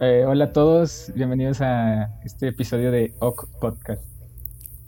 Eh, 0.00 0.24
hola 0.24 0.44
a 0.44 0.52
todos, 0.52 1.10
bienvenidos 1.16 1.60
a 1.60 2.20
este 2.24 2.46
episodio 2.46 2.92
de 2.92 3.14
OK 3.18 3.48
Podcast. 3.60 4.00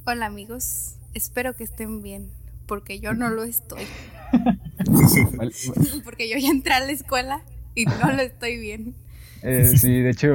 Hola 0.06 0.26
amigos, 0.26 0.98
espero 1.14 1.52
que 1.56 1.64
estén 1.64 2.00
bien, 2.00 2.30
porque 2.66 3.00
yo 3.00 3.12
no 3.12 3.28
lo 3.28 3.42
estoy. 3.42 3.82
porque 6.04 6.30
yo 6.30 6.38
ya 6.38 6.50
entré 6.50 6.74
a 6.74 6.80
la 6.80 6.92
escuela 6.92 7.42
y 7.74 7.86
no 7.86 8.12
lo 8.12 8.22
estoy 8.22 8.60
bien. 8.60 8.94
Eh, 9.42 9.76
sí, 9.76 10.00
de 10.00 10.10
hecho, 10.10 10.28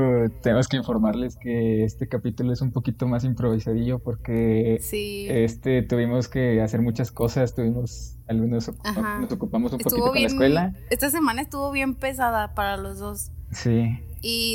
tenemos 0.43 0.67
que 0.67 0.75
informarles 0.75 1.37
que 1.37 1.85
este 1.85 2.09
capítulo 2.09 2.51
es 2.51 2.59
un 2.59 2.73
poquito 2.73 3.07
más 3.07 3.23
improvisadillo 3.23 3.99
porque 3.99 4.81
este 4.81 5.83
tuvimos 5.83 6.27
que 6.27 6.61
hacer 6.61 6.81
muchas 6.81 7.13
cosas, 7.13 7.55
tuvimos 7.55 8.17
algunos 8.27 8.67
nos 8.67 9.31
ocupamos 9.31 9.71
un 9.71 9.79
poquito 9.79 10.01
con 10.01 10.15
la 10.15 10.27
escuela. 10.27 10.73
Esta 10.89 11.09
semana 11.11 11.43
estuvo 11.43 11.71
bien 11.71 11.95
pesada 11.95 12.53
para 12.55 12.75
los 12.75 12.99
dos. 12.99 13.31
Sí. 13.51 13.99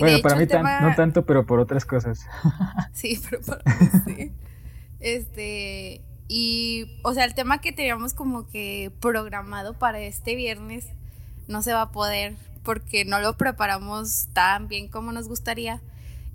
bueno, 0.00 0.18
para 0.22 0.36
mí 0.36 0.46
no 0.82 0.94
tanto, 0.94 1.24
pero 1.24 1.46
por 1.46 1.60
otras 1.60 1.84
cosas. 1.84 2.26
sí, 2.92 3.20
pero 3.28 3.42
para 3.42 3.62
sí. 4.06 4.32
Este, 5.00 6.02
y 6.28 7.00
o 7.02 7.14
sea, 7.14 7.24
el 7.24 7.34
tema 7.34 7.60
que 7.60 7.72
teníamos 7.72 8.14
como 8.14 8.46
que 8.46 8.92
programado 9.00 9.78
para 9.78 10.00
este 10.00 10.34
viernes 10.34 10.86
no 11.48 11.62
se 11.62 11.72
va 11.72 11.82
a 11.82 11.92
poder 11.92 12.36
porque 12.62 13.04
no 13.04 13.18
lo 13.20 13.36
preparamos 13.36 14.28
tan 14.32 14.68
bien 14.68 14.88
como 14.88 15.12
nos 15.12 15.28
gustaría. 15.28 15.80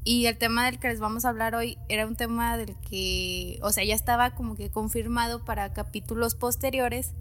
Y 0.03 0.27
el 0.27 0.37
tema 0.37 0.65
del 0.65 0.79
que 0.79 0.87
les 0.87 0.99
vamos 0.99 1.25
a 1.25 1.29
hablar 1.29 1.55
hoy 1.55 1.77
era 1.89 2.05
un 2.05 2.15
tema 2.15 2.57
del 2.57 2.75
que, 2.89 3.57
o 3.63 3.71
sea, 3.71 3.83
ya 3.83 3.95
estaba 3.95 4.31
como 4.31 4.55
que 4.55 4.69
confirmado 4.69 5.43
para 5.43 5.73
capítulos 5.73 6.35
posteriores, 6.35 7.13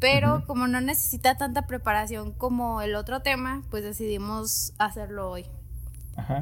pero 0.00 0.44
como 0.46 0.66
no 0.66 0.80
necesita 0.80 1.36
tanta 1.36 1.66
preparación 1.66 2.32
como 2.32 2.80
el 2.82 2.94
otro 2.94 3.20
tema, 3.20 3.62
pues 3.70 3.84
decidimos 3.84 4.72
hacerlo 4.78 5.30
hoy. 5.30 5.44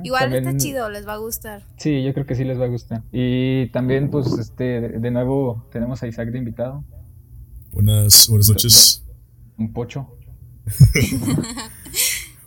Igual 0.03 0.33
está 0.33 0.57
chido, 0.57 0.89
les 0.91 1.07
va 1.07 1.15
a 1.15 1.19
gustar. 1.19 1.63
Sí, 1.77 2.03
yo 2.03 2.13
creo 2.13 2.27
que 2.27 2.35
sí 2.35 2.45
les 2.45 2.59
va 2.59 2.65
a 2.65 2.69
gustar. 2.69 3.03
Y 3.13 3.69
también, 3.69 4.11
pues, 4.11 4.27
este, 4.39 4.81
de 4.81 5.11
nuevo 5.11 5.67
tenemos 5.71 6.03
a 6.03 6.09
Isaac 6.09 6.31
de 6.31 6.39
invitado. 6.39 6.85
Buenas, 7.73 8.29
buenas 8.29 8.49
noches. 8.49 9.05
Un 9.57 9.73
pocho. 9.73 10.09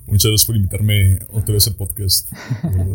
Muchas 0.07 0.29
gracias 0.29 0.45
por 0.45 0.55
invitarme 0.57 1.19
otra 1.31 1.53
vez 1.53 1.67
al 1.67 1.75
podcast. 1.75 2.31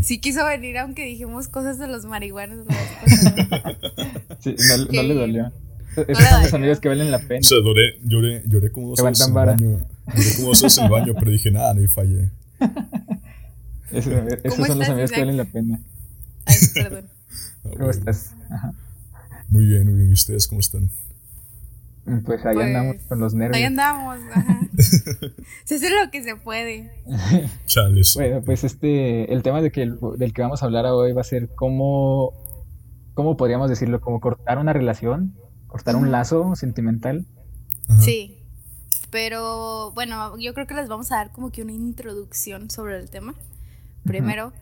Sí 0.03 0.21
quiso 0.21 0.45
venir 0.45 0.77
aunque 0.79 1.05
dijimos 1.05 1.49
cosas 1.49 1.79
de 1.79 1.87
los 1.87 2.05
marihuanos. 2.05 2.67
sí, 4.41 4.55
no, 4.93 5.03
le 5.03 5.15
dolió. 5.15 5.53
Esos 6.09 6.25
son 6.25 6.43
los 6.43 6.55
amigos 6.55 6.81
que 6.81 6.89
valen 6.89 7.11
la 7.11 7.19
pena. 7.19 7.41
O 7.41 7.45
sea, 7.45 7.59
lloré, 7.59 7.99
lloré, 8.05 8.43
lloré 8.47 8.71
como 8.71 8.89
dos 8.89 9.03
veces 9.03 9.27
en 9.27 9.29
el 9.29 9.35
baño. 9.35 9.79
Lloré 10.15 10.37
como 10.37 10.49
dos 10.49 10.63
veces 10.63 10.79
en 10.79 10.85
el 10.85 10.91
baño, 10.91 11.15
pero 11.19 11.31
dije, 11.31 11.51
nada, 11.51 11.75
no 11.75 11.89
fallé. 11.89 12.31
esos 13.91 14.67
son 14.67 14.79
los 14.79 14.89
amigos 14.89 15.11
que 15.11 15.21
valen 15.21 15.37
la 15.37 15.45
pena. 15.45 15.81
Ay, 16.45 16.57
perdón. 16.75 17.07
¿Cómo 17.63 17.91
estás? 17.91 18.33
Muy 19.49 19.65
bien, 19.67 19.85
muy 19.85 19.95
bien. 19.95 20.11
¿Y 20.11 20.13
ustedes 20.13 20.47
cómo 20.47 20.61
están? 20.61 20.91
Pues 22.25 22.47
ahí 22.47 22.57
andamos 22.57 22.97
pues, 22.97 23.09
con 23.09 23.19
los 23.19 23.35
nervios. 23.35 23.57
Ahí 23.57 23.65
andamos, 23.65 24.19
ajá. 24.33 24.61
se 25.65 25.75
hace 25.75 25.91
lo 25.91 26.11
que 26.13 26.23
se 26.23 26.37
puede. 26.37 26.93
Chales. 27.67 28.15
Bueno, 28.15 28.43
pues 28.43 28.63
este, 28.63 29.33
el 29.33 29.43
tema 29.43 29.61
de 29.61 29.73
que, 29.73 29.93
del 30.17 30.33
que 30.33 30.43
vamos 30.43 30.63
a 30.63 30.67
hablar 30.67 30.87
hoy 30.87 31.13
va 31.13 31.23
a 31.23 31.25
ser 31.25 31.49
cómo, 31.57 32.33
cómo 33.15 33.37
podríamos 33.37 33.69
decirlo, 33.69 34.01
como 34.01 34.21
cortar 34.21 34.59
una 34.59 34.73
relación, 34.73 35.35
cortar 35.77 35.97
un 35.97 36.11
lazo 36.11 36.57
sentimental. 36.57 37.27
Sí, 38.01 38.39
pero 39.11 39.93
bueno, 39.93 40.39
yo 40.39 40.55
creo 40.55 40.67
que 40.67 40.75
les 40.75 40.89
vamos 40.89 41.13
a 41.13 41.17
dar 41.17 41.33
como 41.33 41.51
que 41.51 41.63
una 41.63 41.73
introducción 41.73 42.71
sobre 42.71 42.99
el 42.99 43.11
tema. 43.11 43.35
Primero, 44.05 44.53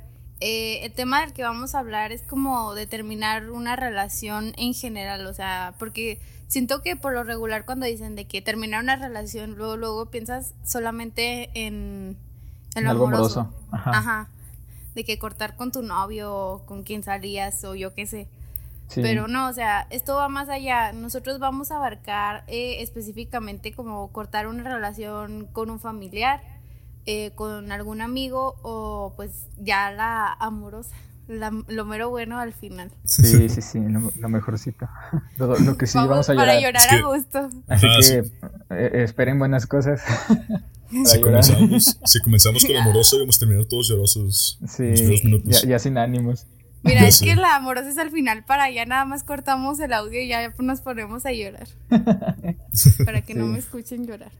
eh, 0.40 0.80
el 0.84 0.92
tema 0.92 1.20
del 1.20 1.32
que 1.32 1.42
vamos 1.42 1.74
a 1.74 1.78
hablar 1.78 2.10
es 2.10 2.22
como 2.22 2.74
determinar 2.74 3.50
una 3.50 3.76
relación 3.76 4.54
en 4.56 4.74
general, 4.74 5.26
o 5.26 5.34
sea, 5.34 5.74
porque 5.78 6.20
siento 6.48 6.82
que 6.82 6.96
por 6.96 7.12
lo 7.12 7.22
regular 7.22 7.64
cuando 7.64 7.86
dicen 7.86 8.16
de 8.16 8.26
que 8.26 8.42
terminar 8.42 8.82
una 8.82 8.97
relación, 8.97 9.54
luego, 9.54 9.76
luego 9.76 10.06
piensas 10.06 10.54
solamente 10.64 11.50
en, 11.54 12.16
en 12.74 12.84
lo 12.84 12.91
Algo 12.91 13.06
amoroso. 13.06 13.53
Ajá. 13.70 14.28
De 14.94 15.04
que 15.04 15.19
cortar 15.19 15.56
con 15.56 15.72
tu 15.72 15.82
novio, 15.82 16.62
con 16.66 16.82
quien 16.82 17.03
salías 17.03 17.62
o 17.64 17.74
yo 17.74 17.94
qué 17.94 18.06
sé. 18.06 18.28
Pero 18.95 19.28
no, 19.28 19.49
o 19.49 19.53
sea, 19.53 19.87
esto 19.91 20.15
va 20.15 20.28
más 20.28 20.49
allá. 20.49 20.93
Nosotros 20.93 21.39
vamos 21.39 21.71
a 21.71 21.77
abarcar 21.77 22.45
eh, 22.47 22.77
específicamente 22.81 23.72
como 23.72 24.12
cortar 24.12 24.47
una 24.47 24.62
relación 24.62 25.47
con 25.47 25.71
un 25.71 25.81
familiar, 25.81 26.41
eh, 27.06 27.33
con 27.34 27.72
algún 27.72 28.00
amigo 28.00 28.56
o 28.62 29.12
pues 29.17 29.47
ya 29.59 29.91
la 29.91 30.33
amorosa 30.33 30.95
lo 31.27 31.84
mero 31.84 32.11
bueno 32.11 32.39
al 32.39 32.53
final. 32.53 32.91
Sí, 33.05 33.49
sí, 33.49 33.62
sí, 33.62 33.78
lo, 33.81 34.28
mejorcito. 34.28 34.89
Lo, 35.39 35.77
que 35.77 35.87
sí 35.87 35.97
vamos, 35.97 36.28
a 36.28 36.34
llorar. 36.34 36.49
Para 36.49 36.61
llorar 36.61 36.95
a 36.95 37.03
gusto. 37.03 37.51
Así 37.69 37.87
ah, 37.87 37.97
que 38.01 38.77
eh, 38.77 39.05
esperen 39.05 39.39
buenas 39.39 39.66
cosas. 39.66 40.03
si, 41.05 41.21
comenzamos, 41.21 41.99
si 42.05 42.21
comenzamos 42.21 42.65
con 42.65 42.77
amoroso, 42.81 43.19
vamos 43.19 43.37
a 43.37 43.41
terminar 43.41 43.65
todos 43.65 43.89
llorosos. 43.89 44.59
Sí, 44.69 44.95
Ya, 45.66 45.78
sin 45.78 45.97
ánimos. 45.99 46.47
Mira, 46.84 47.06
es 47.06 47.21
que 47.21 47.34
la 47.34 47.56
amorosa 47.56 47.89
es 47.89 47.99
al 47.99 48.11
final 48.11 48.45
para 48.45 48.71
ya 48.71 48.84
nada 48.84 49.05
más 49.06 49.25
cortamos 49.25 49.81
el 49.81 49.93
audio 49.93 50.21
y 50.21 50.28
ya 50.28 50.53
nos 50.59 50.81
ponemos 50.83 51.25
a 51.25 51.33
llorar. 51.33 51.67
para 53.05 53.22
que 53.22 53.34
no 53.34 53.47
me 53.47 53.59
escuchen 53.59 54.06
llorar. 54.06 54.33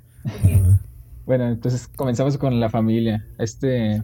Bueno, 1.25 1.49
entonces 1.49 1.88
comenzamos 1.88 2.37
con 2.37 2.60
la 2.60 2.69
familia. 2.69 3.27
Este. 3.38 4.03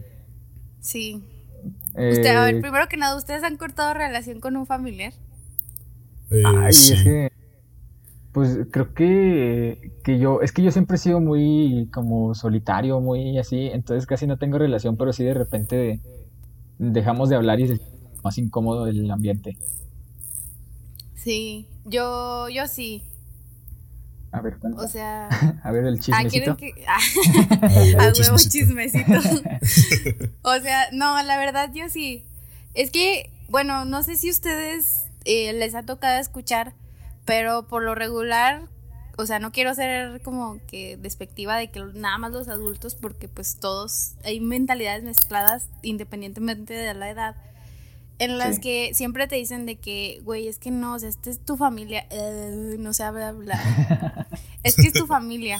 Sí. 0.79 1.23
Usted, 1.89 2.35
a 2.35 2.45
ver, 2.45 2.55
eh, 2.55 2.61
primero 2.61 2.87
que 2.87 2.97
nada, 2.97 3.15
¿ustedes 3.15 3.43
han 3.43 3.57
cortado 3.57 3.93
relación 3.93 4.39
con 4.39 4.57
un 4.57 4.65
familiar? 4.65 5.13
Eh, 6.31 6.41
Ay, 6.43 6.69
es 6.69 7.01
que, 7.03 7.31
pues 8.31 8.57
creo 8.71 8.93
que, 8.93 9.91
que 10.03 10.17
yo, 10.17 10.41
es 10.41 10.51
que 10.51 10.63
yo 10.63 10.71
siempre 10.71 10.95
he 10.95 10.99
sido 10.99 11.19
muy 11.19 11.89
como 11.93 12.33
solitario, 12.33 12.99
muy 13.01 13.37
así, 13.37 13.67
entonces 13.67 14.07
casi 14.07 14.25
no 14.25 14.37
tengo 14.37 14.57
relación, 14.57 14.97
pero 14.97 15.13
sí 15.13 15.23
de 15.23 15.33
repente 15.33 15.99
dejamos 16.79 17.29
de 17.29 17.35
hablar 17.35 17.59
y 17.59 17.79
más 18.23 18.37
incómodo 18.37 18.87
el 18.87 19.09
ambiente. 19.09 19.57
Sí, 21.15 21.67
yo, 21.85 22.49
yo 22.49 22.67
sí. 22.67 23.03
A 24.31 24.41
ver, 24.41 24.57
O 24.77 24.87
sea. 24.87 25.27
A 25.63 25.71
ver 25.71 25.85
el 25.85 25.99
chismecito. 25.99 26.57
Ah, 26.87 26.99
a 27.99 28.13
huevo 28.13 28.37
chismecito. 28.37 29.19
o 30.41 30.59
sea, 30.59 30.89
no, 30.91 31.21
la 31.21 31.37
verdad 31.37 31.71
yo 31.73 31.89
sí. 31.89 32.25
Es 32.73 32.91
que, 32.91 33.29
bueno, 33.49 33.85
no 33.85 34.03
sé 34.03 34.15
si 34.15 34.29
ustedes 34.29 35.05
eh, 35.25 35.53
les 35.53 35.75
ha 35.75 35.83
tocado 35.83 36.19
escuchar, 36.19 36.73
pero 37.25 37.67
por 37.67 37.83
lo 37.83 37.93
regular, 37.93 38.69
o 39.17 39.25
sea, 39.25 39.39
no 39.39 39.51
quiero 39.51 39.75
ser 39.75 40.21
como 40.21 40.59
que 40.65 40.97
despectiva 40.97 41.57
de 41.57 41.69
que 41.69 41.83
nada 41.93 42.17
más 42.17 42.31
los 42.31 42.47
adultos, 42.47 42.95
porque 42.95 43.27
pues 43.27 43.57
todos 43.57 44.13
hay 44.23 44.39
mentalidades 44.39 45.03
mezcladas 45.03 45.67
independientemente 45.81 46.73
de 46.73 46.93
la 46.93 47.09
edad 47.09 47.35
en 48.21 48.37
las 48.37 48.59
que 48.59 48.93
siempre 48.93 49.27
te 49.27 49.35
dicen 49.35 49.65
de 49.65 49.77
que, 49.77 50.21
güey, 50.23 50.47
es 50.47 50.59
que 50.59 50.69
no, 50.69 50.93
o 50.93 50.99
sea, 50.99 51.09
esta 51.09 51.31
es 51.31 51.39
tu 51.43 51.57
familia, 51.57 52.05
eh, 52.11 52.75
no 52.77 52.93
se 52.93 53.01
habla 53.01 53.29
hablar. 53.29 54.27
es 54.63 54.75
que 54.75 54.83
es 54.83 54.93
tu 54.93 55.07
familia. 55.07 55.59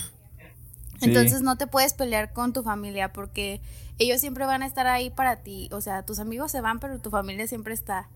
Entonces 1.02 1.42
no 1.42 1.58
te 1.58 1.66
puedes 1.66 1.96
pelear 1.96 2.34
con 2.34 2.54
tu 2.54 2.62
familia 2.62 3.12
porque 3.12 3.62
ellos 3.98 4.22
siempre 4.22 4.46
van 4.46 4.62
a 4.62 4.68
estar 4.68 4.86
ahí 4.86 5.10
para 5.10 5.38
ti. 5.38 5.70
O 5.72 5.82
sea, 5.82 6.06
tus 6.06 6.20
amigos 6.20 6.52
se 6.52 6.62
van, 6.62 6.80
pero 6.80 7.00
tu 7.00 7.10
familia 7.10 7.48
siempre 7.48 7.74
está. 7.74 8.10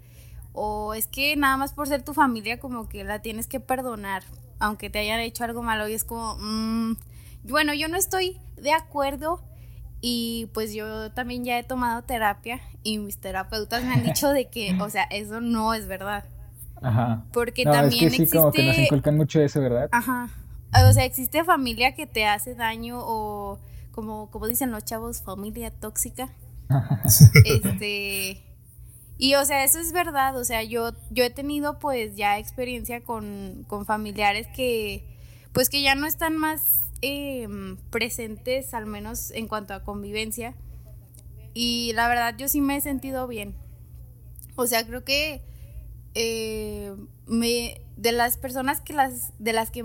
O 0.54 0.94
es 0.94 1.08
que 1.08 1.36
nada 1.36 1.58
más 1.58 1.74
por 1.74 1.88
ser 1.88 2.04
tu 2.04 2.14
familia 2.14 2.60
como 2.60 2.88
que 2.88 3.04
la 3.04 3.24
tienes 3.24 3.48
que 3.48 3.60
perdonar, 3.60 4.22
aunque 4.60 4.92
te 4.92 5.00
hayan 5.00 5.22
hecho 5.22 5.44
algo 5.44 5.64
malo. 5.64 5.88
Y 5.88 5.94
es 5.94 6.04
como, 6.04 6.38
mm, 6.40 6.98
bueno, 7.46 7.74
yo 7.74 7.88
no 7.88 7.98
estoy 7.98 8.38
de 8.58 8.74
acuerdo 8.74 9.42
y 10.02 10.50
pues 10.54 10.74
yo 10.74 11.12
también 11.12 11.44
ya 11.44 11.58
he 11.58 11.64
tomado 11.64 12.04
terapia 12.04 12.62
y 12.84 12.98
mis 12.98 13.18
terapeutas 13.18 13.84
me 13.84 13.94
han 13.94 14.04
dicho 14.06 14.30
de 14.30 14.48
que, 14.50 14.78
o 14.80 14.90
sea, 14.90 15.04
eso 15.04 15.42
no 15.42 15.74
es 15.74 15.88
verdad. 15.88 16.26
Ajá. 16.82 17.26
Porque 17.32 17.64
también 17.64 18.06
es 18.06 18.18
que 18.18 18.26
sí, 18.26 18.38
como 18.38 18.52
que 18.52 18.64
nos 18.64 18.78
inculcan 18.78 19.18
mucho 19.18 19.42
eso, 19.42 19.62
¿verdad? 19.62 19.90
Ajá. 19.92 20.30
O 20.88 20.92
sea, 20.92 21.06
existe 21.06 21.44
familia 21.44 21.96
que 21.96 22.06
te 22.06 22.26
hace 22.26 22.54
daño 22.54 23.00
o 23.00 23.60
como, 23.92 24.30
como 24.30 24.48
dicen 24.48 24.72
los 24.72 24.84
chavos, 24.84 25.22
familia 25.22 25.72
tóxica. 25.72 26.30
este 27.46 28.44
y 29.18 29.36
o 29.36 29.46
sea, 29.46 29.64
eso 29.64 29.80
es 29.80 29.94
verdad, 29.94 30.36
o 30.38 30.44
sea, 30.44 30.64
yo 30.64 30.92
yo 31.10 31.24
he 31.24 31.30
tenido 31.30 31.80
pues 31.80 32.16
ya 32.16 32.38
experiencia 32.38 33.04
con, 33.04 33.64
con 33.68 33.86
familiares 33.86 34.48
que 34.54 35.06
pues 35.54 35.70
que 35.70 35.82
ya 35.82 35.96
no 35.96 36.06
están 36.06 36.36
más 36.36 36.85
Em, 37.02 37.78
presentes, 37.90 38.74
al 38.74 38.86
menos 38.86 39.32
en 39.32 39.48
cuanto 39.48 39.74
a 39.74 39.84
convivencia. 39.84 40.56
Y 41.54 41.94
la 41.94 42.08
verdad 42.08 42.36
yo 42.38 42.48
sí 42.48 42.62
me 42.62 42.78
he 42.78 42.82
sentido 42.82 43.28
bien. 43.28 43.56
O 44.56 44.68
sea, 44.68 44.86
creo 44.86 45.04
que 45.04 45.42
eh, 46.14 46.96
me, 47.28 47.82
de 47.98 48.12
las 48.12 48.38
personas 48.38 48.82
que 48.82 48.94
las, 48.94 49.34
de 49.40 49.54
las 49.54 49.72
que, 49.72 49.84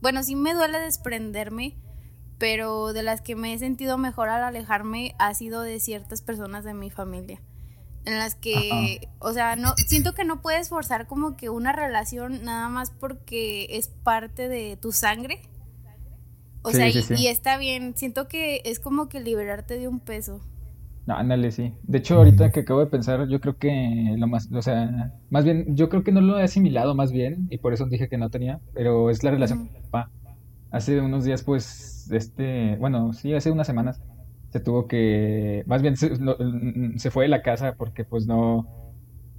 bueno, 0.00 0.22
sí 0.22 0.36
me 0.36 0.54
duele 0.54 0.78
desprenderme, 0.78 1.76
pero 2.38 2.92
de 2.92 3.02
las 3.02 3.20
que 3.20 3.36
me 3.36 3.52
he 3.52 3.58
sentido 3.58 3.98
mejor 3.98 4.28
al 4.28 4.42
alejarme 4.42 5.14
ha 5.18 5.34
sido 5.34 5.62
de 5.62 5.78
ciertas 5.80 6.22
personas 6.22 6.64
de 6.64 6.74
mi 6.74 6.90
familia. 6.90 7.40
En 8.04 8.18
las 8.18 8.34
que, 8.34 9.08
o 9.20 9.32
sea, 9.32 9.54
no 9.54 9.74
siento 9.76 10.12
que 10.12 10.24
no 10.24 10.42
puedes 10.42 10.68
forzar 10.68 11.06
como 11.06 11.36
que 11.36 11.50
una 11.50 11.72
relación 11.72 12.42
nada 12.44 12.68
más 12.68 12.90
porque 12.90 13.66
es 13.70 13.88
parte 13.88 14.48
de 14.48 14.76
tu 14.76 14.90
sangre. 14.90 15.40
O 16.62 16.70
sea, 16.70 16.88
y, 16.88 17.26
está 17.26 17.58
bien, 17.58 17.94
siento 17.96 18.28
que 18.28 18.62
es 18.64 18.78
como 18.78 19.08
que 19.08 19.20
liberarte 19.20 19.78
de 19.78 19.88
un 19.88 20.00
peso. 20.00 20.40
No, 21.06 21.16
ándale, 21.16 21.50
sí. 21.50 21.74
De 21.82 21.98
hecho, 21.98 22.16
ahorita 22.16 22.52
que 22.52 22.60
acabo 22.60 22.80
de 22.80 22.86
pensar, 22.86 23.26
yo 23.28 23.40
creo 23.40 23.56
que 23.56 24.14
lo 24.16 24.28
más, 24.28 24.48
o 24.52 24.62
sea, 24.62 25.12
más 25.30 25.44
bien, 25.44 25.74
yo 25.74 25.88
creo 25.88 26.04
que 26.04 26.12
no 26.12 26.20
lo 26.20 26.38
he 26.38 26.44
asimilado 26.44 26.94
más 26.94 27.10
bien, 27.10 27.48
y 27.50 27.58
por 27.58 27.72
eso 27.72 27.86
dije 27.86 28.08
que 28.08 28.18
no 28.18 28.30
tenía, 28.30 28.60
pero 28.74 29.10
es 29.10 29.24
la 29.24 29.32
relación 29.32 29.66
con 29.66 29.72
mi 29.72 29.80
papá. 29.80 30.10
Hace 30.70 31.00
unos 31.00 31.24
días, 31.24 31.42
pues, 31.42 32.08
este, 32.12 32.76
bueno, 32.76 33.12
sí, 33.12 33.34
hace 33.34 33.50
unas 33.50 33.66
semanas 33.66 34.00
se 34.52 34.60
tuvo 34.60 34.86
que, 34.86 35.64
más 35.66 35.80
bien 35.80 35.96
se, 35.96 37.10
fue 37.10 37.24
de 37.24 37.28
la 37.28 37.42
casa 37.42 37.74
porque 37.76 38.04
pues 38.04 38.26
no, 38.26 38.68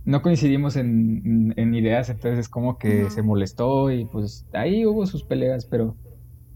no 0.05 0.21
coincidimos 0.23 0.75
en, 0.75 1.53
ideas, 1.75 2.09
entonces 2.09 2.39
es 2.39 2.49
como 2.49 2.79
que 2.79 3.11
se 3.11 3.21
molestó 3.21 3.91
y 3.91 4.05
pues 4.05 4.47
ahí 4.53 4.85
hubo 4.87 5.05
sus 5.05 5.23
peleas, 5.23 5.65
pero, 5.65 5.95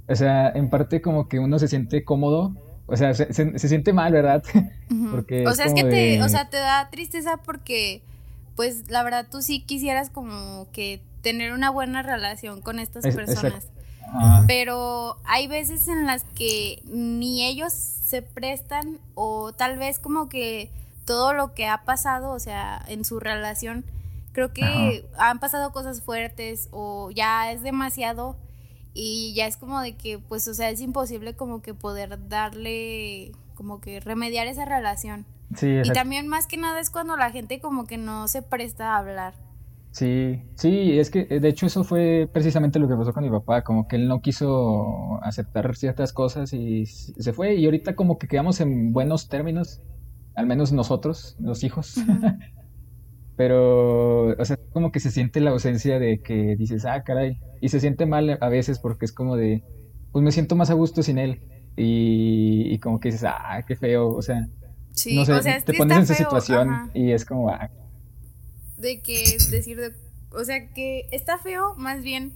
o 0.08 0.16
sea, 0.16 0.50
en 0.50 0.70
parte 0.70 1.02
como 1.02 1.28
que 1.28 1.40
uno 1.40 1.60
se 1.60 1.68
siente 1.68 2.04
cómodo, 2.04 2.56
o 2.88 2.96
sea, 2.96 3.14
se, 3.14 3.60
siente 3.60 3.92
mal, 3.92 4.14
¿verdad? 4.14 4.44
porque 5.12 5.46
o 5.46 5.54
sea, 5.54 5.66
es, 5.66 5.74
que 5.74 5.84
te, 5.84 6.24
o 6.24 6.30
sea, 6.30 6.50
te 6.50 6.58
da 6.58 6.90
tristeza 6.90 7.38
porque, 7.38 8.02
pues, 8.56 8.90
la 8.90 9.04
verdad 9.04 9.28
tú 9.30 9.42
sí 9.42 9.62
quisieras 9.62 10.10
como 10.10 10.68
que 10.72 11.02
tener 11.22 11.52
una 11.52 11.70
buena 11.70 12.02
relación 12.02 12.62
con 12.62 12.80
estas 12.80 13.04
personas. 13.14 13.68
Pero 14.48 15.18
hay 15.26 15.48
veces 15.48 15.90
en 15.90 16.06
las 16.06 16.24
que 16.24 16.82
ni 16.86 17.46
ellos 17.46 17.74
se 17.74 18.22
prestan 18.22 19.00
o 19.16 19.52
tal 19.52 19.78
vez 19.78 20.00
como 20.00 20.30
que 20.30 20.72
todo 21.04 21.34
lo 21.34 21.54
que 21.54 21.68
ha 21.68 21.84
pasado, 21.84 22.32
o 22.32 22.40
sea, 22.40 22.82
en 22.88 23.04
su 23.04 23.20
relación, 23.20 23.84
creo 24.32 24.54
que 24.54 25.06
han 25.18 25.40
pasado 25.40 25.74
cosas 25.74 26.02
fuertes 26.02 26.70
o 26.72 27.12
ya 27.12 27.52
es 27.52 27.64
demasiado 27.64 28.38
y 29.00 29.34
ya 29.36 29.46
es 29.46 29.58
como 29.58 29.80
de 29.80 29.96
que, 29.96 30.18
pues, 30.18 30.48
o 30.48 30.56
sea, 30.56 30.72
es 30.72 30.82
imposible 30.82 31.36
como 31.36 31.62
que 31.62 31.76
poder 31.76 32.18
darle, 32.28 33.32
como 33.54 33.80
que 33.80 34.00
remediar 34.00 34.48
esa 34.48 34.66
relación. 34.66 35.26
y 35.62 35.92
también 35.92 36.28
más 36.28 36.48
que 36.48 36.58
nada 36.58 36.80
es 36.80 36.90
cuando 36.90 37.16
la 37.16 37.30
gente 37.30 37.60
como 37.60 37.86
que 37.86 37.98
no 37.98 38.28
se 38.28 38.42
presta 38.42 38.96
a 38.96 38.98
hablar. 38.98 39.36
Sí, 39.92 40.42
sí, 40.56 40.98
es 41.00 41.12
que 41.12 41.28
eh, 41.30 41.40
de 41.40 41.48
hecho 41.48 41.68
eso 41.68 41.84
fue 41.84 42.28
precisamente 42.32 42.80
lo 42.80 42.88
que 42.88 42.96
pasó 42.96 43.14
con 43.14 43.24
mi 43.24 43.30
papá, 43.30 43.64
como 43.64 43.88
que 43.88 43.98
él 43.98 44.08
no 44.08 44.22
quiso 44.22 45.20
aceptar 45.24 45.76
ciertas 45.76 46.12
cosas 46.12 46.52
y 46.54 46.86
se 46.88 47.34
fue 47.34 47.56
y 47.56 47.66
ahorita 47.66 47.96
como 47.96 48.18
que 48.18 48.28
quedamos 48.28 48.60
en 48.62 48.94
buenos 48.94 49.30
términos, 49.30 49.82
al 50.36 50.48
menos 50.48 50.72
nosotros, 50.72 51.36
los 51.40 51.64
hijos. 51.64 51.96
Pero, 53.38 54.30
o 54.30 54.46
sea, 54.46 54.58
como 54.74 54.92
que 54.92 55.00
se 55.00 55.12
siente 55.12 55.40
la 55.40 55.52
ausencia 55.52 56.00
de 56.00 56.22
que 56.22 56.56
dices, 56.58 56.86
ah, 56.86 57.04
caray, 57.04 57.40
y 57.62 57.70
se 57.70 57.80
siente 57.80 58.06
mal 58.06 58.38
a 58.42 58.50
veces 58.50 58.80
porque 58.80 59.06
es 59.06 59.12
como 59.12 59.36
de, 59.36 59.64
pues 60.12 60.24
me 60.24 60.32
siento 60.32 60.56
más 60.56 60.70
a 60.72 60.74
gusto 60.74 61.04
sin 61.04 61.20
él 61.20 61.42
y, 61.76 62.80
como 62.80 63.00
que 63.00 63.10
dices, 63.10 63.26
ah, 63.26 63.64
qué 63.68 63.76
feo, 63.76 64.10
o 64.10 64.22
sea, 64.24 64.42
no 64.42 65.26
sé, 65.26 65.62
te 65.64 65.74
pones 65.76 65.98
en 65.98 66.04
esa 66.04 66.16
situación 66.16 66.90
y 66.96 67.12
es 67.12 67.24
como, 67.24 67.50
ah, 67.50 67.70
de 68.78 69.02
que 69.02 69.38
decir, 69.52 69.78
de, 69.78 69.94
o 70.32 70.44
sea, 70.44 70.68
que 70.74 71.08
está 71.12 71.38
feo 71.38 71.76
más 71.76 72.04
bien 72.04 72.34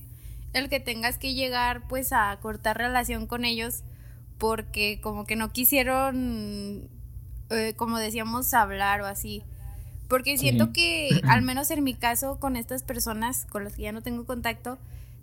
el 0.54 0.70
que 0.70 0.80
tengas 0.80 1.18
que 1.18 1.34
llegar 1.34 1.88
pues 1.88 2.12
a 2.12 2.38
cortar 2.42 2.78
relación 2.78 3.26
con 3.26 3.46
ellos 3.46 3.84
porque 4.38 5.00
como 5.02 5.26
que 5.26 5.36
no 5.36 5.52
quisieron, 5.52 6.90
eh, 7.52 7.74
como 7.76 8.00
decíamos, 8.00 8.54
hablar 8.54 9.02
o 9.02 9.06
así. 9.06 9.44
Porque 10.12 10.38
siento 10.38 10.74
que, 10.74 11.22
al 11.30 11.42
menos 11.42 11.72
en 11.72 11.84
mi 11.86 11.94
caso, 11.94 12.38
con 12.38 12.58
estas 12.58 12.84
personas 12.84 13.48
con 13.50 13.64
las 13.64 13.76
que 13.78 13.84
ya 13.84 13.94
no 13.94 14.02
tengo 14.02 14.26
contacto, 14.26 14.78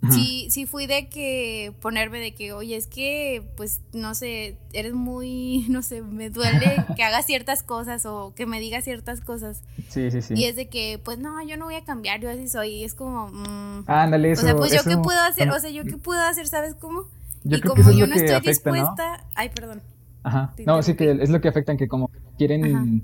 sí, 0.09 0.47
sí 0.49 0.65
fui 0.65 0.87
de 0.87 1.09
que 1.09 1.73
ponerme 1.79 2.19
de 2.19 2.33
que, 2.33 2.53
oye, 2.53 2.75
es 2.75 2.87
que, 2.87 3.43
pues, 3.55 3.81
no 3.93 4.15
sé, 4.15 4.57
eres 4.73 4.93
muy, 4.93 5.63
no 5.69 5.83
sé, 5.83 6.01
me 6.01 6.31
duele 6.31 6.83
que 6.95 7.03
hagas 7.03 7.27
ciertas 7.27 7.61
cosas 7.61 8.07
o 8.07 8.33
que 8.35 8.47
me 8.47 8.59
digas 8.59 8.83
ciertas 8.83 9.21
cosas. 9.21 9.61
Sí, 9.89 10.09
sí, 10.09 10.23
sí. 10.23 10.33
Y 10.35 10.45
es 10.45 10.55
de 10.55 10.69
que, 10.69 10.99
pues, 11.03 11.19
no, 11.19 11.39
yo 11.43 11.55
no 11.55 11.65
voy 11.65 11.75
a 11.75 11.83
cambiar, 11.83 12.19
yo 12.19 12.31
así 12.31 12.47
soy. 12.47 12.69
Y 12.69 12.83
es 12.83 12.95
como, 12.95 13.27
mmm, 13.27 13.83
ándale, 13.85 14.31
eso. 14.31 14.41
O 14.41 14.45
sea, 14.45 14.55
pues, 14.55 14.73
¿yo 14.73 14.83
qué 14.89 14.97
puedo 14.97 15.21
hacer? 15.21 15.51
O 15.51 15.59
sea, 15.59 15.69
¿yo 15.69 15.83
qué 15.83 15.97
puedo 15.97 16.21
hacer? 16.21 16.47
¿Sabes 16.47 16.73
cómo? 16.73 17.03
Yo 17.43 17.57
y 17.57 17.61
como 17.61 17.91
yo 17.91 18.07
no 18.07 18.15
estoy 18.15 18.41
dispuesta. 18.41 19.23
Ay, 19.35 19.49
perdón. 19.49 19.83
Ajá. 20.23 20.55
No, 20.65 20.81
sí, 20.81 20.95
que 20.95 21.11
es 21.11 21.29
lo 21.29 21.41
que 21.41 21.47
afecta 21.47 21.73
en 21.73 21.77
que 21.77 21.87
como 21.87 22.09
quieren 22.39 23.03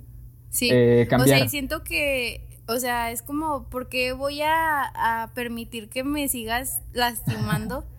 sí. 0.55 0.69
Eh, 0.71 1.05
cambiar. 1.09 1.35
O 1.35 1.37
sea, 1.37 1.45
y 1.45 1.49
siento 1.49 1.83
que 1.83 2.45
o 2.67 2.79
sea, 2.79 3.11
es 3.11 3.21
como, 3.21 3.63
¿por 3.69 3.89
qué 3.89 4.13
voy 4.13 4.41
a, 4.41 5.31
permitir 5.35 5.89
que 5.89 6.03
me 6.03 6.27
sigas 6.27 6.81
lastimando? 6.93 7.85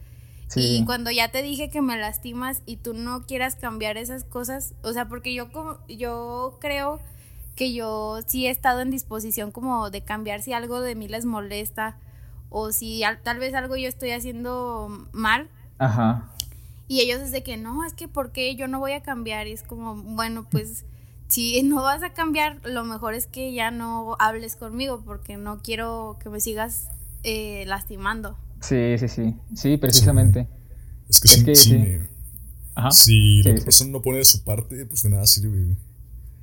Y 0.55 0.85
cuando 0.85 1.11
ya 1.11 1.33
te 1.33 1.43
dije 1.43 1.71
que 1.71 1.83
me 1.83 1.99
lastimas 1.99 2.63
y 2.67 2.77
tú 2.77 2.95
no 2.95 3.27
quieras 3.27 3.57
cambiar 3.57 3.97
esas 3.97 4.23
cosas, 4.23 4.75
o 4.83 4.93
sea, 4.93 5.09
porque 5.09 5.35
yo 5.35 5.51
como, 5.51 5.79
yo 5.89 6.57
creo 6.61 7.01
que 7.57 7.75
yo 7.75 8.21
sí 8.27 8.47
he 8.47 8.51
estado 8.51 8.81
en 8.81 8.93
disposición 8.93 9.51
como 9.51 9.91
de 9.91 10.03
cambiar 10.03 10.41
si 10.43 10.53
algo 10.53 10.81
de 10.81 10.95
mí 10.95 11.09
les 11.09 11.25
molesta 11.25 11.99
o 12.49 12.71
si 12.71 13.03
tal 13.25 13.41
vez 13.41 13.55
algo 13.55 13.75
yo 13.77 13.89
estoy 13.89 14.13
haciendo 14.13 15.09
mal. 15.11 15.51
Ajá. 15.79 16.31
Y 16.87 17.01
ellos 17.01 17.21
es 17.21 17.33
de 17.33 17.43
que 17.43 17.57
no, 17.57 17.85
es 17.85 17.93
que 17.93 18.07
¿por 18.07 18.31
qué 18.31 18.55
yo 18.55 18.69
no 18.69 18.79
voy 18.79 18.93
a 18.93 19.03
cambiar? 19.03 19.49
Y 19.49 19.53
es 19.53 19.65
como, 19.65 19.97
bueno, 19.97 20.47
pues 20.49 20.85
si 21.29 21.63
no 21.63 21.83
vas 21.83 22.03
a 22.03 22.13
cambiar, 22.13 22.61
lo 22.65 22.85
mejor 22.85 23.15
es 23.15 23.27
que 23.27 23.53
ya 23.53 23.71
no 23.71 24.17
hables 24.19 24.57
conmigo 24.57 25.03
porque 25.05 25.37
no 25.37 25.61
quiero 25.63 26.19
que 26.23 26.29
me 26.29 26.41
sigas 26.41 26.89
eh, 27.23 27.65
lastimando. 27.67 28.37
Sí, 28.61 28.97
sí, 28.99 29.09
sí. 29.09 29.35
Sí, 29.55 29.77
precisamente. 29.77 30.49
Es 31.09 31.21
que, 31.21 31.29
si, 31.29 31.55
sí. 31.55 31.99
si 32.93 33.43
la 33.43 33.65
persona 33.65 33.91
no 33.91 34.03
pone 34.03 34.19
de 34.19 34.25
su 34.25 34.43
parte, 34.43 34.87
pues 34.87 35.03
de 35.03 35.11
nada 35.11 35.27
sirve. 35.27 35.77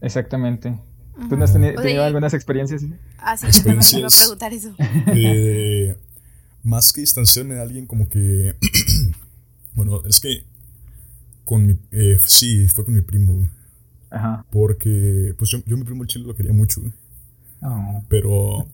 Exactamente. 0.02 0.80
¿Tú 1.30 1.38
no 1.38 1.44
has 1.44 1.54
tenido, 1.54 2.04
algunas 2.04 2.34
experiencias? 2.34 2.84
Ah, 3.18 3.38
sí, 3.38 3.46
experiencias, 3.46 4.00
iba 4.00 4.08
a 4.08 4.12
preguntar 4.12 4.54
eso. 4.54 4.76
Eh, 5.16 5.96
más 6.64 6.92
que 6.92 7.02
distanciarme 7.02 7.56
de 7.56 7.62
alguien, 7.62 7.86
como 7.86 8.10
que. 8.10 8.56
bueno, 9.74 10.02
es 10.06 10.20
que. 10.20 10.44
Con 11.46 11.68
mi. 11.68 11.78
Eh, 11.92 12.18
sí, 12.26 12.68
fue 12.68 12.86
con 12.86 12.94
mi 12.94 13.02
primo. 13.02 13.48
Ajá. 14.14 14.46
Porque, 14.52 15.34
pues 15.38 15.50
yo, 15.50 15.60
yo 15.66 15.76
mi 15.76 15.84
primo 15.84 16.04
el 16.04 16.08
chile 16.08 16.26
lo 16.26 16.36
quería 16.36 16.54
mucho. 16.54 16.82
Oh. 17.62 18.04
Pero. 18.10 18.68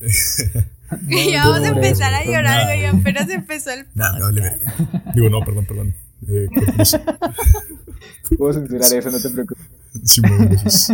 ya 1.30 1.48
vamos 1.48 1.66
a 1.66 1.68
empezar 1.68 2.12
a 2.12 2.24
llorar, 2.24 2.66
güey. 2.66 2.84
Apenas 2.84 3.30
empezó 3.30 3.70
el. 3.70 3.86
No, 3.94 4.18
no, 4.18 4.32
verga. 4.32 4.74
Digo, 5.14 5.30
no, 5.30 5.40
perdón, 5.40 5.64
perdón. 5.64 5.94
Eh, 6.28 6.48
Puedo 8.38 8.52
censurar 8.52 8.92
eso, 8.92 9.10
no 9.10 9.20
te 9.20 9.30
preocupes. 9.30 9.64
Sí, 10.04 10.20
bueno, 10.20 10.48
gracias. 10.50 10.92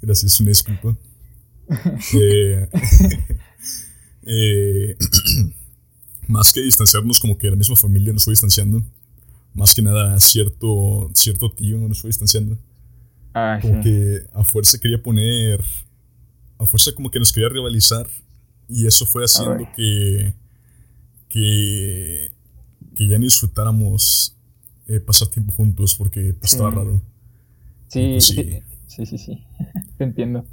Gracias, 0.00 0.40
una 0.40 0.48
disculpa. 0.48 0.96
Eh, 2.14 2.68
eh, 4.22 4.96
más 6.26 6.52
que 6.52 6.62
distanciarnos, 6.62 7.20
como 7.20 7.36
que 7.36 7.50
la 7.50 7.56
misma 7.56 7.76
familia 7.76 8.14
nos 8.14 8.24
fue 8.24 8.32
distanciando. 8.32 8.82
Más 9.52 9.74
que 9.74 9.82
nada, 9.82 10.18
cierto, 10.20 11.10
cierto 11.12 11.52
tío 11.52 11.76
nos 11.78 12.00
fue 12.00 12.08
distanciando. 12.08 12.56
Ah, 13.34 13.58
como 13.60 13.82
que 13.82 14.22
a 14.34 14.44
fuerza 14.44 14.78
quería 14.78 15.02
poner. 15.02 15.60
A 16.58 16.66
fuerza 16.66 16.92
como 16.92 17.10
que 17.10 17.18
nos 17.18 17.32
quería 17.32 17.48
rivalizar. 17.48 18.06
Y 18.68 18.86
eso 18.86 19.06
fue 19.06 19.24
haciendo 19.24 19.68
que. 19.76 20.34
Que. 21.28 22.32
Que 22.94 23.08
ya 23.08 23.18
no 23.18 23.24
disfrutáramos 23.24 24.36
eh, 24.86 25.00
pasar 25.00 25.28
tiempo 25.28 25.52
juntos 25.52 25.94
porque 25.94 26.34
pues, 26.34 26.52
estaba 26.52 26.70
raro. 26.70 27.00
Pues, 27.92 28.26
sí, 28.26 28.62
sí, 28.86 29.06
sí, 29.06 29.18
sí, 29.18 29.46
Te 29.98 30.04
entiendo. 30.04 30.44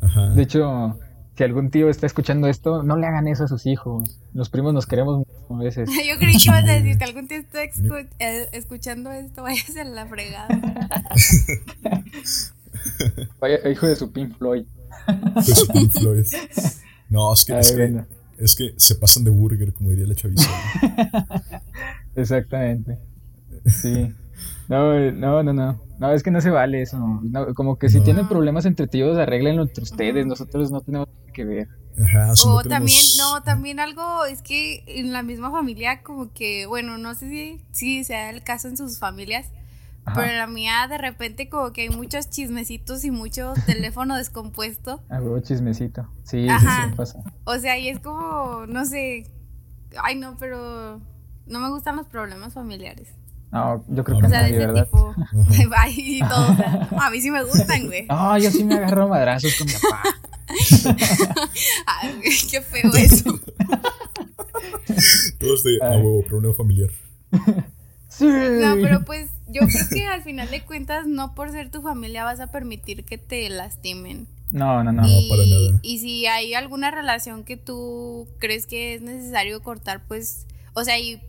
Ajá. 0.00 0.30
De 0.30 0.42
hecho, 0.42 0.98
si 1.36 1.44
algún 1.44 1.70
tío 1.70 1.90
está 1.90 2.06
escuchando 2.06 2.48
esto, 2.48 2.82
no 2.82 2.96
le 2.96 3.06
hagan 3.06 3.28
eso 3.28 3.44
a 3.44 3.48
sus 3.48 3.66
hijos. 3.66 4.18
Los 4.32 4.48
primos 4.48 4.72
nos 4.72 4.86
queremos 4.86 5.26
muchas 5.48 5.76
veces. 5.76 5.90
Yo 6.08 6.18
creí 6.18 6.38
que 6.38 6.48
ibas 6.48 6.64
a 6.64 6.72
decir 6.72 6.96
que 6.96 7.04
algún 7.10 7.28
tío 7.28 7.38
está 7.38 7.62
eh, 7.62 8.48
escuchando 8.52 9.12
esto, 9.12 9.42
vaya 9.42 9.60
a 9.60 9.72
ser 9.72 9.86
la 9.86 10.06
fregada. 10.06 10.48
vaya, 13.38 13.68
hijo 13.68 13.86
de 13.86 13.96
su 13.96 14.10
Pink 14.12 14.36
Floyd. 14.38 14.64
De 15.34 15.54
su 15.54 15.68
Pink 15.68 15.92
Floyd. 15.92 16.24
No, 17.10 17.32
es 17.32 17.44
que, 17.44 17.58
es, 17.58 17.72
que 17.72 18.04
es, 18.38 18.54
que, 18.56 18.74
se 18.76 18.94
pasan 18.94 19.24
de 19.24 19.30
burger, 19.30 19.72
como 19.74 19.90
diría 19.90 20.06
la 20.06 20.14
chaviza. 20.14 20.50
Exactamente. 22.16 22.98
Sí. 23.66 24.12
No, 24.68 24.98
no, 25.12 25.42
no, 25.42 25.52
no. 25.52 25.80
No, 25.98 26.12
es 26.12 26.22
que 26.22 26.30
no 26.30 26.40
se 26.40 26.50
vale 26.50 26.82
eso. 26.82 26.98
como 27.54 27.78
que 27.78 27.88
si 27.88 28.00
tienen 28.00 28.28
problemas 28.28 28.66
entre 28.66 28.86
tíos, 28.86 29.16
arreglenlo 29.16 29.62
entre 29.62 29.82
ustedes. 29.82 30.26
Nosotros 30.26 30.70
no 30.70 30.80
tenemos 30.80 31.08
que 31.32 31.44
ver. 31.44 31.68
Ajá, 31.98 32.34
o 32.44 32.62
también, 32.62 33.00
no, 33.16 33.42
también 33.42 33.80
algo 33.80 34.26
es 34.26 34.42
que 34.42 34.84
en 34.86 35.12
la 35.14 35.22
misma 35.22 35.50
familia, 35.50 36.02
como 36.02 36.32
que, 36.34 36.66
bueno, 36.66 36.98
no 36.98 37.14
sé 37.14 37.30
si, 37.30 37.60
si 37.72 38.04
sea 38.04 38.28
el 38.28 38.42
caso 38.42 38.68
en 38.68 38.76
sus 38.76 38.98
familias, 38.98 39.50
pero 40.14 40.26
en 40.26 40.38
la 40.38 40.46
mía 40.46 40.86
de 40.88 40.98
repente 40.98 41.48
como 41.48 41.72
que 41.72 41.82
hay 41.82 41.88
muchos 41.88 42.30
chismecitos 42.30 43.04
y 43.04 43.10
mucho 43.10 43.54
teléfono 43.64 44.14
descompuesto. 44.18 45.02
Algo 45.08 45.40
chismecito, 45.40 46.06
sí, 46.22 46.46
Ajá. 46.48 46.90
sí 46.90 46.96
pasa. 46.96 47.24
O 47.44 47.58
sea, 47.58 47.78
y 47.78 47.88
es 47.88 47.98
como, 47.98 48.66
no 48.66 48.84
sé, 48.84 49.26
ay 50.02 50.16
no, 50.16 50.36
pero 50.38 51.00
no 51.46 51.60
me 51.60 51.70
gustan 51.70 51.96
los 51.96 52.06
problemas 52.06 52.52
familiares. 52.52 53.08
No, 53.52 53.84
yo 53.88 54.04
creo 54.04 54.18
que 54.18 54.26
o 54.26 54.28
sea, 54.28 54.42
de 54.42 54.50
ese 54.50 54.82
tipo. 54.82 55.14
y 55.96 56.20
todo, 56.20 56.52
o 56.52 56.56
sea, 56.56 56.88
a 57.00 57.10
mí 57.10 57.20
sí 57.20 57.30
me 57.30 57.44
gustan, 57.44 57.86
güey. 57.86 58.06
No, 58.06 58.38
yo 58.38 58.50
sí 58.50 58.64
me 58.64 58.74
agarro 58.74 59.08
madrazos 59.08 59.54
con 59.56 59.66
mi 59.66 59.72
papá. 59.72 60.02
Ay, 61.86 62.20
qué 62.50 62.60
feo 62.60 62.92
eso. 62.94 63.40
Todos 65.38 65.64
de 65.64 65.78
a 65.82 65.90
huevo, 65.90 66.22
problema 66.24 66.54
familiar. 66.54 66.90
Sí. 68.08 68.26
No, 68.26 68.76
pero 68.80 69.04
pues 69.04 69.30
yo 69.48 69.62
creo 69.66 69.88
que 69.90 70.06
al 70.06 70.22
final 70.22 70.50
de 70.50 70.64
cuentas, 70.64 71.06
no 71.06 71.34
por 71.34 71.50
ser 71.50 71.70
tu 71.70 71.82
familia 71.82 72.24
vas 72.24 72.40
a 72.40 72.46
permitir 72.48 73.04
que 73.04 73.18
te 73.18 73.48
lastimen. 73.50 74.26
No, 74.50 74.84
no, 74.84 74.92
no. 74.92 75.06
Y, 75.06 75.28
no, 75.28 75.28
para 75.28 75.46
nada. 75.46 75.80
Y 75.82 75.98
si 75.98 76.26
hay 76.26 76.54
alguna 76.54 76.90
relación 76.90 77.44
que 77.44 77.56
tú 77.56 78.28
crees 78.38 78.66
que 78.66 78.94
es 78.94 79.02
necesario 79.02 79.62
cortar, 79.62 80.02
pues, 80.06 80.46
o 80.72 80.84
sea, 80.84 80.98
y 80.98 81.20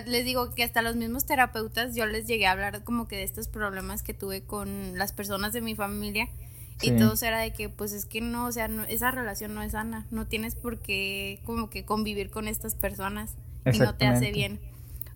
les 0.00 0.24
digo 0.24 0.54
que 0.54 0.64
hasta 0.64 0.82
los 0.82 0.96
mismos 0.96 1.26
terapeutas 1.26 1.94
yo 1.94 2.06
les 2.06 2.26
llegué 2.26 2.46
a 2.46 2.52
hablar 2.52 2.84
como 2.84 3.06
que 3.06 3.16
de 3.16 3.22
estos 3.22 3.48
problemas 3.48 4.02
que 4.02 4.14
tuve 4.14 4.42
con 4.42 4.98
las 4.98 5.12
personas 5.12 5.52
de 5.52 5.60
mi 5.60 5.74
familia 5.74 6.28
y 6.80 6.90
todo 6.92 7.14
era 7.22 7.38
de 7.38 7.52
que 7.52 7.68
pues 7.68 7.92
es 7.92 8.06
que 8.06 8.20
no, 8.20 8.46
o 8.46 8.52
sea, 8.52 8.68
esa 8.88 9.10
relación 9.10 9.54
no 9.54 9.62
es 9.62 9.72
sana, 9.72 10.06
no 10.10 10.26
tienes 10.26 10.56
por 10.56 10.80
qué 10.80 11.40
como 11.44 11.70
que 11.70 11.84
convivir 11.84 12.30
con 12.30 12.48
estas 12.48 12.74
personas 12.74 13.36
y 13.72 13.78
no 13.78 13.94
te 13.94 14.06
hace 14.06 14.32
bien. 14.32 14.60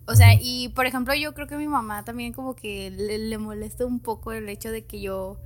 O 0.05 0.15
sea, 0.15 0.33
y 0.39 0.69
por 0.69 0.85
ejemplo 0.85 1.13
yo 1.13 1.33
creo 1.33 1.47
que 1.47 1.55
a 1.55 1.57
mi 1.57 1.67
mamá 1.67 2.05
también 2.05 2.31
como 2.31 2.55
que 2.55 2.89
le, 2.91 3.17
le 3.17 3.37
molesta 3.37 3.85
un 3.85 3.99
poco 3.99 4.31
el 4.31 4.47
hecho 4.47 4.71
de 4.71 4.85
que 4.85 5.01
yo 5.01 5.37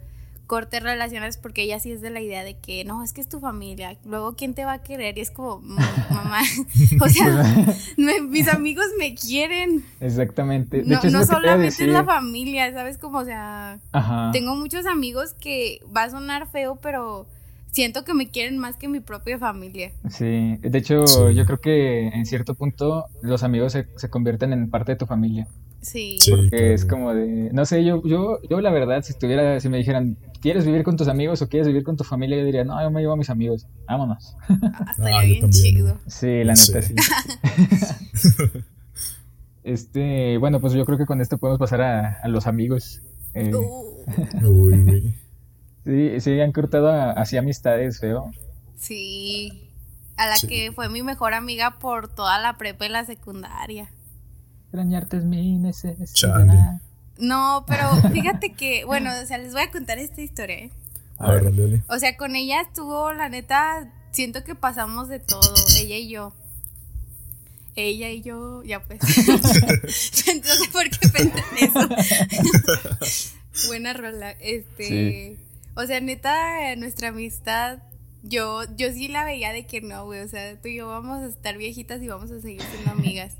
corte 0.51 0.81
relaciones 0.81 1.37
porque 1.37 1.61
ella 1.61 1.79
sí 1.79 1.93
es 1.93 2.01
de 2.01 2.09
la 2.09 2.19
idea 2.19 2.43
de 2.43 2.57
que 2.57 2.83
no, 2.83 3.05
es 3.05 3.13
que 3.13 3.21
es 3.21 3.29
tu 3.29 3.39
familia, 3.39 3.95
luego 4.03 4.35
quién 4.35 4.53
te 4.53 4.65
va 4.65 4.73
a 4.73 4.83
querer 4.83 5.17
y 5.17 5.21
es 5.21 5.31
como, 5.31 5.59
mamá, 5.61 6.41
o 6.99 7.07
sea, 7.07 7.73
mis 8.27 8.49
amigos 8.49 8.87
me 8.99 9.15
quieren. 9.15 9.85
Exactamente. 10.01 10.83
no, 10.85 10.99
no 11.03 11.25
solamente 11.25 11.85
es 11.85 11.89
la 11.89 12.03
familia, 12.03 12.69
¿sabes? 12.73 12.97
Como, 12.97 13.19
o 13.19 13.23
sea, 13.23 13.79
tengo 14.33 14.57
muchos 14.57 14.85
amigos 14.87 15.33
que 15.35 15.79
va 15.95 16.03
a 16.03 16.09
sonar 16.09 16.45
feo, 16.47 16.77
pero 16.81 17.27
siento 17.71 18.03
que 18.03 18.13
me 18.13 18.29
quieren 18.29 18.57
más 18.57 18.75
que 18.75 18.87
mi 18.87 18.99
propia 18.99 19.39
familia. 19.39 19.91
Sí, 20.09 20.57
de 20.61 20.77
hecho 20.77 21.29
yo 21.31 21.45
creo 21.45 21.59
que 21.59 22.07
en 22.07 22.25
cierto 22.25 22.55
punto 22.55 23.05
los 23.21 23.43
amigos 23.43 23.73
se, 23.73 23.87
se 23.95 24.09
convierten 24.09 24.53
en 24.53 24.69
parte 24.69 24.93
de 24.93 24.97
tu 24.97 25.05
familia. 25.05 25.47
Sí. 25.81 26.19
Porque 26.29 26.73
es 26.73 26.85
como 26.85 27.13
de, 27.13 27.49
no 27.53 27.65
sé, 27.65 27.83
yo, 27.83 28.03
yo, 28.05 28.39
yo 28.47 28.61
la 28.61 28.71
verdad, 28.71 29.01
si 29.03 29.13
estuviera, 29.13 29.59
si 29.59 29.67
me 29.67 29.77
dijeran, 29.77 30.17
¿quieres 30.39 30.65
vivir 30.65 30.83
con 30.83 30.95
tus 30.95 31.07
amigos 31.07 31.41
o 31.41 31.49
quieres 31.49 31.67
vivir 31.67 31.83
con 31.83 31.97
tu 31.97 32.03
familia? 32.03 32.37
Yo 32.37 32.45
diría, 32.45 32.63
no, 32.63 32.81
yo 32.81 32.91
me 32.91 33.01
llevo 33.01 33.13
a 33.13 33.17
mis 33.17 33.31
amigos, 33.31 33.65
vámonos. 33.87 34.35
Hasta 34.87 35.19
ah, 35.19 35.23
bien 35.23 35.49
chido. 35.49 35.97
Sí, 36.05 36.43
la 36.43 36.53
neta 36.53 36.81
sí. 36.81 36.93
este, 39.63 40.37
bueno, 40.37 40.61
pues 40.61 40.73
yo 40.73 40.85
creo 40.85 40.99
que 40.99 41.07
con 41.07 41.19
esto 41.19 41.39
podemos 41.39 41.59
pasar 41.59 41.81
a, 41.81 42.27
los 42.27 42.45
amigos. 42.45 43.01
Eh, 43.33 43.51
uh. 43.55 44.05
Uy, 44.43 45.15
Sí, 45.85 46.21
sí, 46.21 46.39
han 46.39 46.51
cortado 46.51 46.89
así 46.91 47.37
amistades, 47.37 47.99
feo. 47.99 48.31
Sí, 48.77 49.69
a 50.17 50.27
la 50.27 50.35
que 50.47 50.71
fue 50.71 50.89
mi 50.89 51.01
mejor 51.01 51.33
amiga 51.33 51.79
por 51.79 52.07
toda 52.07 52.39
la 52.39 52.57
prepa 52.57 52.85
y 52.85 52.89
la 52.89 53.05
secundaria. 53.05 53.89
Extrañarte 54.65 55.17
es 55.17 55.23
mi 55.23 55.57
necesidad. 55.57 56.79
No, 57.17 57.65
pero 57.67 57.89
fíjate 58.11 58.53
que, 58.53 58.85
bueno, 58.85 59.11
o 59.21 59.25
sea, 59.25 59.37
les 59.37 59.53
voy 59.53 59.63
a 59.63 59.71
contar 59.71 59.97
esta 59.97 60.21
historia, 60.21 60.55
¿eh? 60.55 60.71
A 61.17 61.31
ver, 61.31 61.55
dale. 61.55 61.83
O 61.87 61.99
sea, 61.99 62.17
con 62.17 62.35
ella 62.35 62.61
estuvo, 62.61 63.13
la 63.13 63.29
neta, 63.29 63.91
siento 64.11 64.43
que 64.43 64.55
pasamos 64.55 65.07
de 65.07 65.19
todo, 65.19 65.53
ella 65.79 65.97
y 65.97 66.09
yo. 66.09 66.33
Ella 67.75 68.09
y 68.09 68.21
yo, 68.21 68.63
ya 68.63 68.81
pues. 68.81 68.99
Entonces, 70.27 70.67
¿por 70.71 70.89
qué 70.89 71.09
pensé 71.09 71.43
en 71.59 71.69
eso? 71.69 71.89
Buena 73.67 73.93
rola. 73.93 74.31
Este, 74.31 75.37
o 75.75 75.83
sea, 75.83 75.99
neta, 75.99 76.75
nuestra 76.75 77.09
amistad, 77.09 77.79
yo, 78.23 78.63
yo 78.75 78.91
sí 78.91 79.07
la 79.07 79.25
veía 79.25 79.51
de 79.51 79.65
que 79.65 79.81
no, 79.81 80.05
güey. 80.05 80.21
O 80.21 80.27
sea, 80.27 80.59
tú 80.59 80.67
y 80.67 80.77
yo 80.77 80.87
vamos 80.87 81.21
a 81.21 81.27
estar 81.27 81.57
viejitas 81.57 82.01
y 82.01 82.07
vamos 82.07 82.31
a 82.31 82.39
seguir 82.39 82.61
siendo 82.61 82.91
amigas. 82.99 83.37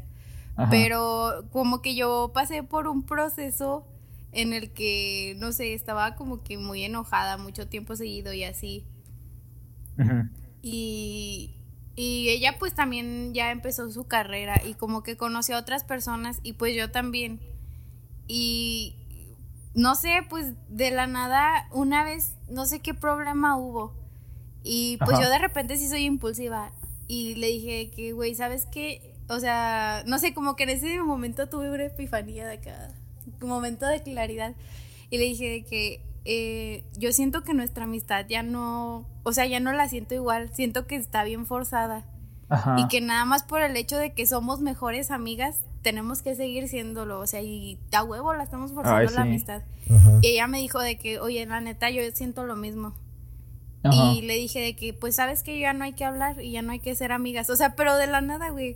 Pero 0.70 1.46
como 1.52 1.82
que 1.82 1.96
yo 1.96 2.32
pasé 2.36 2.62
por 2.62 2.88
un 2.88 3.04
proceso 3.04 3.88
en 4.32 4.54
el 4.54 4.72
que, 4.72 5.36
no 5.40 5.52
sé, 5.54 5.74
estaba 5.74 6.16
como 6.16 6.44
que 6.44 6.58
muy 6.58 6.84
enojada 6.84 7.38
mucho 7.38 7.68
tiempo 7.68 7.96
seguido 7.96 8.32
y 8.34 8.44
así. 8.44 8.86
Y, 10.62 11.56
y 11.96 12.30
ella 12.30 12.58
pues 12.60 12.74
también 12.74 13.34
ya 13.34 13.52
empezó 13.52 13.90
su 13.92 14.06
carrera 14.06 14.62
y 14.66 14.74
como 14.74 15.04
que 15.04 15.18
conoció 15.18 15.56
a 15.56 15.60
otras 15.60 15.84
personas 15.84 16.40
y 16.44 16.54
pues 16.54 16.76
yo 16.76 16.92
también. 16.92 17.40
Y 18.28 19.01
no 19.74 19.96
sé, 19.96 20.26
pues 20.30 20.54
de 20.70 20.92
la 20.92 21.08
nada, 21.08 21.68
una 21.72 22.04
vez, 22.04 22.36
no 22.50 22.66
sé 22.66 22.80
qué 22.80 22.94
problema 22.94 23.58
hubo. 23.58 23.94
Y 24.64 24.98
pues 24.98 25.20
yo 25.20 25.30
de 25.30 25.40
repente 25.40 25.78
sí 25.78 25.88
soy 25.88 26.06
impulsiva. 26.06 26.72
Y 27.08 27.36
le 27.36 27.48
dije 27.48 27.92
que, 27.92 28.14
güey, 28.14 28.36
¿sabes 28.36 28.68
qué? 28.72 29.16
O 29.28 29.40
sea, 29.40 30.04
no 30.06 30.20
sé, 30.20 30.34
como 30.34 30.56
que 30.56 30.64
en 30.64 30.70
ese 30.70 31.02
momento 31.02 31.48
tuve 31.48 31.70
una 31.72 31.86
epifanía 31.86 32.46
de 32.46 32.56
acá, 32.56 32.94
un 33.42 33.50
momento 33.50 33.86
de 33.88 34.02
claridad. 34.04 34.54
Y 35.10 35.18
le 35.18 35.26
dije 35.26 35.66
que 35.66 36.02
eh, 36.26 36.84
yo 36.98 37.12
siento 37.12 37.44
que 37.44 37.54
nuestra 37.54 37.86
amistad 37.86 38.26
ya 38.28 38.44
no, 38.44 39.08
o 39.24 39.34
sea, 39.34 39.46
ya 39.46 39.60
no 39.60 39.74
la 39.74 39.90
siento 39.90 40.14
igual, 40.14 40.54
siento 40.54 40.86
que 40.86 40.96
está 40.96 41.24
bien 41.24 41.46
forzada. 41.46 42.06
Y 42.78 42.90
que 42.90 43.00
nada 43.00 43.24
más 43.24 43.44
por 43.44 43.62
el 43.62 43.78
hecho 43.78 43.98
de 43.98 44.14
que 44.14 44.26
somos 44.26 44.60
mejores 44.60 45.10
amigas, 45.10 45.62
tenemos 45.82 46.22
que 46.22 46.36
seguir 46.36 46.68
siéndolo, 46.68 47.20
o 47.20 47.28
sea, 47.28 47.42
y 47.42 47.80
a 47.92 48.04
huevo 48.04 48.34
la 48.34 48.44
estamos 48.44 48.72
forzando 48.72 49.12
la 49.12 49.22
amistad. 49.22 49.64
Y 50.22 50.28
ella 50.28 50.48
me 50.48 50.60
dijo 50.60 50.80
de 50.80 50.98
que, 50.98 51.20
oye, 51.20 51.46
la 51.46 51.60
neta, 51.60 51.90
yo 51.90 52.02
siento 52.14 52.46
lo 52.46 52.56
mismo. 52.56 52.94
Y 53.84 54.22
le 54.22 54.36
dije 54.36 54.60
de 54.60 54.76
que, 54.76 54.94
pues 54.94 55.16
sabes 55.16 55.42
que 55.42 55.60
ya 55.60 55.74
no 55.74 55.84
hay 55.84 55.94
que 55.94 56.06
hablar 56.06 56.40
y 56.40 56.52
ya 56.52 56.62
no 56.62 56.72
hay 56.72 56.80
que 56.80 56.94
ser 56.94 57.12
amigas. 57.12 57.50
O 57.50 57.56
sea, 57.56 57.76
pero 57.76 57.96
de 57.98 58.06
la 58.06 58.22
nada, 58.22 58.50
güey. 58.50 58.76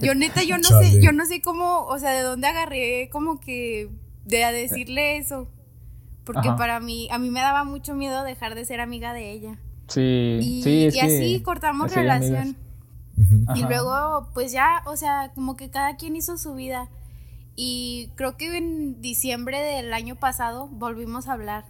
yo 0.00 0.14
neta, 0.14 0.42
yo 0.42 0.56
no 0.56 0.68
sé, 0.68 1.02
yo 1.02 1.12
no 1.12 1.26
sé 1.26 1.42
cómo, 1.42 1.84
o 1.84 1.98
sea, 1.98 2.12
de 2.12 2.22
dónde 2.22 2.46
agarré 2.46 3.10
como 3.12 3.40
que 3.40 3.90
de 4.24 4.44
a 4.44 4.52
decirle 4.52 5.18
eso. 5.18 5.48
Porque 6.24 6.48
para 6.56 6.80
mí, 6.80 7.08
a 7.10 7.18
mí 7.18 7.30
me 7.30 7.40
daba 7.40 7.64
mucho 7.64 7.94
miedo 7.94 8.22
dejar 8.22 8.54
de 8.54 8.64
ser 8.64 8.80
amiga 8.80 9.12
de 9.12 9.32
ella. 9.32 9.58
Sí, 9.88 10.38
y, 10.40 10.62
sí, 10.62 10.88
y 10.92 11.00
así 11.00 11.42
cortamos 11.42 11.94
relación. 11.94 12.56
Y 13.54 13.62
luego, 13.62 14.28
pues 14.34 14.52
ya, 14.52 14.82
o 14.86 14.96
sea, 14.96 15.32
como 15.34 15.56
que 15.56 15.70
cada 15.70 15.96
quien 15.96 16.16
hizo 16.16 16.38
su 16.38 16.54
vida. 16.54 16.88
Y 17.54 18.10
creo 18.16 18.36
que 18.36 18.56
en 18.56 19.00
diciembre 19.00 19.60
del 19.60 19.92
año 19.92 20.16
pasado 20.16 20.68
volvimos 20.68 21.28
a 21.28 21.34
hablar. 21.34 21.64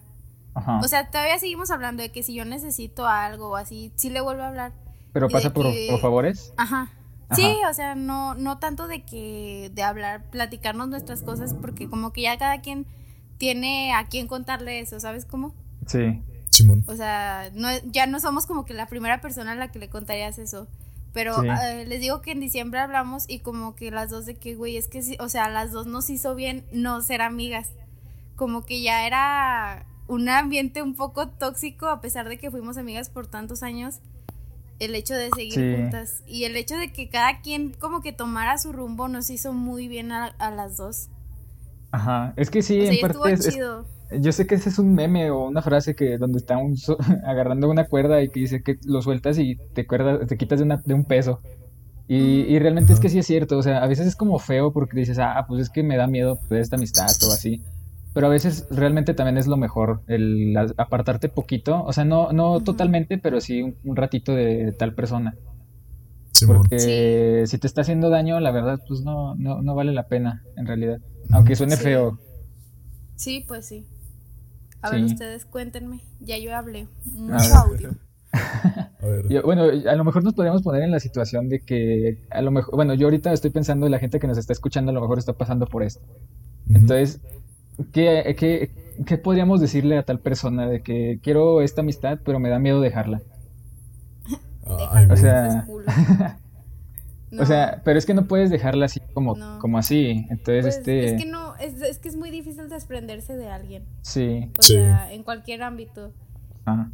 O 0.54 0.86
sea, 0.86 1.10
todavía 1.10 1.38
seguimos 1.38 1.70
hablando 1.70 2.02
de 2.02 2.12
que 2.12 2.22
si 2.22 2.34
yo 2.34 2.44
necesito 2.44 3.06
algo 3.06 3.50
o 3.50 3.56
así, 3.56 3.92
sí 3.96 4.10
le 4.10 4.20
vuelvo 4.20 4.42
a 4.42 4.48
hablar. 4.48 4.72
¿Pero 5.12 5.28
pasa 5.28 5.52
por, 5.52 5.66
favores? 6.00 6.52
Ajá. 6.56 6.90
Sí, 7.32 7.56
o 7.68 7.72
sea, 7.72 7.94
no, 7.94 8.34
no 8.34 8.58
tanto 8.58 8.86
de 8.86 9.04
que, 9.04 9.70
de 9.74 9.82
hablar, 9.82 10.28
platicarnos 10.30 10.88
nuestras 10.88 11.22
cosas, 11.22 11.54
porque 11.54 11.88
como 11.88 12.12
que 12.12 12.22
ya 12.22 12.36
cada 12.36 12.60
quien 12.60 12.86
tiene 13.38 13.94
a 13.94 14.06
quien 14.06 14.26
contarle 14.26 14.80
eso, 14.80 15.00
¿sabes 15.00 15.24
cómo? 15.24 15.54
Sí. 15.86 16.22
Simón. 16.50 16.84
O 16.86 16.94
sea, 16.94 17.50
no, 17.54 17.68
ya 17.86 18.06
no 18.06 18.20
somos 18.20 18.44
como 18.44 18.66
que 18.66 18.74
la 18.74 18.86
primera 18.86 19.22
persona 19.22 19.52
a 19.52 19.54
la 19.54 19.72
que 19.72 19.78
le 19.78 19.88
contarías 19.88 20.38
eso. 20.38 20.68
Pero 21.12 21.42
eh, 21.42 21.84
les 21.86 22.00
digo 22.00 22.22
que 22.22 22.32
en 22.32 22.40
diciembre 22.40 22.80
hablamos 22.80 23.24
y 23.28 23.40
como 23.40 23.74
que 23.74 23.90
las 23.90 24.10
dos 24.10 24.24
de 24.24 24.34
que, 24.34 24.54
güey, 24.54 24.76
es 24.76 24.88
que 24.88 25.02
sí, 25.02 25.16
o 25.20 25.28
sea, 25.28 25.48
las 25.50 25.70
dos 25.70 25.86
nos 25.86 26.08
hizo 26.08 26.34
bien 26.34 26.64
no 26.72 27.00
ser 27.02 27.20
amigas. 27.20 27.70
Como 28.34 28.62
que 28.62 28.80
ya 28.80 29.06
era 29.06 29.84
un 30.06 30.28
ambiente 30.28 30.82
un 30.82 30.94
poco 30.94 31.28
tóxico, 31.28 31.88
a 31.88 32.00
pesar 32.00 32.28
de 32.28 32.38
que 32.38 32.50
fuimos 32.50 32.78
amigas 32.78 33.10
por 33.10 33.26
tantos 33.26 33.62
años, 33.62 34.00
el 34.78 34.94
hecho 34.94 35.14
de 35.14 35.30
seguir 35.34 35.82
juntas. 35.82 36.22
Y 36.26 36.44
el 36.44 36.56
hecho 36.56 36.76
de 36.76 36.92
que 36.92 37.08
cada 37.08 37.40
quien 37.40 37.72
como 37.72 38.00
que 38.00 38.12
tomara 38.12 38.56
su 38.58 38.72
rumbo 38.72 39.08
nos 39.08 39.28
hizo 39.28 39.52
muy 39.52 39.88
bien 39.88 40.12
a, 40.12 40.34
las 40.38 40.78
dos. 40.78 41.08
Ajá, 41.90 42.32
es 42.36 42.50
que 42.50 42.62
sí, 42.62 42.80
en 42.80 43.00
parte 43.00 43.32
es, 43.32 43.58
yo 44.20 44.32
sé 44.32 44.46
que 44.46 44.54
ese 44.54 44.68
es 44.68 44.78
un 44.78 44.94
meme 44.94 45.30
o 45.30 45.46
una 45.46 45.62
frase 45.62 45.94
que 45.94 46.18
donde 46.18 46.38
está 46.38 46.56
un 46.56 46.76
agarrando 47.24 47.68
una 47.68 47.86
cuerda 47.86 48.22
y 48.22 48.28
que 48.28 48.40
dice 48.40 48.62
que 48.62 48.78
lo 48.84 49.02
sueltas 49.02 49.38
y 49.38 49.56
te 49.74 49.86
cuerdas, 49.86 50.26
te 50.26 50.36
quitas 50.36 50.58
de, 50.58 50.64
una, 50.64 50.82
de 50.84 50.94
un 50.94 51.04
peso. 51.04 51.40
Y, 52.08 52.58
realmente 52.58 52.92
es 52.92 53.00
que 53.00 53.08
sí 53.08 53.18
es 53.18 53.26
cierto, 53.26 53.56
o 53.56 53.62
sea, 53.62 53.82
a 53.82 53.86
veces 53.86 54.06
es 54.06 54.16
como 54.16 54.38
feo 54.38 54.70
porque 54.70 54.98
dices, 54.98 55.18
ah, 55.18 55.46
pues 55.48 55.62
es 55.62 55.70
que 55.70 55.82
me 55.82 55.96
da 55.96 56.06
miedo 56.06 56.38
de 56.50 56.60
esta 56.60 56.76
amistad 56.76 57.08
o 57.26 57.32
así. 57.32 57.62
Pero 58.12 58.26
a 58.26 58.30
veces 58.30 58.66
realmente 58.70 59.14
también 59.14 59.38
es 59.38 59.46
lo 59.46 59.56
mejor, 59.56 60.02
el 60.08 60.54
apartarte 60.76 61.30
poquito, 61.30 61.82
o 61.82 61.92
sea, 61.94 62.04
no, 62.04 62.30
no 62.32 62.60
totalmente, 62.60 63.16
pero 63.16 63.40
sí 63.40 63.62
un, 63.62 63.96
ratito 63.96 64.34
de 64.34 64.72
tal 64.72 64.94
persona. 64.94 65.34
Porque 66.46 67.44
si 67.46 67.56
te 67.56 67.66
está 67.66 67.80
haciendo 67.80 68.10
daño, 68.10 68.40
la 68.40 68.50
verdad, 68.50 68.78
pues 68.86 69.00
no, 69.00 69.34
no, 69.36 69.62
no 69.62 69.74
vale 69.74 69.92
la 69.92 70.08
pena, 70.08 70.42
en 70.56 70.66
realidad. 70.66 70.98
Aunque 71.30 71.56
suene 71.56 71.78
feo. 71.78 72.18
Sí, 73.16 73.44
pues 73.48 73.66
sí. 73.66 73.86
A 74.82 74.90
ver, 74.90 75.04
ustedes 75.04 75.44
cuéntenme. 75.44 76.00
Ya 76.20 76.36
yo 76.38 76.54
hablé. 76.54 76.88
Mucho 77.04 77.54
audio. 77.54 77.90
bueno, 79.44 79.64
a 79.64 79.94
lo 79.94 80.04
mejor 80.04 80.24
nos 80.24 80.34
podríamos 80.34 80.62
poner 80.62 80.82
en 80.82 80.90
la 80.90 81.00
situación 81.00 81.48
de 81.48 81.60
que, 81.60 82.18
a 82.30 82.42
lo 82.42 82.50
mejor, 82.50 82.74
bueno, 82.74 82.94
yo 82.94 83.06
ahorita 83.06 83.32
estoy 83.32 83.50
pensando 83.50 83.86
en 83.86 83.92
la 83.92 83.98
gente 83.98 84.18
que 84.18 84.26
nos 84.26 84.38
está 84.38 84.52
escuchando, 84.52 84.90
a 84.90 84.94
lo 84.94 85.00
mejor 85.00 85.18
está 85.18 85.34
pasando 85.34 85.66
por 85.66 85.82
esto. 85.82 86.04
Entonces, 86.68 87.20
¿qué, 87.92 88.70
qué, 89.06 89.18
podríamos 89.18 89.60
decirle 89.60 89.98
a 89.98 90.04
tal 90.04 90.18
persona 90.18 90.66
de 90.66 90.82
que 90.82 91.20
quiero 91.22 91.60
esta 91.62 91.82
amistad, 91.82 92.18
pero 92.24 92.38
me 92.38 92.48
da 92.48 92.58
miedo 92.58 92.80
dejarla? 92.80 93.22
o 94.64 95.16
sea, 95.16 95.66
o 97.38 97.46
sea, 97.46 97.80
pero 97.84 97.98
es 97.98 98.06
que 98.06 98.14
no 98.14 98.26
puedes 98.26 98.50
dejarla 98.50 98.86
así 98.86 99.00
como, 99.14 99.36
como 99.58 99.78
así. 99.78 100.26
Entonces, 100.30 100.62
pues, 100.64 100.76
este. 100.76 101.06
Es 101.06 101.22
que 101.22 101.28
no, 101.28 101.56
es, 101.56 101.80
es, 101.80 101.98
que 101.98 102.08
es 102.08 102.16
muy 102.16 102.30
difícil 102.30 102.68
desprenderse 102.68 103.36
de 103.36 103.48
alguien. 103.48 103.84
Sí. 104.02 104.50
O 104.58 104.62
sea, 104.62 105.12
en 105.12 105.22
cualquier 105.22 105.62
ámbito. 105.62 106.12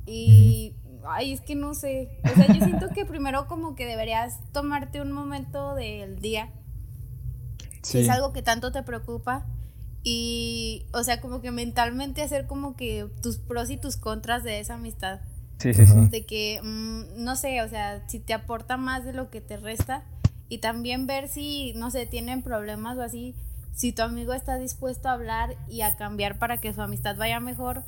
Y 0.07 0.75
ay, 1.07 1.33
es 1.33 1.41
que 1.41 1.55
no 1.55 1.75
sé. 1.75 2.21
O 2.25 2.35
sea, 2.35 2.47
yo 2.47 2.65
siento 2.65 2.89
que 2.91 3.05
primero 3.05 3.47
como 3.47 3.75
que 3.75 3.87
deberías 3.87 4.39
tomarte 4.53 5.01
un 5.01 5.13
momento 5.13 5.75
del 5.75 6.21
día. 6.21 6.51
Si 7.83 8.01
es 8.01 8.09
algo 8.09 8.33
que 8.33 8.43
tanto 8.43 8.73
te 8.73 8.83
preocupa. 8.83 9.47
Y, 10.05 10.87
o 10.93 11.03
sea, 11.03 11.21
como 11.21 11.41
que 11.41 11.51
mentalmente 11.51 12.23
hacer 12.23 12.47
como 12.47 12.77
que 12.77 13.09
tus 13.21 13.39
pros 13.39 13.69
y 13.69 13.77
tus 13.77 13.97
contras 13.97 14.45
de 14.45 14.61
esa 14.61 14.75
amistad. 14.75 15.21
Sí, 15.59 15.75
sí, 15.75 15.87
sí. 15.87 16.09
De 16.09 16.25
que, 16.25 16.61
mm, 16.63 17.23
no 17.23 17.35
sé, 17.35 17.63
o 17.63 17.69
sea, 17.69 18.09
si 18.09 18.21
te 18.21 18.33
aporta 18.33 18.77
más 18.77 19.05
de 19.05 19.13
lo 19.13 19.29
que 19.29 19.41
te 19.41 19.57
resta. 19.57 20.05
Y 20.49 20.59
también 20.59 21.07
ver 21.07 21.29
si, 21.29 21.73
no 21.75 21.91
sé, 21.91 22.07
tienen 22.07 22.43
problemas 22.43 22.97
o 22.99 23.03
así. 23.03 23.35
Si 23.75 23.93
tu 23.93 24.03
amigo 24.03 24.33
está 24.33 24.59
dispuesto 24.59 25.09
a 25.09 25.13
hablar 25.13 25.57
y 25.69 25.83
a 25.83 25.97
cambiar 25.97 26.39
para 26.39 26.59
que 26.59 26.73
su 26.73 26.83
amistad 26.83 27.17
vaya 27.17 27.39
mejor 27.39 27.85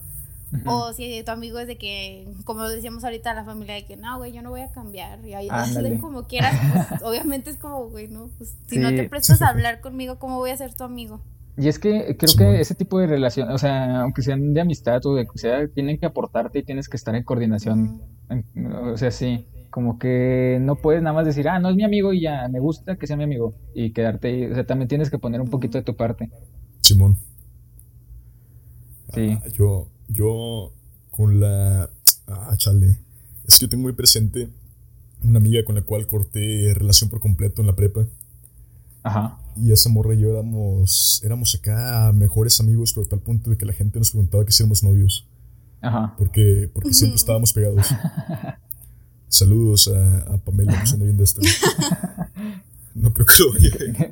o 0.67 0.93
si 0.93 1.23
tu 1.25 1.31
amigo 1.31 1.59
es 1.59 1.69
de 1.69 1.79
que, 1.79 2.29
como 2.45 2.69
decíamos 2.69 3.05
ahorita, 3.05 3.35
la 3.35 3.45
familia 3.45 3.75
de 3.75 3.85
que 3.85 3.97
no, 3.97 4.19
güey, 4.19 4.33
yo 4.33 4.43
no 4.43 4.50
voy 4.50 4.62
a 4.62 4.73
cambiar. 4.73 5.25
Y 5.25 5.35
ahí 5.35 5.49
como 6.00 6.25
quieras, 6.25 6.57
pues, 6.88 7.02
obviamente 7.05 7.50
es 7.50 7.57
como, 7.57 7.88
güey, 7.88 8.09
no, 8.09 8.31
pues 8.37 8.57
si 8.67 8.79
no 8.79 8.88
te 8.90 9.09
prestas 9.09 9.43
a 9.43 9.49
hablar 9.49 9.81
conmigo, 9.81 10.19
¿cómo 10.19 10.38
voy 10.38 10.50
a 10.50 10.57
ser 10.57 10.75
tu 10.75 10.85
amigo? 10.85 11.21
Y 11.57 11.69
es 11.69 11.79
que 11.79 12.17
creo 12.17 12.35
que 12.37 12.61
ese 12.61 12.75
tipo 12.75 12.99
de 12.99 13.07
relación, 13.07 13.50
o 13.50 13.59
sea, 13.59 14.00
aunque 14.00 14.23
sean 14.23 14.55
de 14.55 14.61
amistad 14.61 15.05
o 15.05 15.14
de 15.14 15.26
que 15.26 15.38
sea, 15.38 15.69
tienen 15.69 15.99
que 15.99 16.07
aportarte 16.07 16.61
y 16.61 16.62
tienes 16.62 16.88
que 16.88 16.97
estar 16.97 17.14
en 17.14 17.23
coordinación. 17.23 18.02
o 18.93 18.97
sea, 18.97 19.11
sí, 19.11 19.47
como 19.71 19.99
que 19.99 20.59
no 20.61 20.77
puedes 20.77 21.03
nada 21.03 21.15
más 21.15 21.25
decir, 21.25 21.49
ah, 21.49 21.59
no 21.59 21.71
es 21.71 21.77
mi 21.77 21.85
amigo 21.85 22.12
y 22.12 22.21
ya, 22.23 22.49
me 22.49 22.61
gusta 22.61 22.97
que 22.97 23.07
sea 23.07 23.17
mi 23.17 23.25
amigo 23.25 23.55
y 23.75 23.93
quedarte 23.93 24.29
ahí. 24.29 24.45
O 24.47 24.55
sea, 24.55 24.67
también 24.67 24.89
tienes 24.89 25.11
que 25.11 25.19
poner 25.19 25.41
un 25.41 25.49
poquito 25.49 25.79
de 25.79 25.85
tu 25.85 25.97
parte. 25.97 26.31
Simón. 26.81 27.17
Sí. 29.15 29.39
Ah, 29.41 29.49
yo, 29.57 29.89
yo 30.09 30.73
con 31.11 31.41
la... 31.41 31.89
Ah, 32.27 32.55
chale. 32.57 32.99
Es 33.47 33.59
que 33.59 33.67
yo 33.67 33.69
tengo 33.69 33.83
muy 33.83 33.93
presente 33.93 34.49
una 35.23 35.39
amiga 35.39 35.65
con 35.65 35.75
la 35.75 35.83
cual 35.83 36.07
corté 36.07 36.73
relación 36.75 37.11
por 37.11 37.21
completo 37.21 37.61
en 37.61 37.67
la 37.67 37.77
prepa. 37.77 38.07
Ajá. 39.03 39.39
Y 39.57 39.73
esa 39.73 39.89
morra 39.89 40.15
y 40.15 40.21
yo 40.21 40.31
éramos, 40.31 41.23
éramos 41.25 41.55
acá 41.55 42.12
mejores 42.12 42.61
amigos, 42.61 42.93
pero 42.93 43.07
a 43.07 43.09
tal 43.09 43.21
punto 43.21 43.50
de 43.50 43.57
que 43.57 43.67
la 43.67 43.73
gente 43.73 43.99
nos 43.99 44.11
preguntaba 44.11 44.45
que 44.45 44.53
si 44.53 44.62
éramos 44.62 44.83
novios. 44.83 45.27
Ajá. 45.81 46.15
Porque, 46.19 46.71
porque 46.73 46.93
siempre 46.93 47.17
estábamos 47.17 47.53
pegados. 47.53 47.87
Saludos 49.31 49.89
a, 49.89 50.35
a 50.35 50.39
Pamela, 50.39 50.73
que 50.73 50.91
anda 50.91 51.05
viendo 51.05 51.25
esto. 51.25 51.41
No 52.95 53.15
creo 53.15 53.27
que 53.27 53.43
lo 53.43 53.53
vaya. 53.53 54.11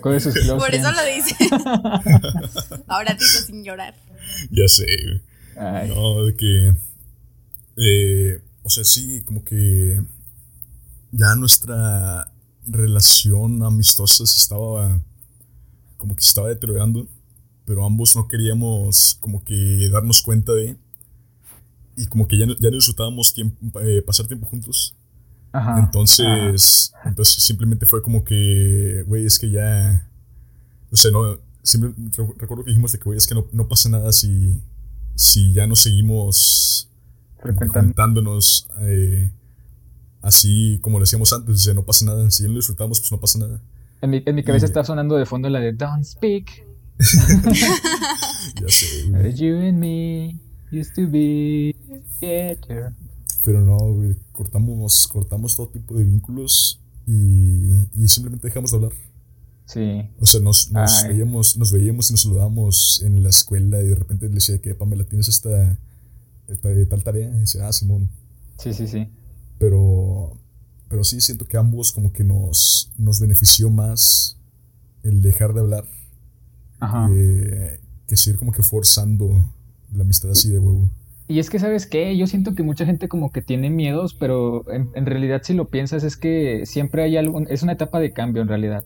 Por 0.00 0.14
eso 0.14 0.30
lo 0.92 1.04
dice. 1.06 1.36
Ahora 2.86 3.14
digo 3.14 3.40
sin 3.46 3.64
llorar. 3.64 3.94
Ya 4.50 4.68
sé. 4.68 4.86
No, 5.88 6.24
de 6.24 6.34
que. 6.36 6.74
Eh, 7.76 8.42
o 8.62 8.70
sea, 8.70 8.84
sí, 8.84 9.22
como 9.22 9.42
que. 9.44 10.02
Ya 11.12 11.34
nuestra 11.36 12.32
relación 12.66 13.62
amistosa 13.62 14.26
se 14.26 14.36
estaba. 14.36 15.00
Como 15.96 16.14
que 16.14 16.22
se 16.22 16.28
estaba 16.28 16.48
deteriorando. 16.48 17.08
Pero 17.64 17.86
ambos 17.86 18.14
no 18.14 18.28
queríamos, 18.28 19.16
como 19.20 19.42
que, 19.42 19.88
darnos 19.90 20.20
cuenta 20.20 20.52
de. 20.52 20.76
Y 21.96 22.06
como 22.06 22.26
que 22.26 22.36
ya, 22.36 22.46
ya 22.58 22.70
disfrutábamos 22.70 23.32
tiempo, 23.32 23.80
eh, 23.80 24.02
pasar 24.02 24.26
tiempo 24.26 24.46
juntos. 24.46 24.96
Entonces, 25.78 26.92
entonces 27.04 27.44
simplemente 27.44 27.86
fue 27.86 28.02
como 28.02 28.24
que, 28.24 29.04
güey, 29.06 29.24
es 29.24 29.38
que 29.38 29.50
ya, 29.50 30.10
o 30.90 30.96
sea, 30.96 31.12
no, 31.12 31.38
siempre 31.62 31.92
recuerdo 32.38 32.64
que 32.64 32.70
dijimos 32.70 32.90
de 32.90 32.98
que, 32.98 33.04
güey, 33.04 33.18
es 33.18 33.26
que 33.28 33.36
no, 33.36 33.46
no, 33.52 33.68
pasa 33.68 33.88
nada 33.88 34.12
si, 34.12 34.60
si 35.14 35.52
ya 35.52 35.68
no 35.68 35.76
seguimos 35.76 36.90
frecuentándonos 37.40 38.66
eh, 38.80 39.30
así 40.22 40.80
como 40.82 40.98
lo 40.98 41.04
hacíamos 41.04 41.32
antes, 41.32 41.54
o 41.54 41.58
sea, 41.58 41.74
no 41.74 41.84
pasa 41.84 42.04
nada, 42.04 42.28
si 42.32 42.42
ya 42.42 42.48
no 42.48 42.56
disfrutamos, 42.56 42.98
pues 42.98 43.12
no 43.12 43.20
pasa 43.20 43.38
nada. 43.38 43.60
En 44.00 44.10
mi, 44.10 44.22
en 44.26 44.34
mi 44.34 44.42
cabeza 44.42 44.66
está 44.66 44.82
sonando 44.82 45.14
de 45.16 45.24
fondo 45.24 45.48
la 45.48 45.60
de 45.60 45.72
Don't 45.72 46.04
Speak. 46.04 46.66
ya 46.98 48.68
sé, 48.68 49.08
güey. 49.08 49.34
You 49.34 49.56
and 49.56 49.78
me 49.78 50.40
used 50.74 50.94
to 50.94 51.10
be 51.10 51.74
together. 52.20 52.94
Pero 53.42 53.60
no, 53.60 53.76
güey, 53.76 54.16
cortamos, 54.32 55.06
cortamos 55.06 55.54
todo 55.56 55.68
tipo 55.68 55.94
de 55.94 56.04
vínculos 56.04 56.80
y, 57.06 57.88
y 57.94 58.08
simplemente 58.08 58.48
dejamos 58.48 58.70
de 58.70 58.76
hablar. 58.78 58.92
Sí. 59.66 60.08
O 60.20 60.26
sea, 60.26 60.40
nos, 60.40 60.70
nos 60.70 61.04
veíamos, 61.08 61.56
nos 61.56 61.72
veíamos 61.72 62.10
y 62.10 62.12
nos 62.12 62.22
saludábamos 62.22 63.02
en 63.02 63.22
la 63.22 63.30
escuela 63.30 63.82
y 63.82 63.88
de 63.88 63.94
repente 63.94 64.28
le 64.28 64.34
decía 64.34 64.58
que 64.60 64.74
Pamela 64.74 65.04
tienes 65.04 65.28
esta, 65.28 65.78
esta 66.48 66.68
tal 66.88 67.02
tarea. 67.02 67.28
Y 67.34 67.40
dice, 67.40 67.62
ah, 67.62 67.72
Simón. 67.72 68.10
Sí, 68.58 68.72
sí, 68.72 68.86
sí. 68.86 69.08
Pero, 69.58 70.38
pero 70.88 71.04
sí 71.04 71.20
siento 71.20 71.46
que 71.46 71.56
ambos 71.56 71.92
como 71.92 72.12
que 72.12 72.24
nos, 72.24 72.92
nos 72.98 73.20
benefició 73.20 73.70
más 73.70 74.38
el 75.02 75.22
dejar 75.22 75.54
de 75.54 75.60
hablar 75.60 75.84
Ajá. 76.80 77.08
Que, 77.08 77.80
que 78.06 78.16
seguir 78.16 78.38
como 78.38 78.52
que 78.52 78.62
forzando 78.62 79.53
la 79.94 80.02
amistad 80.02 80.30
así 80.30 80.50
de 80.50 80.58
huevo. 80.58 80.88
Y 81.26 81.38
es 81.38 81.48
que, 81.48 81.58
¿sabes 81.58 81.86
qué? 81.86 82.16
Yo 82.16 82.26
siento 82.26 82.54
que 82.54 82.62
mucha 82.62 82.84
gente 82.84 83.08
como 83.08 83.32
que 83.32 83.40
tiene 83.40 83.70
miedos, 83.70 84.14
pero 84.14 84.64
en, 84.70 85.06
realidad 85.06 85.40
si 85.42 85.54
lo 85.54 85.68
piensas 85.68 86.04
es 86.04 86.16
que 86.16 86.66
siempre 86.66 87.02
hay 87.02 87.16
algo, 87.16 87.40
es 87.48 87.62
una 87.62 87.72
etapa 87.72 87.98
de 87.98 88.12
cambio 88.12 88.42
en 88.42 88.48
realidad. 88.48 88.84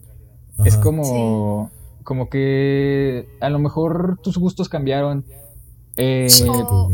Es 0.65 0.77
como, 0.77 1.71
como 2.05 2.29
que 2.29 3.29
a 3.41 3.49
lo 3.49 3.59
mejor 3.59 4.19
tus 4.23 4.39
gustos 4.39 4.69
cambiaron. 4.69 5.25
Eh, 5.97 6.29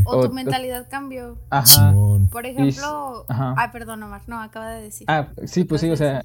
o, 0.06 0.26
tu 0.28 0.32
mentalidad 0.32 0.86
cambió. 0.90 1.36
Ajá. 1.50 1.94
Por 2.32 2.46
ejemplo, 2.46 3.26
Ay, 3.28 3.68
perdón, 3.70 4.02
Omar, 4.02 4.22
no, 4.26 4.40
acaba 4.40 4.70
de 4.70 4.84
decir. 4.84 5.06
Ah, 5.10 5.28
sí, 5.44 5.64
pues 5.64 5.82
sí, 5.82 5.90
o 5.90 5.96
sea, 5.96 6.22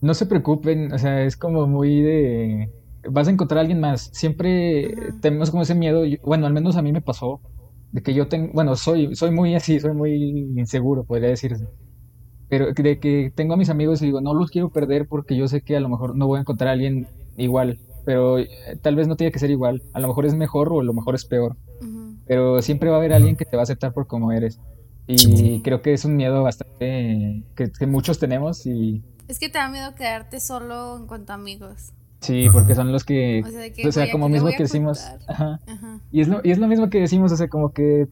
no 0.00 0.12
se 0.14 0.26
preocupen, 0.26 0.92
o 0.92 0.98
sea, 0.98 1.22
es 1.22 1.36
como 1.36 1.68
muy 1.68 2.02
de... 2.02 2.72
Vas 3.10 3.28
a 3.28 3.30
encontrar 3.30 3.58
a 3.58 3.60
alguien 3.62 3.80
más. 3.80 4.10
Siempre 4.12 4.94
tenemos 5.20 5.50
como 5.50 5.62
ese 5.62 5.74
miedo, 5.74 6.02
bueno, 6.24 6.46
al 6.46 6.52
menos 6.52 6.76
a 6.76 6.82
mí 6.82 6.92
me 6.92 7.00
pasó 7.00 7.40
de 7.92 8.02
que 8.02 8.14
yo 8.14 8.28
tengo, 8.28 8.52
bueno, 8.52 8.76
soy, 8.76 9.14
soy 9.14 9.30
muy 9.30 9.54
así, 9.54 9.80
soy 9.80 9.94
muy 9.94 10.12
inseguro, 10.56 11.04
podría 11.04 11.30
decirse. 11.30 11.66
Pero 12.48 12.72
de 12.72 13.00
que 13.00 13.32
tengo 13.34 13.54
a 13.54 13.56
mis 13.56 13.70
amigos 13.70 14.02
y 14.02 14.06
digo, 14.06 14.20
no 14.20 14.34
los 14.34 14.50
quiero 14.50 14.70
perder 14.70 15.08
porque 15.08 15.36
yo 15.36 15.48
sé 15.48 15.62
que 15.62 15.76
a 15.76 15.80
lo 15.80 15.88
mejor 15.88 16.16
no 16.16 16.26
voy 16.26 16.38
a 16.38 16.40
encontrar 16.42 16.68
a 16.68 16.72
alguien 16.72 17.08
igual, 17.36 17.80
pero 18.04 18.38
eh, 18.38 18.48
tal 18.82 18.94
vez 18.96 19.08
no 19.08 19.16
tiene 19.16 19.32
que 19.32 19.38
ser 19.38 19.50
igual. 19.50 19.82
A 19.92 20.00
lo 20.00 20.08
mejor 20.08 20.26
es 20.26 20.34
mejor 20.34 20.72
o 20.72 20.80
a 20.80 20.84
lo 20.84 20.92
mejor 20.92 21.14
es 21.14 21.24
peor. 21.24 21.56
Pero 22.26 22.60
siempre 22.60 22.90
va 22.90 22.96
a 22.96 22.98
haber 22.98 23.12
alguien 23.12 23.36
que 23.36 23.44
te 23.44 23.56
va 23.56 23.62
a 23.62 23.64
aceptar 23.64 23.92
por 23.92 24.06
como 24.06 24.32
eres. 24.32 24.60
Y 25.06 25.62
creo 25.62 25.82
que 25.82 25.92
es 25.92 26.04
un 26.04 26.16
miedo 26.16 26.42
bastante 26.42 27.44
que, 27.54 27.70
que 27.70 27.86
muchos 27.86 28.18
tenemos 28.18 28.66
y... 28.66 29.02
Es 29.28 29.38
que 29.38 29.48
te 29.48 29.58
da 29.58 29.68
miedo 29.68 29.94
quedarte 29.94 30.40
solo 30.40 30.96
en 30.96 31.06
cuanto 31.06 31.32
a 31.32 31.36
amigos. 31.36 31.92
Sí, 32.26 32.48
porque 32.52 32.74
son 32.74 32.92
los 32.92 33.04
que, 33.04 33.42
o 33.86 33.92
sea, 33.92 34.10
como 34.10 34.28
mismo 34.28 34.48
que 34.48 34.64
decimos, 34.64 35.04
ajá. 35.26 35.60
Y, 36.10 36.20
es 36.20 36.28
lo, 36.28 36.40
y 36.42 36.50
es 36.50 36.58
lo 36.58 36.66
mismo 36.66 36.90
que 36.90 37.00
decimos, 37.00 37.32
o 37.32 37.36
sea, 37.36 37.48
como 37.48 37.72
que 37.72 38.08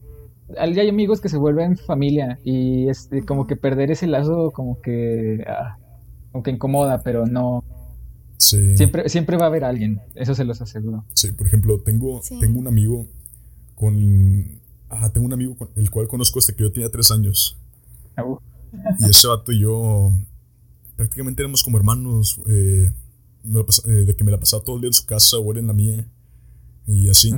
hay 0.57 0.89
amigos 0.89 1.21
que 1.21 1.29
se 1.29 1.37
vuelven 1.37 1.77
familia 1.77 2.39
y 2.43 2.87
este, 2.87 3.25
como 3.25 3.47
que 3.47 3.55
perder 3.55 3.91
ese 3.91 4.07
lazo 4.07 4.51
como 4.51 4.79
que, 4.81 5.43
ah, 5.47 5.77
como 6.31 6.43
que 6.43 6.51
incomoda, 6.51 7.01
pero 7.01 7.25
no. 7.25 7.63
Sí. 8.37 8.77
Siempre, 8.77 9.09
siempre 9.09 9.37
va 9.37 9.45
a 9.45 9.47
haber 9.47 9.63
alguien, 9.63 10.01
eso 10.13 10.35
se 10.35 10.45
los 10.45 10.61
aseguro. 10.61 11.03
Sí, 11.13 11.31
por 11.31 11.47
ejemplo, 11.47 11.79
tengo, 11.79 12.21
tengo 12.39 12.59
un 12.59 12.67
amigo 12.67 13.07
con, 13.75 14.59
ah, 14.89 15.09
tengo 15.11 15.25
un 15.25 15.33
amigo 15.33 15.55
con 15.55 15.69
el 15.75 15.89
cual 15.89 16.07
conozco 16.07 16.39
desde 16.39 16.55
que 16.55 16.63
yo 16.63 16.71
tenía 16.71 16.89
tres 16.89 17.11
años. 17.11 17.57
Uh. 18.17 18.37
Y 18.99 19.09
ese 19.09 19.27
vato 19.27 19.51
y 19.51 19.59
yo 19.59 20.11
prácticamente 20.95 21.41
éramos 21.41 21.63
como 21.63 21.77
hermanos. 21.77 22.41
Eh, 22.47 22.91
de 23.45 24.15
que 24.15 24.23
me 24.23 24.31
la 24.31 24.39
pasaba 24.39 24.63
todo 24.63 24.75
el 24.75 24.81
día 24.81 24.89
en 24.89 24.93
su 24.93 25.05
casa 25.05 25.37
o 25.37 25.51
era 25.51 25.59
en 25.59 25.67
la 25.67 25.73
mía. 25.73 26.07
Y 26.87 27.09
así. 27.09 27.33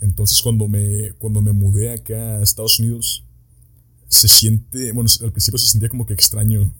Entonces 0.00 0.40
cuando 0.42 0.68
me, 0.68 1.12
cuando 1.18 1.40
me 1.40 1.52
mudé 1.52 1.92
acá 1.92 2.36
a 2.36 2.42
Estados 2.42 2.78
Unidos, 2.80 3.24
se 4.08 4.28
siente, 4.28 4.92
bueno, 4.92 5.08
al 5.22 5.32
principio 5.32 5.58
se 5.58 5.66
sentía 5.66 5.88
como 5.88 6.06
que 6.06 6.14
extraño. 6.14 6.72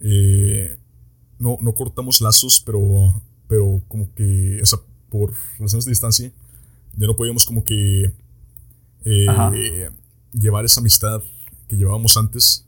Eh, 0.00 0.76
no, 1.38 1.58
no 1.60 1.74
cortamos 1.74 2.20
lazos, 2.20 2.62
pero, 2.64 3.22
pero 3.48 3.82
como 3.88 4.12
que, 4.14 4.60
o 4.62 4.66
sea, 4.66 4.78
por 5.08 5.32
razones 5.58 5.84
de 5.84 5.90
distancia, 5.90 6.32
ya 6.96 7.06
no 7.06 7.16
podíamos 7.16 7.44
como 7.44 7.64
que 7.64 8.12
eh, 9.04 9.90
llevar 10.32 10.64
esa 10.64 10.80
amistad 10.80 11.22
que 11.68 11.76
llevábamos 11.76 12.16
antes. 12.16 12.66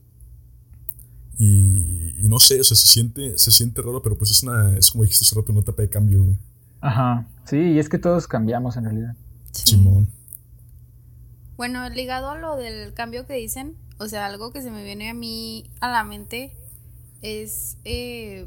Y, 1.38 2.14
no 2.28 2.38
sé, 2.38 2.60
o 2.60 2.64
sea, 2.64 2.76
se 2.76 2.86
siente, 2.86 3.38
se 3.38 3.50
siente 3.50 3.82
raro, 3.82 4.02
pero 4.02 4.16
pues 4.16 4.30
es 4.30 4.42
una, 4.42 4.76
es 4.76 4.90
como 4.90 5.04
dijiste 5.04 5.24
hace 5.24 5.34
rato, 5.34 5.52
una 5.52 5.60
etapa 5.60 5.82
de 5.82 5.90
cambio. 5.90 6.24
Ajá, 6.80 7.26
sí, 7.44 7.56
y 7.56 7.78
es 7.78 7.88
que 7.88 7.98
todos 7.98 8.26
cambiamos 8.26 8.76
en 8.76 8.84
realidad. 8.84 9.14
Simón. 9.52 10.08
Bueno, 11.56 11.88
ligado 11.88 12.30
a 12.30 12.38
lo 12.38 12.56
del 12.56 12.92
cambio 12.94 13.26
que 13.26 13.34
dicen, 13.34 13.76
o 13.98 14.08
sea, 14.08 14.26
algo 14.26 14.52
que 14.52 14.62
se 14.62 14.70
me 14.70 14.84
viene 14.84 15.08
a 15.10 15.14
mí 15.14 15.70
a 15.80 15.90
la 15.90 16.04
mente 16.04 16.56
es 17.22 17.78
eh, 17.84 18.46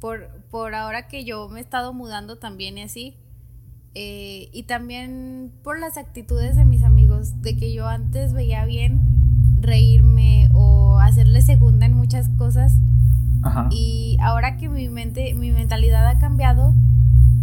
por, 0.00 0.28
por 0.50 0.74
ahora 0.74 1.08
que 1.08 1.24
yo 1.24 1.48
me 1.48 1.60
he 1.60 1.62
estado 1.62 1.92
mudando 1.94 2.36
también 2.36 2.76
y 2.78 2.82
así, 2.82 3.16
eh, 3.94 4.48
y 4.52 4.64
también 4.64 5.52
por 5.62 5.78
las 5.78 5.96
actitudes 5.96 6.56
de 6.56 6.64
mis 6.64 6.82
amigos, 6.82 7.40
de 7.42 7.56
que 7.56 7.72
yo 7.72 7.86
antes 7.86 8.32
veía 8.32 8.64
bien 8.64 9.13
reírme 9.64 10.48
o 10.52 10.98
hacerle 10.98 11.42
segunda 11.42 11.86
en 11.86 11.94
muchas 11.94 12.28
cosas. 12.30 12.76
Y 13.70 14.16
ahora 14.22 14.56
que 14.56 14.70
mi 14.70 14.88
mente, 14.88 15.34
mi 15.34 15.50
mentalidad 15.50 16.06
ha 16.06 16.18
cambiado, 16.18 16.74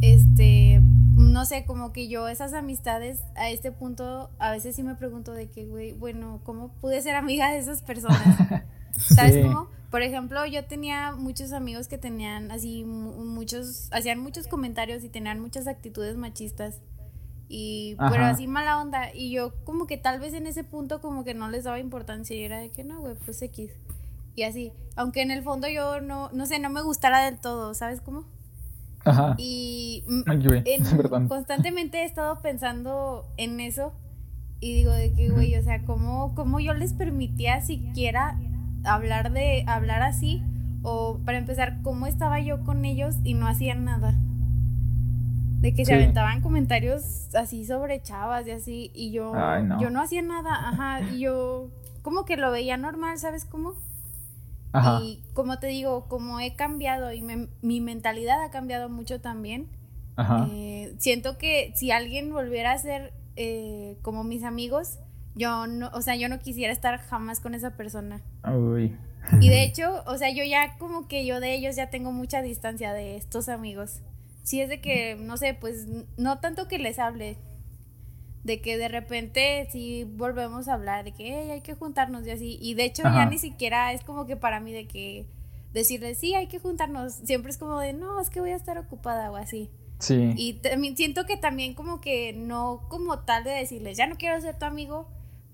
este, 0.02 0.82
no 1.16 1.46
sé, 1.46 1.66
como 1.66 1.94
que 1.94 2.08
yo 2.08 2.28
esas 2.28 2.54
amistades 2.54 3.20
a 3.36 3.50
este 3.50 3.72
punto 3.72 4.32
a 4.40 4.52
veces 4.52 4.76
sí 4.76 4.82
me 4.82 4.96
pregunto 4.96 5.34
de 5.34 5.50
que, 5.50 5.66
güey, 5.68 5.94
bueno, 5.94 6.40
¿cómo 6.44 6.70
pude 6.82 7.02
ser 7.02 7.16
amiga 7.16 7.52
de 7.52 7.60
esas 7.60 7.84
personas? 7.84 8.20
¿Sabes 8.92 9.46
cómo? 9.46 9.68
Por 9.92 10.02
ejemplo, 10.02 10.46
yo 10.46 10.64
tenía 10.66 11.12
muchos 11.12 11.52
amigos 11.52 11.88
que 11.88 11.98
tenían 11.98 12.50
así 12.50 12.84
muchos, 12.86 13.90
hacían 13.92 14.20
muchos 14.20 14.48
comentarios 14.48 15.04
y 15.04 15.10
tenían 15.10 15.40
muchas 15.40 15.68
actitudes 15.68 16.16
machistas. 16.16 16.80
Y, 17.54 17.98
pero 17.98 18.24
así 18.24 18.48
mala 18.48 18.82
onda. 18.82 19.14
Y 19.14 19.30
yo 19.30 19.54
como 19.66 19.86
que 19.86 19.98
tal 19.98 20.22
vez 20.22 20.34
en 20.34 20.48
ese 20.48 20.64
punto 20.64 21.02
como 21.02 21.26
que 21.26 21.34
no 21.34 21.50
les 21.50 21.66
daba 21.66 21.80
importancia 21.80 22.34
y 22.34 22.44
era 22.44 22.60
de 22.60 22.70
que 22.70 22.86
no, 22.86 23.02
güey, 23.02 23.16
pues 23.26 23.42
X. 23.42 23.72
Y 24.38 24.44
así. 24.44 24.72
Aunque 24.96 25.22
en 25.22 25.32
el 25.32 25.44
fondo 25.44 25.68
yo 25.68 26.00
no, 26.00 26.30
no 26.32 26.46
sé, 26.46 26.60
no 26.60 26.70
me 26.70 26.82
gustara 26.82 27.26
del 27.26 27.40
todo, 27.40 27.74
¿sabes 27.74 28.00
cómo? 28.00 28.24
Ajá. 29.04 29.36
Y 29.38 30.06
constantemente 31.28 32.04
he 32.04 32.06
estado 32.06 32.42
pensando 32.42 33.28
en 33.36 33.60
eso. 33.60 33.92
Y 34.62 34.74
digo 34.74 34.94
de 34.94 35.12
que, 35.14 35.30
güey, 35.30 35.54
o 35.58 35.64
sea, 35.64 35.84
¿cómo, 35.84 36.34
¿cómo 36.36 36.62
yo 36.62 36.74
les 36.74 36.94
permitía 36.94 37.60
siquiera 37.60 38.40
hablar 38.86 39.34
de 39.34 39.66
hablar 39.68 40.04
así 40.04 40.42
o 40.84 41.20
para 41.26 41.38
empezar 41.38 41.82
cómo 41.82 42.08
estaba 42.08 42.40
yo 42.40 42.64
con 42.64 42.86
ellos 42.86 43.18
y 43.26 43.34
no 43.34 43.46
hacían 43.46 43.84
nada 43.84 44.16
de 45.62 45.74
que 45.74 45.86
se 45.86 45.94
aventaban 45.94 46.42
comentarios 46.42 47.34
así 47.36 47.66
sobre 47.66 48.02
chavas 48.02 48.48
y 48.48 48.52
así 48.52 48.92
y 48.94 49.12
yo 49.12 49.34
no. 49.34 49.80
yo 49.80 49.90
no 49.90 50.02
hacía 50.02 50.22
nada 50.22 50.70
ajá 50.70 51.02
y 51.02 51.20
yo 51.20 51.70
como 52.02 52.26
que 52.26 52.36
lo 52.36 52.52
veía 52.52 52.78
normal 52.78 53.18
sabes 53.20 53.46
cómo 53.46 53.76
ajá. 54.74 55.00
y 55.04 55.24
como 55.34 55.60
te 55.60 55.68
digo 55.68 56.08
como 56.08 56.40
he 56.40 56.56
cambiado 56.56 57.14
y 57.14 57.24
mi 57.62 57.82
mentalidad 57.82 58.44
ha 58.44 58.50
cambiado 58.50 58.90
mucho 58.90 59.22
también 59.22 59.68
ajá. 60.16 60.48
Eh, 60.52 60.96
siento 60.98 61.38
que 61.38 61.72
si 61.76 61.92
alguien 61.92 62.34
volviera 62.34 62.72
a 62.72 62.78
ser 62.78 63.14
eh, 63.36 63.98
como 64.02 64.24
mis 64.24 64.44
amigos 64.44 65.00
yo 65.36 65.68
no, 65.68 65.90
o 65.94 66.02
sea, 66.02 66.16
yo 66.16 66.30
no 66.30 66.40
quisiera 66.40 66.74
estar 66.74 67.00
jamás 67.00 67.40
con 67.40 67.56
esa 67.56 67.72
persona. 67.72 68.22
Uy. 68.46 68.96
Y 69.40 69.50
de 69.50 69.64
hecho, 69.64 70.04
o 70.06 70.18
sea, 70.18 70.30
yo 70.30 70.44
ya 70.44 70.78
como 70.78 71.08
que 71.08 71.26
yo 71.26 71.40
de 71.40 71.56
ellos 71.56 71.76
ya 71.76 71.90
tengo 71.90 72.12
mucha 72.12 72.42
distancia 72.42 72.94
de 72.94 73.16
estos 73.16 73.50
amigos. 73.50 74.02
Si 74.44 74.62
es 74.62 74.70
de 74.70 74.82
que, 74.82 75.16
no 75.16 75.38
sé, 75.38 75.54
pues 75.54 75.88
no 76.18 76.40
tanto 76.40 76.68
que 76.68 76.80
les 76.80 77.00
hable, 77.00 77.38
de 78.44 78.62
que 78.62 78.78
de 78.78 78.88
repente 78.88 79.68
si 79.72 80.04
volvemos 80.04 80.68
a 80.68 80.74
hablar, 80.74 81.04
de 81.04 81.12
que 81.12 81.52
hay 81.52 81.62
que 81.62 81.76
juntarnos 81.76 82.26
y 82.26 82.32
así. 82.32 82.58
Y 82.62 82.74
de 82.74 82.86
hecho 82.86 83.04
ya 83.04 83.26
ni 83.26 83.38
siquiera 83.38 83.94
es 83.94 84.04
como 84.04 84.26
que 84.26 84.36
para 84.36 84.60
mí 84.60 84.74
de 84.74 84.88
que 84.88 85.28
decirles, 85.74 86.18
sí, 86.18 86.34
hay 86.34 86.48
que 86.48 86.60
juntarnos. 86.60 87.14
Siempre 87.14 87.52
es 87.52 87.58
como 87.58 87.80
de, 87.80 87.94
no, 87.94 88.20
es 88.20 88.30
que 88.30 88.40
voy 88.40 88.52
a 88.52 88.56
estar 88.56 88.78
ocupada 88.78 89.32
o 89.32 89.36
así. 89.36 89.70
Sí. 90.00 90.34
Y 90.36 90.54
también 90.54 90.98
siento 90.98 91.26
que 91.26 91.38
también 91.38 91.76
como 91.76 92.02
que 92.02 92.34
no 92.34 92.88
como 92.90 93.20
tal 93.20 93.44
de 93.44 93.52
decirles, 93.52 93.98
ya 93.98 94.08
no 94.08 94.16
quiero 94.16 94.42
ser 94.42 94.58
tu 94.58 94.66
amigo, 94.66 95.08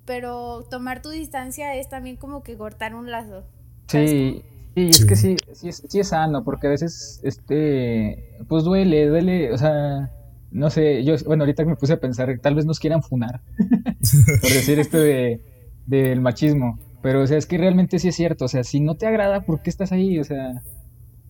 pero 0.06 0.64
tomar 0.70 1.02
tu 1.02 1.10
distancia 1.10 1.76
es 1.76 1.90
también 1.90 2.16
como 2.16 2.44
que 2.44 2.56
cortar 2.56 2.96
un 2.96 3.12
lazo. 3.12 3.44
Sí, 3.88 4.42
sí, 4.78 4.90
es 4.90 5.06
que 5.06 5.16
sí, 5.16 5.36
sí 5.54 5.70
es, 5.70 5.84
sí 5.88 6.00
es 6.00 6.08
sano, 6.10 6.44
porque 6.44 6.68
a 6.68 6.70
veces, 6.70 7.20
este, 7.24 8.36
pues 8.48 8.64
duele, 8.64 9.08
duele, 9.08 9.52
o 9.52 9.58
sea, 9.58 10.12
no 10.52 10.70
sé, 10.70 11.04
yo, 11.04 11.16
bueno, 11.26 11.44
ahorita 11.44 11.66
me 11.66 11.76
puse 11.76 11.94
a 11.94 12.00
pensar, 12.00 12.38
tal 12.42 12.56
vez 12.56 12.66
nos 12.66 12.80
quieran 12.80 13.02
funar, 13.02 13.42
por 14.42 14.50
decir 14.50 14.80
esto 14.80 14.98
de, 14.98 15.42
del 15.86 16.22
machismo, 16.22 16.80
pero, 17.02 17.24
o 17.24 17.28
sea, 17.28 17.38
es 17.38 17.46
que 17.46 17.58
realmente 17.58 18.00
sí 18.00 18.08
es 18.08 18.16
cierto, 18.16 18.46
o 18.46 18.48
sea, 18.48 18.64
si 18.64 18.80
no 18.80 18.96
te 18.96 19.08
agrada, 19.08 19.42
¿por 19.42 19.62
qué 19.62 19.70
estás 19.70 19.92
ahí? 19.92 20.20
O 20.20 20.24
sea, 20.24 20.62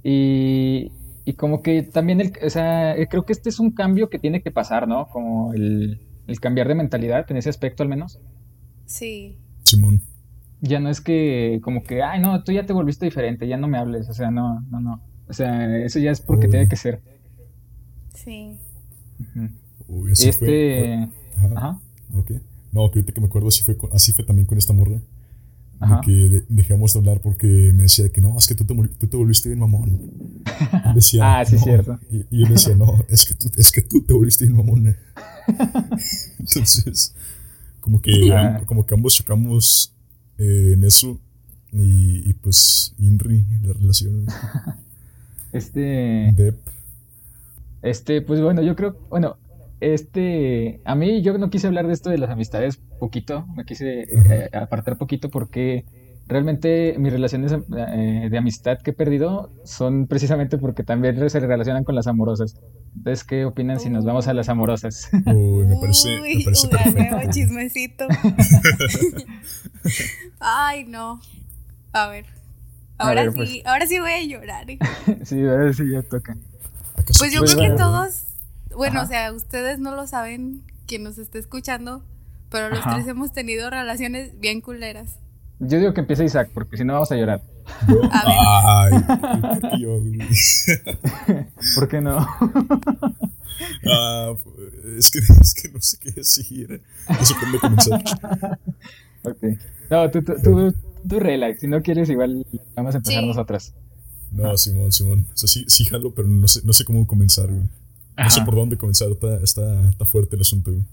y, 0.04 0.92
y 1.26 1.34
como 1.34 1.62
que 1.62 1.84
también, 1.84 2.22
el, 2.22 2.34
o 2.44 2.50
sea, 2.50 2.96
creo 3.10 3.26
que 3.26 3.34
este 3.34 3.50
es 3.50 3.60
un 3.60 3.72
cambio 3.72 4.10
que 4.10 4.20
tiene 4.20 4.42
que 4.42 4.52
pasar, 4.52 4.88
¿no? 4.88 5.08
Como 5.08 5.54
el, 5.54 6.02
el 6.28 6.40
cambiar 6.40 6.68
de 6.68 6.76
mentalidad, 6.76 7.30
en 7.30 7.38
ese 7.38 7.50
aspecto 7.50 7.84
al 7.84 7.90
menos. 7.90 8.20
Sí. 8.86 9.38
Simón. 9.64 10.02
Ya 10.62 10.80
no 10.80 10.90
es 10.90 11.02
que, 11.02 11.60
como 11.62 11.84
que, 11.84 12.02
ay, 12.02 12.20
no, 12.20 12.44
tú 12.44 12.52
ya 12.52 12.66
te 12.66 12.74
volviste 12.74 13.06
diferente, 13.06 13.48
ya 13.48 13.58
no 13.58 13.68
me 13.68 13.78
hables, 13.78 14.10
o 14.10 14.14
sea, 14.14 14.32
no, 14.32 14.62
no, 14.72 14.80
no. 14.80 15.04
O 15.30 15.34
sea, 15.34 15.78
eso 15.78 16.00
ya 16.00 16.12
es 16.12 16.22
porque 16.22 16.48
tiene 16.48 16.68
que 16.68 16.76
ser. 16.76 17.02
Sí. 18.16 18.58
Uy, 19.88 20.12
así 20.12 20.30
este. 20.30 21.10
Fue. 21.40 21.54
Ajá. 21.56 21.80
Ok. 22.14 22.32
No, 22.72 22.82
ahorita 22.82 23.12
que 23.12 23.22
me 23.22 23.28
acuerdo, 23.28 23.50
así 23.50 23.64
fue, 23.64 23.78
así 23.92 24.14
fue 24.14 24.26
también 24.26 24.48
con 24.48 24.58
esta 24.58 24.74
morra. 24.74 25.00
Ajá. 25.80 25.98
De 25.98 26.02
que 26.02 26.46
dejamos 26.50 26.94
de 26.94 27.00
hablar 27.00 27.22
porque 27.22 27.72
me 27.76 27.84
decía 27.84 28.10
que 28.10 28.20
no, 28.20 28.36
es 28.38 28.48
que 28.48 28.56
tú 28.56 28.66
te, 28.66 28.74
tú 28.74 29.08
te 29.08 29.18
volviste 29.18 29.50
bien 29.50 29.60
mamón. 29.60 30.12
decía, 30.96 31.40
ah, 31.40 31.46
sí, 31.46 31.56
es 31.56 31.62
cierto. 31.62 32.00
Y, 32.10 32.26
y, 32.32 32.46
yo 32.46 32.52
decía, 32.52 32.76
no, 32.76 33.06
es 33.10 33.26
que 33.26 33.36
tú, 33.36 33.52
es 33.56 33.72
que 33.72 33.82
tú 33.82 34.02
te 34.02 34.14
volviste 34.14 34.46
bien 34.46 34.58
mamón. 34.58 34.96
Entonces, 36.40 37.14
como 37.82 38.02
que, 38.02 38.12
como 38.66 38.86
que 38.86 38.96
ambos 38.96 39.16
chocamos 39.16 39.94
eh, 40.38 40.72
en 40.74 40.84
eso. 40.84 41.20
Y, 41.72 42.34
pues, 42.36 42.96
Inri, 42.98 43.46
la 43.64 43.74
relación. 43.74 44.26
Este. 45.54 46.34
Dep. 46.36 46.58
Este, 47.82 48.22
pues 48.22 48.42
bueno, 48.42 48.62
yo 48.62 48.76
creo, 48.76 48.98
bueno, 49.10 49.38
este, 49.80 50.82
a 50.84 50.96
mí 50.96 51.22
yo 51.22 51.38
no 51.38 51.50
quise 51.50 51.68
hablar 51.68 51.88
de 51.88 51.94
esto 51.94 52.10
de 52.10 52.18
las 52.18 52.30
amistades 52.30 52.78
poquito, 53.00 53.46
me 53.56 53.64
quise 53.64 54.02
eh, 54.02 54.50
apartar 54.52 54.98
poquito 54.98 55.30
porque 55.30 55.86
realmente 56.28 56.96
mis 56.98 57.12
relaciones 57.12 57.54
eh, 57.54 58.28
de 58.30 58.38
amistad 58.38 58.80
que 58.80 58.92
he 58.92 58.94
perdido 58.94 59.52
son 59.64 60.08
precisamente 60.08 60.58
porque 60.58 60.84
también 60.84 61.30
se 61.30 61.40
relacionan 61.40 61.84
con 61.84 61.96
las 61.96 62.08
amorosas. 62.08 62.60
Entonces, 62.96 63.24
¿qué 63.24 63.46
opinan 63.46 63.80
si 63.80 63.90
nos 63.90 64.06
vamos 64.06 64.28
a 64.28 64.34
las 64.34 64.50
amorosas? 64.50 65.10
Uy, 65.26 65.66
me 65.66 65.78
parece, 65.78 66.20
me 66.20 66.44
parece 66.44 66.68
perfecto. 66.68 67.32
chismecito. 67.32 68.08
Ay, 70.40 70.86
no. 70.86 71.22
A 71.94 72.08
ver. 72.08 72.26
Ahora 72.98 73.26
sí, 73.26 73.32
pues. 73.36 73.66
ahora 73.66 73.88
sí 73.88 74.00
voy 74.00 74.12
a 74.12 74.24
llorar. 74.24 74.70
¿eh? 74.70 74.80
sí, 75.24 75.46
ahora 75.46 75.72
sí 75.72 75.84
ya 75.92 76.02
toca. 76.02 76.36
Pues 77.20 77.32
yo 77.32 77.42
creo 77.42 77.58
que 77.58 77.78
todos, 77.78 78.24
bueno, 78.76 79.04
o 79.04 79.06
sea, 79.06 79.32
ustedes 79.32 79.80
no 79.80 79.96
lo 79.96 80.08
saben, 80.08 80.64
quien 80.88 81.04
nos 81.04 81.20
esté 81.20 81.40
escuchando, 81.40 82.04
pero 82.50 82.70
los 82.70 82.84
tres 82.84 83.08
hemos 83.08 83.32
tenido 83.32 83.70
relaciones 83.70 84.38
bien 84.40 84.62
culeras. 84.62 85.20
Yo 85.60 85.80
digo 85.80 85.94
que 85.94 86.02
empiece 86.02 86.24
Isaac, 86.24 86.52
porque 86.54 86.78
si 86.78 86.84
no 86.84 86.94
vamos 86.94 87.12
a 87.12 87.16
llorar. 87.16 87.42
Ay, 88.12 88.94
¿por 91.76 91.88
qué 91.88 92.02
no? 92.02 92.26
Ah, 93.92 94.34
es, 95.00 95.10
que, 95.10 95.18
es 95.18 95.54
que 95.56 95.70
no 95.70 95.82
sé 95.82 95.98
qué 96.00 96.12
decir. 96.12 96.80
No 97.10 97.26
sé 97.26 97.34
cómo 97.40 97.60
comenzar. 97.60 98.04
Ok. 99.24 99.38
No, 99.90 100.12
tú, 100.12 100.22
tú, 100.22 100.34
tú, 100.44 100.76
tú, 101.10 101.20
relax. 101.20 101.62
Si 101.62 101.68
no 101.68 101.82
quieres, 101.82 102.08
igual 102.10 102.46
vamos 102.76 102.94
a 102.94 103.00
empezar 103.00 103.24
nosotras. 103.24 103.74
No, 104.32 104.56
Simón, 104.58 104.92
Simón. 104.92 105.26
O 105.34 105.38
sea, 105.38 105.48
sí, 105.48 105.66
sí 105.68 105.86
jalo, 105.86 106.14
pero 106.14 106.28
no 106.28 106.48
sé, 106.48 106.62
no 106.66 106.74
sé 106.74 106.86
cómo 106.86 107.08
comenzar, 107.08 107.48
güey. 107.48 107.68
No 108.16 108.30
sé 108.30 108.42
por 108.42 108.54
dónde 108.54 108.78
comenzar. 108.78 109.10
Está, 109.10 109.38
está, 109.38 109.90
está 109.90 110.06
fuerte 110.06 110.36
el 110.36 110.42
asunto, 110.42 110.72
güey. 110.72 110.84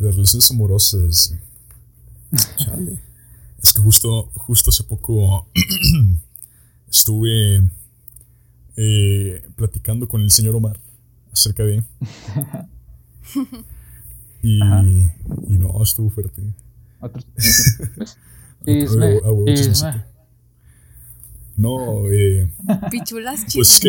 De 0.00 0.10
relaciones 0.10 0.50
amorosas. 0.50 1.34
Chale. 2.56 3.00
Es 3.62 3.72
que 3.72 3.82
justo, 3.82 4.30
justo 4.34 4.70
hace 4.70 4.84
poco 4.84 5.46
estuve 6.90 7.70
eh, 8.76 9.42
platicando 9.56 10.08
con 10.08 10.22
el 10.22 10.30
señor 10.30 10.56
Omar 10.56 10.80
acerca 11.32 11.62
de... 11.64 11.84
y, 14.42 14.58
y 15.48 15.58
no, 15.58 15.82
estuvo 15.82 16.08
fuerte. 16.10 16.42
Otro, 17.02 17.22
no, 21.56 22.10
eh. 22.10 22.50
Pichulas 22.90 23.46
chismosas. 23.46 23.54
Pues 23.54 23.70
es 23.70 23.80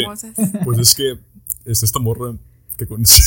que, 0.51 0.59
pues 0.65 0.79
es, 0.79 0.93
que 0.93 1.17
es 1.63 1.83
esta 1.83 1.99
morra 1.99 2.37
que 2.77 2.85
conocí. 2.85 3.21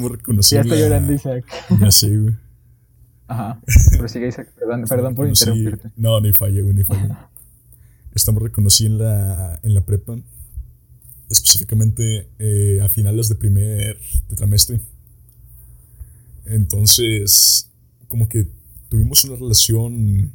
Morra 0.00 0.16
que 0.16 0.22
conocí. 0.22 0.54
Ya 0.54 0.62
está 0.62 0.76
llorando 0.76 1.12
Isaac. 1.12 1.44
Ya 1.80 1.90
sé, 1.90 2.16
güey. 2.16 2.36
Ajá. 3.28 3.60
Pero 3.90 4.08
sigue 4.08 4.28
Isaac, 4.28 4.52
perdón, 4.58 4.84
perdón 4.88 5.14
por 5.14 5.28
interrumpirte. 5.28 5.90
No, 5.96 6.20
ni 6.20 6.32
falla, 6.32 6.62
güey, 6.62 6.74
ni 6.74 6.84
falla. 6.84 7.30
Esta 8.14 8.32
morra 8.32 8.46
que 8.46 8.52
conocí 8.52 8.86
en 8.86 8.98
la, 8.98 9.60
en 9.62 9.74
la 9.74 9.82
prepa. 9.82 10.18
Específicamente 11.28 12.28
eh, 12.38 12.80
a 12.82 12.88
finales 12.88 13.28
de 13.28 13.36
primer 13.36 13.98
tetramestre. 14.28 14.80
Entonces, 16.44 17.70
como 18.08 18.28
que 18.28 18.48
tuvimos 18.88 19.22
una 19.24 19.36
relación 19.36 20.32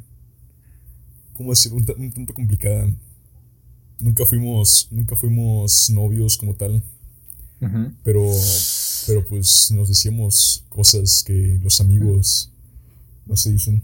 ¿cómo 1.36 1.52
decir? 1.52 1.74
Un, 1.74 1.86
tanto 1.86 2.34
complicada. 2.34 2.91
Nunca 4.00 4.26
fuimos, 4.26 4.88
nunca 4.91 5.15
fuimos 5.15 5.89
novios 5.89 6.38
como 6.38 6.56
tal. 6.56 6.84
Pero, 8.04 8.32
pero 9.08 9.25
pues 9.25 9.71
nos 9.71 9.89
decíamos 9.89 10.63
cosas 10.69 11.23
que 11.23 11.60
los 11.62 11.80
amigos 11.82 12.51
no 13.25 13.36
se 13.36 13.51
dicen. 13.51 13.84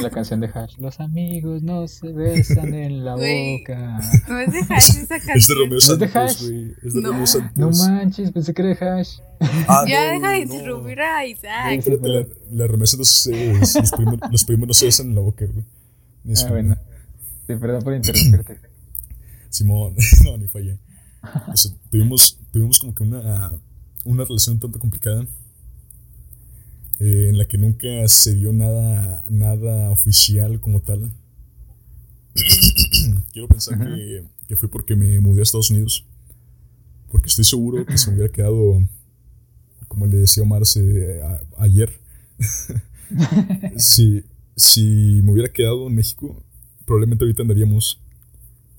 La, 0.00 0.10
canción 0.10 0.38
de 0.40 0.46
Hash. 0.46 0.76
Los 0.78 1.00
amigos 1.00 1.62
no 1.62 1.88
se 1.88 2.12
besan 2.12 2.72
en 2.72 3.04
la 3.04 3.14
boca. 3.14 4.00
No 4.28 4.38
es 4.38 4.52
de 4.52 4.60
Hash 4.60 4.90
esa 5.02 5.18
canción. 5.18 5.36
Es 5.36 5.46
de 5.48 5.54
Romeo 5.54 5.80
Santos, 5.80 6.42
güey. 6.42 6.74
Es 6.84 6.94
de 6.94 7.00
no. 7.00 7.08
Romeo 7.10 7.26
Santos. 7.26 7.56
No 7.56 7.70
manches, 7.70 8.30
pensé 8.30 8.54
que 8.54 8.62
era 8.62 8.74
de 8.74 9.00
Hash. 9.00 9.18
Ah, 9.40 9.84
ya 9.88 10.12
deja 10.12 10.30
de 10.30 10.38
interrumpir 10.38 11.00
a 11.00 11.26
Isaac. 11.26 11.84
la, 12.02 12.26
la 12.52 12.66
Romeo 12.66 12.86
Santos 12.86 13.28
los, 13.28 13.90
primos, 13.90 14.18
los 14.30 14.44
primos 14.44 14.68
no 14.68 14.74
se 14.74 14.86
besan 14.86 15.08
en 15.08 15.14
la 15.16 15.20
boca, 15.20 15.46
güey. 15.46 15.64
Ah, 16.36 16.48
bueno. 16.48 16.76
Sí, 17.46 17.54
perdón 17.56 17.82
por 17.82 17.94
interrumpirte. 17.94 18.60
Simón, 19.50 19.96
no, 20.24 20.38
ni 20.38 20.46
fallé. 20.48 20.78
Tuvimos, 21.90 22.38
tuvimos 22.52 22.78
como 22.78 22.94
que 22.94 23.02
una, 23.02 23.52
una 24.04 24.24
relación 24.24 24.54
un 24.54 24.60
tanto 24.60 24.78
complicada. 24.78 25.26
Eh, 26.98 27.28
en 27.28 27.36
la 27.36 27.44
que 27.44 27.58
nunca 27.58 27.86
se 28.08 28.34
dio 28.34 28.52
nada, 28.52 29.24
nada 29.28 29.90
oficial 29.90 30.60
como 30.60 30.80
tal. 30.80 31.12
Quiero 33.32 33.48
pensar 33.48 33.78
que, 33.78 34.24
que, 34.48 34.56
fue 34.56 34.70
porque 34.70 34.96
me 34.96 35.20
mudé 35.20 35.40
a 35.40 35.42
Estados 35.42 35.70
Unidos. 35.70 36.06
Porque 37.10 37.28
estoy 37.28 37.44
seguro 37.44 37.84
que 37.84 37.98
se 37.98 38.10
me 38.10 38.16
hubiera 38.16 38.32
quedado, 38.32 38.82
como 39.88 40.06
le 40.06 40.16
decía 40.16 40.42
Omar 40.42 40.62
ayer, 41.58 42.00
sí 43.76 44.24
si 44.56 45.20
me 45.22 45.32
hubiera 45.32 45.52
quedado 45.52 45.86
en 45.86 45.94
México, 45.94 46.42
probablemente 46.86 47.24
ahorita 47.24 47.42
andaríamos, 47.42 48.00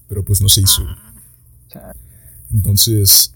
pero 0.08 0.26
pues 0.26 0.41
no 0.41 0.50
se 0.50 0.62
hizo. 0.62 0.84
Entonces, 2.53 3.33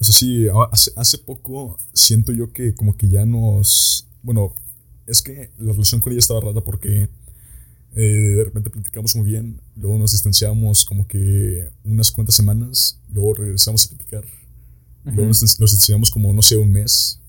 eso 0.00 0.12
sí, 0.12 0.46
hace, 0.70 0.92
hace 0.96 1.18
poco 1.18 1.78
siento 1.92 2.32
yo 2.32 2.52
que 2.52 2.74
como 2.74 2.96
que 2.96 3.08
ya 3.08 3.24
nos... 3.26 4.06
Bueno, 4.22 4.54
es 5.06 5.22
que 5.22 5.50
la 5.58 5.72
relación 5.72 6.00
con 6.00 6.12
ella 6.12 6.20
estaba 6.20 6.40
rara 6.40 6.62
porque 6.62 7.08
eh, 7.96 8.02
de 8.36 8.44
repente 8.44 8.70
platicamos 8.70 9.16
muy 9.16 9.26
bien, 9.26 9.60
luego 9.76 9.98
nos 9.98 10.12
distanciamos 10.12 10.84
como 10.84 11.08
que 11.08 11.68
unas 11.84 12.12
cuantas 12.12 12.36
semanas, 12.36 13.00
luego 13.12 13.34
regresamos 13.34 13.84
a 13.84 13.88
platicar, 13.88 14.24
luego 15.04 15.26
nos, 15.26 15.42
nos 15.42 15.70
distanciamos 15.72 16.10
como, 16.10 16.32
no 16.32 16.42
sé, 16.42 16.56
un 16.56 16.70
mes. 16.70 17.20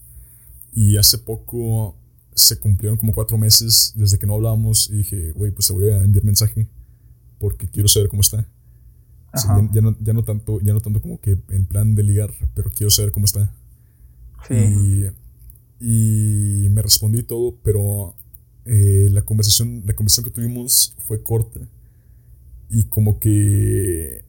Y 0.73 0.97
hace 0.97 1.17
poco 1.17 1.97
se 2.33 2.57
cumplieron 2.57 2.97
como 2.97 3.13
cuatro 3.13 3.37
meses 3.37 3.93
desde 3.95 4.17
que 4.17 4.25
no 4.25 4.35
hablábamos 4.35 4.89
y 4.89 4.97
dije, 4.97 5.31
güey, 5.33 5.51
pues 5.51 5.67
te 5.67 5.73
voy 5.73 5.89
a 5.89 6.03
enviar 6.03 6.23
mensaje 6.23 6.67
porque 7.39 7.67
quiero 7.67 7.87
saber 7.89 8.07
cómo 8.07 8.21
está. 8.21 8.47
Ya, 9.33 9.81
no, 9.81 9.95
ya, 9.99 10.13
no, 10.13 10.23
tanto, 10.23 10.59
ya 10.61 10.73
no 10.73 10.81
tanto 10.81 11.01
como 11.01 11.19
que 11.19 11.37
en 11.49 11.65
plan 11.65 11.95
de 11.95 12.03
ligar, 12.03 12.31
pero 12.53 12.69
quiero 12.69 12.89
saber 12.89 13.11
cómo 13.11 13.25
está. 13.25 13.53
Y, 14.49 15.05
y, 15.79 16.69
me 16.69 16.81
respondí 16.81 17.23
todo, 17.23 17.57
pero 17.63 18.15
eh, 18.65 19.09
la, 19.11 19.21
conversación, 19.21 19.83
la 19.85 19.93
conversación 19.93 20.25
que 20.25 20.31
tuvimos 20.31 20.95
fue 21.07 21.23
corta 21.23 21.59
y 22.69 22.85
como 22.85 23.19
que 23.19 24.25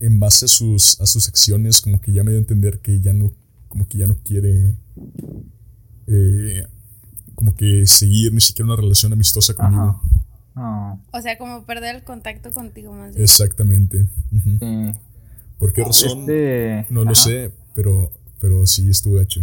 en 0.00 0.20
base 0.20 0.44
a 0.44 0.48
sus, 0.48 1.00
a 1.00 1.06
sus 1.06 1.28
acciones 1.28 1.80
como 1.80 2.00
que 2.00 2.12
ya 2.12 2.22
me 2.22 2.32
dio 2.32 2.38
a 2.38 2.42
entender 2.42 2.80
que 2.80 3.00
ya 3.00 3.12
no, 3.12 3.32
como 3.68 3.86
que 3.86 3.98
ya 3.98 4.06
no 4.06 4.16
quiere 4.18 4.76
eh, 6.06 6.66
como 7.34 7.54
que 7.54 7.86
seguir 7.86 8.32
ni 8.32 8.40
siquiera 8.40 8.66
una 8.66 8.80
relación 8.80 9.12
amistosa 9.12 9.54
conmigo. 9.54 10.00
O 10.56 11.20
sea, 11.20 11.36
como 11.36 11.64
perder 11.64 11.96
el 11.96 12.02
contacto 12.02 12.50
contigo 12.50 12.92
más 12.92 13.12
bien. 13.12 13.22
Exactamente. 13.22 14.06
¿Por 15.58 15.72
qué 15.72 15.84
razón? 15.84 16.20
Este, 16.20 16.86
no 16.88 17.04
lo 17.04 17.14
sé, 17.14 17.52
pero, 17.74 18.10
pero 18.40 18.66
sí 18.66 18.88
estuvo 18.88 19.20
hecho. 19.20 19.40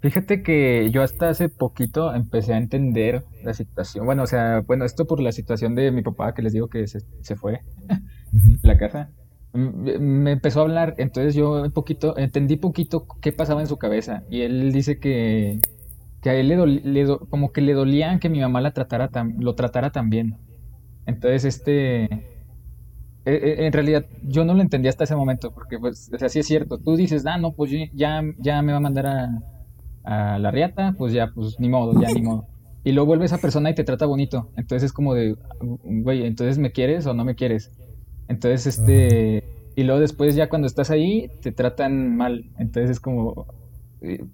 Fíjate 0.00 0.42
que 0.42 0.90
yo 0.92 1.02
hasta 1.02 1.28
hace 1.28 1.48
poquito 1.48 2.14
empecé 2.14 2.54
a 2.54 2.58
entender 2.58 3.24
la 3.44 3.52
situación. 3.52 4.06
Bueno, 4.06 4.22
o 4.22 4.26
sea, 4.26 4.60
bueno, 4.60 4.84
esto 4.84 5.06
por 5.06 5.20
la 5.20 5.32
situación 5.32 5.74
de 5.74 5.90
mi 5.90 6.02
papá, 6.02 6.32
que 6.34 6.42
les 6.42 6.52
digo 6.52 6.68
que 6.68 6.86
se, 6.86 7.00
se 7.20 7.36
fue 7.36 7.60
la 8.62 8.78
casa. 8.78 9.10
Me 9.52 10.32
empezó 10.32 10.60
a 10.60 10.62
hablar, 10.62 10.94
entonces 10.98 11.34
yo 11.34 11.62
un 11.62 11.72
poquito, 11.72 12.16
entendí 12.16 12.56
poquito 12.56 13.06
qué 13.20 13.32
pasaba 13.32 13.60
en 13.60 13.66
su 13.66 13.76
cabeza. 13.78 14.22
Y 14.30 14.42
él 14.42 14.72
dice 14.72 14.98
que, 14.98 15.60
que 16.22 16.30
a 16.30 16.34
él 16.34 16.48
le, 16.48 17.06
como 17.28 17.52
que 17.52 17.60
le 17.60 17.72
dolía 17.72 18.18
que 18.18 18.28
mi 18.28 18.40
mamá 18.40 18.60
la 18.60 18.72
tratara 18.72 19.10
lo 19.38 19.54
tratara 19.54 19.90
tan 19.90 20.10
bien. 20.10 20.36
Entonces, 21.06 21.44
este, 21.44 22.04
e, 22.04 22.24
e, 23.24 23.66
en 23.66 23.72
realidad 23.72 24.06
yo 24.22 24.44
no 24.44 24.54
lo 24.54 24.62
entendí 24.62 24.88
hasta 24.88 25.04
ese 25.04 25.16
momento, 25.16 25.52
porque 25.52 25.78
pues, 25.78 26.10
o 26.12 26.18
sea, 26.18 26.28
sí 26.28 26.40
es 26.40 26.46
cierto, 26.46 26.78
tú 26.78 26.96
dices, 26.96 27.24
ah, 27.26 27.38
no, 27.38 27.52
pues 27.52 27.70
ya, 27.94 28.22
ya 28.38 28.62
me 28.62 28.72
va 28.72 28.78
a 28.78 28.82
mandar 28.82 29.06
a, 29.06 29.28
a 30.04 30.38
la 30.38 30.50
riata, 30.50 30.94
pues 30.96 31.12
ya, 31.12 31.30
pues 31.34 31.58
ni 31.58 31.68
modo, 31.68 32.00
ya 32.00 32.12
ni 32.12 32.22
modo. 32.22 32.46
Y 32.82 32.92
luego 32.92 33.08
vuelve 33.08 33.26
esa 33.26 33.38
persona 33.38 33.70
y 33.70 33.74
te 33.74 33.84
trata 33.84 34.06
bonito. 34.06 34.50
Entonces 34.56 34.84
es 34.84 34.92
como 34.92 35.14
de, 35.14 35.36
güey, 35.60 36.24
entonces 36.24 36.58
me 36.58 36.72
quieres 36.72 37.06
o 37.06 37.14
no 37.14 37.24
me 37.24 37.34
quieres. 37.34 37.70
Entonces, 38.28 38.66
este, 38.66 39.44
y 39.76 39.84
luego 39.84 40.00
después 40.00 40.34
ya 40.34 40.48
cuando 40.48 40.66
estás 40.66 40.90
ahí 40.90 41.30
te 41.42 41.52
tratan 41.52 42.16
mal. 42.16 42.50
Entonces 42.58 42.90
es 42.90 43.00
como, 43.00 43.46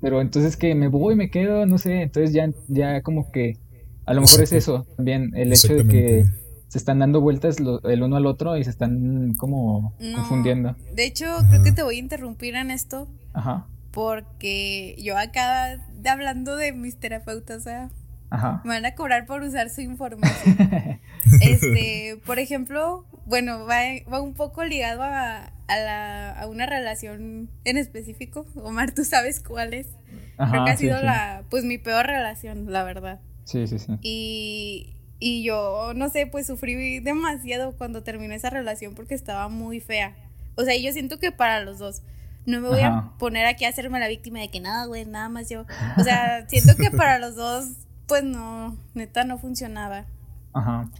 pero 0.01 0.21
entonces 0.21 0.57
que 0.57 0.75
me 0.75 0.89
voy, 0.89 1.17
me 1.17 1.31
quedo, 1.31 1.67
no 1.67 1.79
sé, 1.79 2.03
entonces 2.03 2.33
ya, 2.33 2.51
ya 2.69 3.03
como 3.03 3.31
que 3.33 3.59
a 4.05 4.15
lo 4.15 4.21
mejor 4.21 4.43
es 4.43 4.53
eso 4.53 4.87
también, 4.97 5.33
el 5.35 5.53
hecho 5.53 5.75
de 5.75 5.87
que 5.87 6.25
se 6.69 6.79
están 6.79 6.99
dando 6.99 7.21
vueltas 7.21 7.57
el 7.85 8.03
uno 8.03 8.17
al 8.17 8.27
otro 8.27 8.57
y 8.57 8.65
se 8.65 8.71
están 8.71 9.35
como 9.35 9.95
confundiendo. 10.15 10.77
De 10.95 11.05
hecho, 11.05 11.27
creo 11.49 11.63
que 11.63 11.73
te 11.73 11.83
voy 11.83 11.97
a 11.97 12.01
interrumpir 12.01 12.55
en 12.55 12.71
esto. 12.71 13.09
Ajá. 13.33 13.67
Porque 13.93 14.97
yo 14.99 15.17
acá 15.17 15.79
hablando 16.09 16.57
de 16.57 16.73
mis 16.73 16.97
terapeutas, 16.97 17.59
o 17.59 17.61
sea, 17.61 17.91
Ajá. 18.31 18.61
me 18.65 18.75
van 18.75 18.85
a 18.87 18.95
cobrar 18.95 19.27
por 19.27 19.43
usar 19.43 19.71
su 19.71 19.81
información. 19.81 20.57
este, 21.41 22.21
por 22.27 22.39
ejemplo, 22.39 23.05
bueno, 23.27 23.67
va, 23.67 23.81
va 24.13 24.21
un 24.21 24.35
poco 24.35 24.65
ligado 24.65 25.03
a, 25.03 25.53
a, 25.69 25.77
la, 25.77 26.33
a 26.33 26.47
una 26.47 26.67
relación 26.67 27.51
en 27.65 27.77
específico. 27.77 28.47
Omar, 28.57 28.93
tú 28.93 29.05
sabes 29.05 29.41
cuál 29.41 29.75
es. 29.75 29.89
Creo 30.37 30.65
que 30.65 30.71
ha 30.71 30.77
sido 30.77 31.03
la, 31.03 31.45
pues 31.51 31.65
mi 31.65 31.79
peor 31.79 32.07
relación, 32.07 32.71
la 32.73 32.85
verdad. 32.85 33.21
Sí, 33.45 33.67
sí, 33.67 33.79
sí. 33.79 33.93
Y, 34.03 34.97
y 35.19 35.43
yo, 35.45 35.93
no 35.95 36.09
sé, 36.09 36.27
pues 36.27 36.47
sufrí 36.47 37.01
demasiado 37.01 37.77
cuando 37.77 38.03
terminé 38.03 38.35
esa 38.35 38.51
relación 38.51 38.95
porque 38.95 39.15
estaba 39.15 39.49
muy 39.49 39.81
fea. 39.81 40.15
O 40.57 40.65
sea, 40.65 40.77
yo 40.77 40.93
siento 40.93 41.19
que 41.19 41.33
para 41.33 41.61
los 41.61 41.79
dos. 41.79 42.03
No 42.45 42.61
me 42.61 42.69
voy 42.69 42.81
a 42.81 43.11
poner 43.19 43.45
aquí 43.47 43.65
a 43.65 43.71
hacerme 43.71 43.99
la 43.99 44.07
víctima 44.07 44.39
de 44.39 44.49
que 44.49 44.61
nada, 44.61 44.87
güey, 44.87 45.05
nada 45.05 45.29
más 45.29 45.49
yo. 45.49 45.67
O 45.97 46.05
sea, 46.05 46.47
siento 46.49 46.77
que 46.77 46.93
para 46.93 47.19
los 47.19 47.35
dos, 47.35 47.71
pues 48.07 48.25
no, 48.25 48.77
neta 48.95 49.25
no 49.25 49.39
funcionaba. 49.39 50.07
Ajá. 50.53 50.91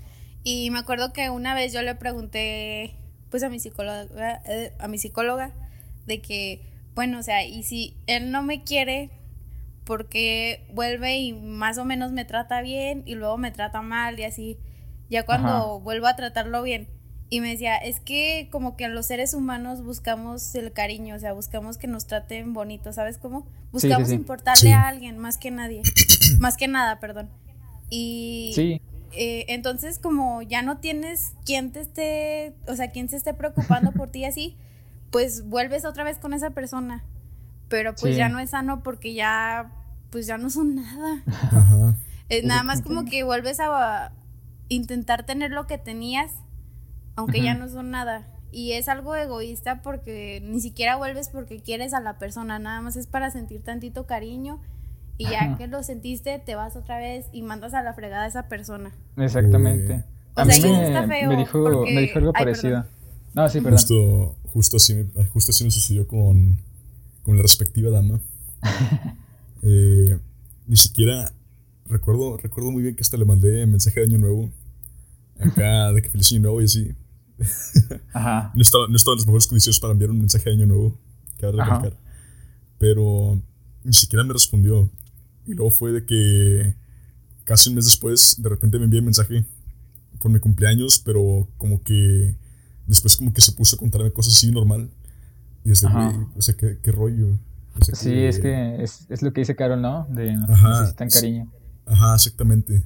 Y 0.43 0.71
me 0.71 0.79
acuerdo 0.79 1.13
que 1.13 1.31
una 1.31 1.55
vez 1.55 1.73
yo 1.73 1.83
le 1.83 1.95
pregunté 1.95 2.95
pues 3.31 3.43
a 3.43 3.49
mi 3.49 3.59
psicóloga, 3.59 4.43
eh, 4.47 4.73
a 4.79 4.89
mi 4.89 4.99
psicóloga, 4.99 5.53
de 6.07 6.23
que, 6.23 6.63
bueno, 6.95 7.19
o 7.19 7.23
sea, 7.23 7.45
y 7.45 7.63
si 7.65 7.97
él 8.07 8.31
no 8.31 8.43
me 8.43 8.63
quiere, 8.63 9.11
porque 9.85 10.67
vuelve 10.73 11.19
y 11.19 11.33
más 11.33 11.79
o 11.79 11.85
menos 11.85 12.13
me 12.13 12.25
trata 12.25 12.61
bien 12.61 13.03
y 13.07 13.15
luego 13.15 13.39
me 13.39 13.51
trata 13.51 13.83
mal 13.83 14.19
y 14.19 14.25
así, 14.25 14.59
ya 15.09 15.25
cuando 15.25 15.81
vuelvo 15.81 16.07
a 16.07 16.17
tratarlo 16.17 16.63
bien. 16.63 16.89
Y 17.29 17.41
me 17.41 17.51
decía, 17.51 17.77
es 17.77 17.99
que 17.99 18.49
como 18.53 18.77
que 18.77 18.89
los 18.89 19.07
seres 19.07 19.35
humanos 19.35 19.83
buscamos 19.83 20.55
el 20.55 20.73
cariño, 20.73 21.17
o 21.17 21.19
sea, 21.19 21.33
buscamos 21.33 21.77
que 21.77 21.89
nos 21.89 22.07
traten 22.07 22.53
bonito, 22.53 22.93
¿sabes 22.93 23.19
cómo? 23.19 23.49
Buscamos 23.73 24.13
importarle 24.13 24.73
a 24.73 24.87
alguien 24.87 25.19
más 25.19 25.37
que 25.37 25.51
nadie, 25.51 25.83
más 26.41 26.57
que 26.57 26.69
nada, 26.69 27.01
perdón. 27.01 27.31
Y, 27.91 28.81
eh, 29.13 29.47
entonces 29.49 29.99
como 29.99 30.43
ya 30.43 30.63
no 30.63 30.79
tienes 30.79 31.35
quien 31.45 31.73
te 31.73 31.81
esté, 31.81 32.55
o 32.67 32.75
sea, 32.75 32.91
quien 32.91 33.09
se 33.09 33.17
esté 33.17 33.35
preocupando 33.35 33.93
por 33.93 34.11
ti 34.11 34.25
así, 34.25 34.57
pues 35.11 35.49
vuelves 35.49 35.85
otra 35.85 36.05
vez 36.05 36.19
con 36.19 36.33
esa 36.33 36.51
persona. 36.51 37.05
Pero 37.69 37.95
pues 37.95 38.17
ya 38.17 38.29
no 38.29 38.39
es 38.39 38.51
sano 38.51 38.83
porque 38.85 39.15
ya, 39.15 39.73
pues 40.11 40.27
ya 40.27 40.39
no 40.39 40.51
son 40.51 40.77
nada. 40.77 41.23
Ajá. 41.27 41.97
nada 42.45 42.63
más 42.63 42.83
como 42.83 43.05
que 43.05 43.25
vuelves 43.25 43.59
a 43.61 44.13
intentar 44.69 45.27
tener 45.27 45.51
lo 45.51 45.67
que 45.67 45.79
tenías, 45.79 46.31
aunque 47.17 47.43
ya 47.43 47.55
no 47.55 47.69
son 47.69 47.91
nada. 47.91 48.29
Y 48.53 48.73
es 48.73 48.89
algo 48.89 49.17
egoísta 49.17 49.83
porque 49.83 50.41
ni 50.45 50.61
siquiera 50.61 50.97
vuelves 50.97 51.29
porque 51.29 51.61
quieres 51.61 51.93
a 51.93 52.01
la 52.01 52.19
persona, 52.19 52.59
nada 52.59 52.81
más 52.81 52.97
es 52.97 53.07
para 53.07 53.31
sentir 53.31 53.63
tantito 53.63 54.07
cariño 54.07 54.61
y 55.19 55.29
ya 55.29 55.57
que 55.57 55.67
lo 55.67 55.83
sentiste 55.83 56.39
te 56.39 56.55
vas 56.55 56.77
otra 56.77 56.99
vez 56.99 57.27
y 57.33 57.43
mandas 57.43 57.75
a 57.75 57.83
la 57.83 57.95
fregada 57.95 58.25
a 58.25 58.29
esa 58.29 58.49
persona. 58.49 58.93
Exactamente. 59.17 60.05
O 60.35 60.45
sea, 60.45 60.45
me, 60.45 60.87
está 60.87 61.07
feo 61.09 61.29
me, 61.31 61.37
dijo, 61.37 61.85
me 61.85 62.01
dijo 62.03 62.19
algo 62.19 62.33
parecido. 62.33 62.85
No, 63.35 63.49
sí, 63.49 63.61
perdón. 63.61 63.79
Justo, 63.79 64.37
justo, 64.45 64.77
así, 64.77 64.95
me, 64.95 65.25
justo 65.27 65.51
así 65.51 65.65
me 65.65 65.71
sucedió 65.71 66.07
con, 66.07 66.59
con 67.23 67.37
la 67.37 67.43
respectiva 67.43 67.91
dama. 67.91 68.21
eh, 69.63 70.19
ni 70.67 70.77
siquiera 70.77 71.33
recuerdo, 71.89 72.37
recuerdo 72.37 72.71
muy 72.71 72.83
bien 72.83 72.97
que 72.97 73.03
hasta 73.03 73.17
le 73.17 73.25
mandé 73.25 73.67
mensaje 73.67 74.01
de 74.01 74.07
año 74.07 74.19
nuevo. 74.19 74.51
Acá, 75.39 75.93
de 75.95 76.03
que 76.03 76.11
feliz 76.11 76.33
año 76.33 76.43
nuevo 76.43 76.61
y 76.61 76.65
así. 76.65 76.95
Ajá. 78.13 78.53
No 78.57 78.63
estaba, 78.63 78.89
no 78.89 78.97
estaba 78.97 79.15
en 79.15 79.19
las 79.19 79.27
mejores 79.27 79.47
condiciones 79.47 79.79
para 79.79 79.93
enviar 79.93 80.11
un 80.11 80.19
mensaje 80.19 80.51
de 80.51 80.57
año 80.57 80.67
nuevo. 80.67 80.99
Cabe 81.39 81.53
recalcar. 81.53 81.97
Pero 82.79 83.41
ni 83.85 83.93
siquiera 83.93 84.25
me 84.25 84.33
respondió. 84.33 84.91
Y 85.47 85.55
luego 85.55 85.71
fue 85.71 85.93
de 85.93 86.05
que 86.05 86.75
casi 87.45 87.69
un 87.71 87.77
mes 87.77 87.85
después, 87.85 88.37
de 88.43 88.49
repente 88.49 88.79
me 88.79 88.85
envió 88.85 88.99
un 89.01 89.07
mensaje 89.07 89.45
por 90.21 90.31
mi 90.31 90.41
cumpleaños, 90.41 90.99
pero 90.99 91.49
como 91.57 91.83
que 91.83 92.37
después 92.87 93.17
como 93.17 93.33
que 93.33 93.41
se 93.41 93.53
puso 93.53 93.77
a 93.77 93.79
contarme 93.79 94.11
cosas 94.13 94.35
así 94.35 94.51
normal. 94.51 94.91
Y 95.65 95.71
es 95.71 95.81
de, 95.81 95.89
o 95.89 96.43
sea, 96.43 96.55
¿qué, 96.57 96.79
qué 96.83 96.93
rollo? 96.93 97.39
sí, 97.93 98.13
es 98.13 98.39
que 98.39 98.83
es, 98.83 99.07
es, 99.11 99.23
lo 99.23 99.33
que 99.33 99.41
dice 99.41 99.55
Carol, 99.55 99.81
¿no? 99.83 100.07
De 100.09 100.31
Ajá, 100.49 100.81
necesitan 100.81 101.11
cariño. 101.11 101.53
Ajá, 101.85 102.15
exactamente. 102.15 102.83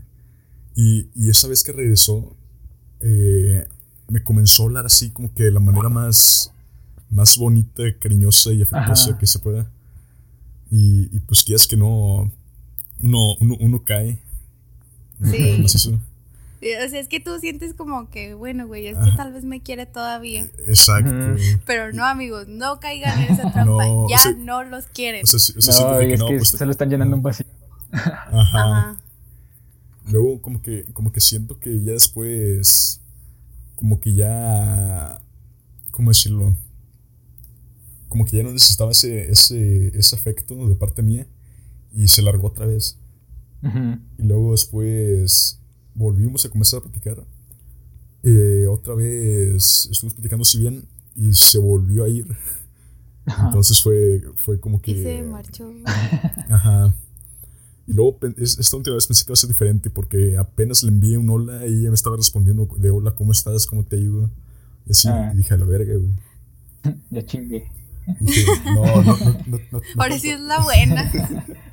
Y, 0.75 1.09
y 1.15 1.31
esa 1.31 1.49
vez 1.49 1.63
que 1.63 1.73
regresó, 1.73 2.37
eh, 3.01 3.67
me 4.09 4.23
comenzó 4.23 4.63
a 4.63 4.67
hablar 4.67 4.87
así 4.87 5.11
como 5.11 5.33
que 5.33 5.45
de 5.45 5.53
la 5.53 5.61
manera 5.61 5.89
más, 5.89 6.53
más 7.11 7.37
bonita, 7.37 7.83
cariñosa 7.99 8.53
y 8.53 8.63
afectuosa 8.63 9.17
que 9.17 9.27
se 9.27 9.39
pueda. 9.39 9.71
Y, 10.71 11.15
y 11.15 11.21
pues 11.21 11.45
quieras 11.45 11.67
que 11.67 11.77
no, 11.77 12.31
uno, 13.03 13.35
uno, 13.41 13.57
uno 13.61 13.85
cae. 13.85 14.19
sí. 15.25 15.65
O 16.63 16.89
sea, 16.91 17.01
es 17.01 17.09
que 17.09 17.21
tú 17.21 17.39
sientes 17.39 17.73
como 17.73 18.11
que, 18.11 18.35
bueno, 18.35 18.67
güey, 18.67 18.87
es 18.87 18.99
que 18.99 19.13
tal 19.17 19.33
vez 19.33 19.45
me 19.45 19.63
quiere 19.63 19.87
todavía. 19.87 20.43
Exacto. 20.67 21.37
Pero 21.65 21.91
no, 21.93 22.05
amigos, 22.05 22.49
no 22.49 22.81
caigan 22.81 23.19
en 23.19 23.33
esa 23.33 23.51
trampa. 23.53 23.85
ya 24.11 24.33
no 24.37 24.63
los 24.65 24.85
quieren. 24.87 25.25
O 25.25 25.27
sea, 25.27 25.39
o 25.57 25.63
sea, 25.63 25.87
no, 25.87 26.01
es 26.01 26.23
que, 26.23 26.37
pues, 26.37 26.49
se 26.51 26.67
lo 26.67 26.71
están 26.71 26.91
llenando 26.91 27.17
un 27.17 27.23
vacío. 27.23 27.47
Ajá. 27.93 28.97
Luego 30.11 30.43
como 30.43 30.61
que, 30.61 30.85
como 30.93 31.13
que 31.13 31.21
siento 31.21 31.59
que 31.59 31.83
ya 31.83 31.93
después, 31.93 33.01
como 33.75 33.99
que 33.99 34.13
ya, 34.13 35.19
¿cómo 35.93 36.11
decirlo? 36.11 36.55
Como 38.09 38.27
que 38.27 38.37
ya 38.37 38.43
no 38.43 38.51
necesitaba 38.51 38.91
ese, 38.91 39.31
ese, 39.31 39.99
ese 39.99 40.15
afecto 40.15 40.69
de 40.69 40.75
parte 40.75 41.01
mía 41.01 41.27
y 41.93 42.09
se 42.09 42.23
largó 42.23 42.49
otra 42.49 42.67
vez. 42.67 42.99
Y 44.19 44.23
luego 44.23 44.53
después 44.53 45.61
volvimos 45.95 46.45
a 46.45 46.49
comenzar 46.49 46.81
a 46.81 46.83
platicar. 46.83 47.25
Eh, 48.23 48.67
otra 48.69 48.95
vez 48.95 49.89
estuvimos 49.91 50.15
platicando 50.15 50.45
si 50.45 50.59
bien 50.59 50.85
y 51.15 51.35
se 51.35 51.59
volvió 51.59 52.05
a 52.05 52.09
ir. 52.09 52.27
Entonces 53.27 53.83
fue, 53.83 54.23
fue 54.37 54.59
como 54.61 54.81
que... 54.81 54.93
Y 54.93 55.03
se 55.03 55.23
marchó. 55.23 55.71
Ajá. 56.49 56.95
Y 57.87 57.93
luego 57.93 58.19
esta 58.39 58.77
última 58.77 58.95
vez 58.95 59.07
pensé 59.07 59.25
que 59.25 59.31
iba 59.31 59.35
a 59.35 59.37
ser 59.37 59.49
diferente 59.49 59.91
porque 59.91 60.37
apenas 60.39 60.83
le 60.83 60.91
envié 60.91 61.19
un 61.19 61.29
hola 61.29 61.67
y 61.67 61.81
ella 61.81 61.89
me 61.89 61.95
estaba 61.95 62.17
respondiendo 62.17 62.69
de 62.79 62.91
hola, 62.91 63.13
¿cómo 63.13 63.33
estás? 63.33 63.67
¿Cómo 63.67 63.85
te 63.85 63.97
ayudo? 63.97 64.31
Y 64.87 64.93
así 64.93 65.09
ah. 65.09 65.33
dije 65.35 65.55
a 65.55 65.57
la 65.57 65.65
verga, 65.67 65.95
güey. 65.97 66.15
Ya 67.11 67.27
chingue. 67.27 67.69
no, 68.65 69.03
no, 69.03 69.19
no, 69.47 69.59
no, 69.71 69.81
Ahora 69.99 70.19
sí 70.19 70.31
es 70.31 70.41
la 70.41 70.61
buena. 70.61 71.13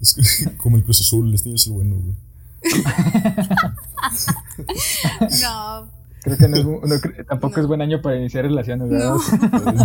es 0.00 0.48
como 0.56 0.76
el 0.76 0.84
Cruz 0.84 1.00
Azul, 1.00 1.34
este 1.34 1.48
año 1.48 1.56
es 1.56 1.66
el 1.66 1.72
bueno, 1.72 1.96
güey. 1.96 2.16
no. 5.42 5.96
Creo 6.22 6.38
que 6.38 6.48
no 6.48 6.80
tampoco 7.28 7.60
es 7.60 7.66
buen 7.66 7.80
año 7.80 8.02
para 8.02 8.16
iniciar 8.16 8.44
relaciones, 8.44 8.90
¿verdad? 8.90 9.14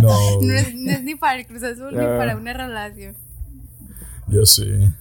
no. 0.42 0.52
es, 0.52 1.04
ni 1.04 1.14
para 1.14 1.38
el 1.38 1.46
Cruz 1.46 1.62
Azul 1.62 1.92
ni 1.92 2.04
para 2.04 2.36
una 2.36 2.52
relación. 2.52 3.14
Ya 4.26 4.44
sé. 4.44 4.92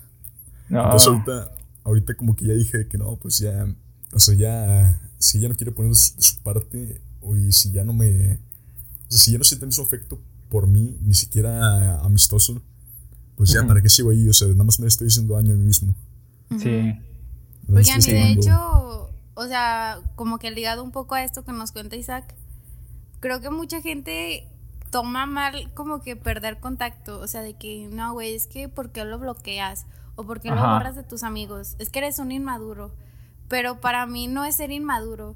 No. 0.70 0.84
Entonces 0.84 1.08
ahorita, 1.08 1.52
ahorita 1.84 2.14
como 2.16 2.36
que 2.36 2.46
ya 2.46 2.54
dije 2.54 2.88
que 2.88 2.98
no, 2.98 3.16
pues 3.16 3.40
ya, 3.40 3.66
o 4.14 4.20
sea, 4.20 4.36
ya, 4.36 5.02
si 5.18 5.40
ella 5.40 5.50
no 5.50 5.56
quiere 5.56 5.72
poner 5.72 5.92
de 5.92 5.98
su, 5.98 6.38
parte, 6.44 7.02
o 7.22 7.36
si 7.50 7.72
ya 7.72 7.84
no 7.84 7.94
me, 7.94 8.36
o 8.36 9.10
sea, 9.10 9.18
si 9.18 9.32
ya 9.32 9.40
no 9.40 9.44
siente 9.44 9.66
el 9.66 9.70
mismo 9.70 9.84
afecto 9.84 10.20
por 10.50 10.68
mí, 10.68 10.98
ni 11.02 11.16
siquiera 11.16 12.02
amistoso, 12.02 12.62
pues 13.42 13.54
ya, 13.54 13.66
¿para 13.66 13.82
qué 13.82 13.90
sigo 13.90 14.12
ahí? 14.12 14.30
O 14.30 14.34
sea, 14.34 14.48
nada 14.50 14.64
más 14.64 14.80
me 14.80 14.88
estoy 14.88 15.08
haciendo 15.08 15.36
daño 15.36 15.54
a 15.54 15.58
mí 15.58 15.66
mismo. 15.66 15.96
Sí. 16.60 16.94
Oigan, 17.74 18.02
y 18.02 18.12
de 18.12 18.32
hecho, 18.32 19.10
o 19.34 19.48
sea, 19.48 20.00
como 20.16 20.38
que 20.38 20.52
ligado 20.52 20.84
un 20.84 20.92
poco 20.92 21.16
a 21.16 21.24
esto 21.24 21.44
que 21.44 21.52
nos 21.52 21.72
cuenta 21.72 21.96
Isaac, 21.96 22.36
creo 23.20 23.42
que 23.42 23.50
mucha 23.50 23.82
gente 23.82 24.48
toma 24.90 25.26
mal 25.26 25.72
como 25.74 26.02
que 26.02 26.16
perder 26.16 26.60
contacto, 26.60 27.20
o 27.20 27.28
sea, 27.28 27.42
de 27.42 27.54
que, 27.54 27.88
no, 27.92 28.14
güey, 28.14 28.36
es 28.36 28.48
que 28.48 28.70
¿por 28.70 28.92
qué 28.92 29.06
lo 29.06 29.18
bloqueas? 29.18 29.86
o 30.16 30.24
porque 30.24 30.50
lo 30.50 30.62
borras 30.62 30.96
de 30.96 31.04
tus 31.04 31.24
amigos. 31.24 31.76
Es 31.80 31.90
que 31.90 32.00
eres 32.00 32.20
un 32.20 32.32
inmaduro. 32.32 32.92
Pero 33.48 33.82
para 33.82 34.06
mí 34.06 34.28
no 34.28 34.46
es 34.46 34.56
ser 34.56 34.72
inmaduro. 34.72 35.36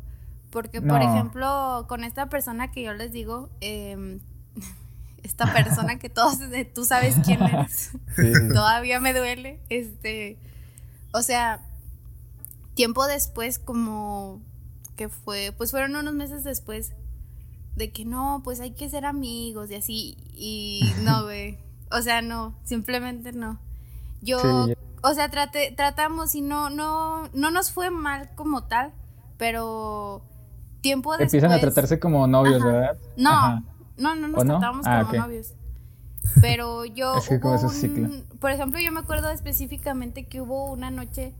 Porque, 0.50 0.82
por 0.82 1.02
ejemplo, 1.02 1.86
con 1.90 2.04
esta 2.04 2.30
persona 2.30 2.72
que 2.72 2.84
yo 2.84 2.94
les 2.94 3.12
digo, 3.12 3.50
em, 3.62 4.20
esta 5.26 5.52
persona 5.52 5.98
que 6.00 6.10
todos, 6.10 6.38
tú 6.74 6.86
sabes 6.86 7.16
quién 7.26 7.42
es, 7.44 7.92
todavía 8.54 9.00
me 9.00 9.14
duele. 9.14 9.60
Este, 9.70 10.38
o 11.12 11.22
sea, 11.22 11.62
tiempo 12.76 13.06
después, 13.08 13.60
como 13.60 14.42
que 14.96 15.10
fue, 15.10 15.54
pues 15.58 15.72
fueron 15.72 15.96
unos 15.96 16.14
meses 16.14 16.44
después 16.44 16.94
de 17.76 17.92
que 17.92 18.06
no, 18.06 18.42
pues 18.44 18.60
hay 18.62 18.72
que 18.72 18.90
ser 18.90 19.06
amigos 19.06 19.72
y 19.72 19.76
así. 19.76 20.18
Y 20.34 20.94
no, 21.04 21.24
güey. 21.24 21.58
O 21.92 22.02
sea, 22.02 22.22
no, 22.22 22.56
simplemente 22.64 23.32
no. 23.32 23.60
Yo, 24.22 24.68
o 25.02 25.14
sea, 25.14 25.30
trate, 25.30 25.74
tratamos 25.76 26.34
y 26.36 26.42
no, 26.42 26.70
no, 26.70 27.30
no 27.34 27.52
nos 27.52 27.72
fue 27.72 27.92
mal 27.92 28.30
como 28.36 28.64
tal, 28.64 28.94
pero 29.38 30.24
tiempo 30.82 31.12
después. 31.12 31.34
Empiezan 31.34 31.52
a 31.52 31.60
tratarse 31.60 32.00
como 32.00 32.26
novios, 32.28 32.64
¿verdad? 32.64 32.98
No, 33.18 33.64
no, 33.98 34.16
no 34.16 34.28
nos 34.28 34.44
tratábamos 34.44 34.86
ah, 34.88 35.06
como 35.06 35.22
novios. 35.22 35.54
Pero 36.42 36.86
yo. 36.86 37.18
es 37.18 37.28
que 37.28 37.40
como 37.40 37.70
ciclo. 37.70 38.10
Por 38.40 38.52
ejemplo, 38.52 38.80
yo 38.80 38.92
me 38.92 39.00
acuerdo 39.00 39.30
específicamente 39.30 40.28
que 40.28 40.42
hubo 40.42 40.72
una 40.72 40.92
noche 40.92 41.36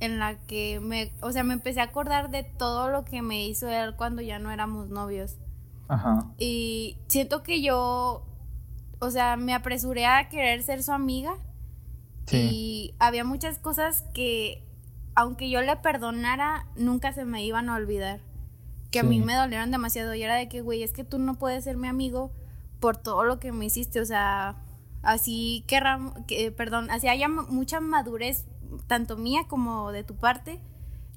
en 0.00 0.18
la 0.18 0.34
que 0.46 0.80
me, 0.80 1.12
o 1.20 1.30
sea, 1.30 1.44
me 1.44 1.54
empecé 1.54 1.80
a 1.80 1.84
acordar 1.84 2.30
de 2.30 2.42
todo 2.42 2.88
lo 2.88 3.04
que 3.04 3.22
me 3.22 3.46
hizo 3.46 3.68
él 3.68 3.94
cuando 3.96 4.20
ya 4.22 4.38
no 4.38 4.50
éramos 4.50 4.88
novios. 4.88 5.36
Ajá. 5.88 6.26
Y 6.38 6.98
siento 7.06 7.42
que 7.42 7.62
yo, 7.62 8.24
o 8.98 9.10
sea, 9.10 9.36
me 9.36 9.54
apresuré 9.54 10.06
a 10.06 10.28
querer 10.28 10.62
ser 10.62 10.82
su 10.82 10.92
amiga 10.92 11.34
y 12.30 12.94
había 12.98 13.24
muchas 13.24 13.58
cosas 13.58 14.04
que, 14.14 14.64
aunque 15.14 15.50
yo 15.50 15.60
le 15.60 15.76
perdonara, 15.76 16.66
nunca 16.76 17.12
se 17.12 17.24
me 17.24 17.44
iban 17.44 17.68
a 17.68 17.76
olvidar. 17.76 18.20
Que 18.92 19.00
a 19.00 19.02
mí 19.02 19.20
me 19.20 19.34
dolieron 19.34 19.70
demasiado. 19.70 20.14
Y 20.14 20.22
era 20.22 20.36
de 20.36 20.48
que, 20.48 20.60
güey, 20.60 20.82
es 20.82 20.92
que 20.92 21.02
tú 21.02 21.18
no 21.18 21.34
puedes 21.34 21.64
ser 21.64 21.76
mi 21.76 21.88
amigo 21.88 22.30
por 22.78 22.96
todo 22.96 23.24
lo 23.24 23.40
que 23.40 23.50
me 23.50 23.64
hiciste. 23.64 24.00
O 24.00 24.04
sea, 24.04 24.56
así 25.02 25.64
que, 25.66 25.80
que 26.26 26.52
perdón, 26.52 26.90
así 26.90 27.08
haya 27.08 27.28
mucha 27.28 27.80
madurez, 27.80 28.46
tanto 28.86 29.16
mía 29.16 29.46
como 29.48 29.92
de 29.92 30.04
tu 30.04 30.16
parte. 30.16 30.60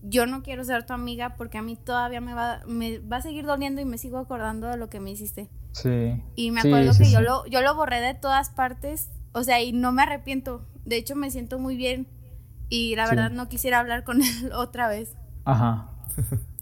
Yo 0.01 0.25
no 0.25 0.41
quiero 0.41 0.63
ser 0.63 0.85
tu 0.85 0.93
amiga 0.93 1.35
porque 1.35 1.57
a 1.57 1.61
mí 1.61 1.75
todavía 1.75 2.21
me 2.21 2.33
va, 2.33 2.61
me 2.67 2.99
va 2.99 3.17
a 3.17 3.21
seguir 3.21 3.45
doliendo 3.45 3.81
y 3.81 3.85
me 3.85 3.97
sigo 3.97 4.19
acordando 4.19 4.67
de 4.67 4.77
lo 4.77 4.89
que 4.89 4.99
me 4.99 5.11
hiciste. 5.11 5.49
Sí. 5.71 6.23
Y 6.35 6.51
me 6.51 6.61
acuerdo 6.61 6.93
que 6.97 7.11
yo 7.11 7.21
lo, 7.21 7.45
yo 7.47 7.61
lo 7.61 7.75
borré 7.75 7.99
de 7.99 8.13
todas 8.13 8.49
partes. 8.49 9.09
O 9.33 9.43
sea, 9.43 9.61
y 9.61 9.73
no 9.73 9.91
me 9.91 10.03
arrepiento. 10.03 10.65
De 10.85 10.95
hecho, 10.95 11.15
me 11.15 11.29
siento 11.29 11.59
muy 11.59 11.75
bien 11.75 12.07
y 12.69 12.95
la 12.95 13.07
verdad 13.07 13.31
no 13.31 13.49
quisiera 13.49 13.79
hablar 13.79 14.03
con 14.03 14.21
él 14.21 14.51
otra 14.53 14.87
vez. 14.87 15.15
Ajá. 15.43 15.91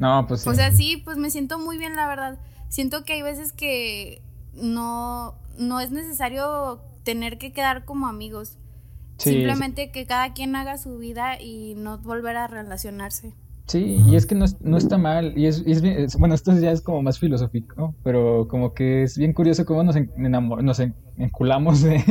No, 0.00 0.26
pues 0.26 0.40
sí. 0.40 0.48
O 0.48 0.54
sea, 0.54 0.72
sí, 0.72 1.00
pues 1.04 1.18
me 1.18 1.30
siento 1.30 1.58
muy 1.58 1.78
bien, 1.78 1.94
la 1.94 2.08
verdad. 2.08 2.40
Siento 2.68 3.04
que 3.04 3.12
hay 3.12 3.22
veces 3.22 3.52
que 3.52 4.22
no, 4.54 5.34
no 5.58 5.78
es 5.80 5.92
necesario 5.92 6.80
tener 7.04 7.38
que 7.38 7.52
quedar 7.52 7.84
como 7.84 8.08
amigos. 8.08 8.56
Simplemente 9.18 9.90
que 9.92 10.06
cada 10.06 10.32
quien 10.32 10.56
haga 10.56 10.78
su 10.78 10.96
vida 10.96 11.40
y 11.40 11.74
no 11.76 11.98
volver 11.98 12.36
a 12.36 12.46
relacionarse. 12.46 13.34
Sí, 13.66 14.02
y 14.08 14.16
es 14.16 14.26
que 14.26 14.34
no, 14.34 14.46
no 14.62 14.78
está 14.78 14.98
mal, 14.98 15.38
y 15.38 15.46
es, 15.46 15.62
es, 15.64 16.16
bueno, 16.16 16.34
esto 16.34 16.58
ya 16.58 16.72
es 16.72 16.80
como 16.80 17.02
más 17.02 17.20
filosófico, 17.20 17.94
pero 18.02 18.48
como 18.48 18.74
que 18.74 19.04
es 19.04 19.16
bien 19.16 19.32
curioso 19.32 19.64
cómo 19.64 19.84
nos, 19.84 19.94
nos 20.16 20.82
enculamos 21.16 21.82
de, 21.82 22.02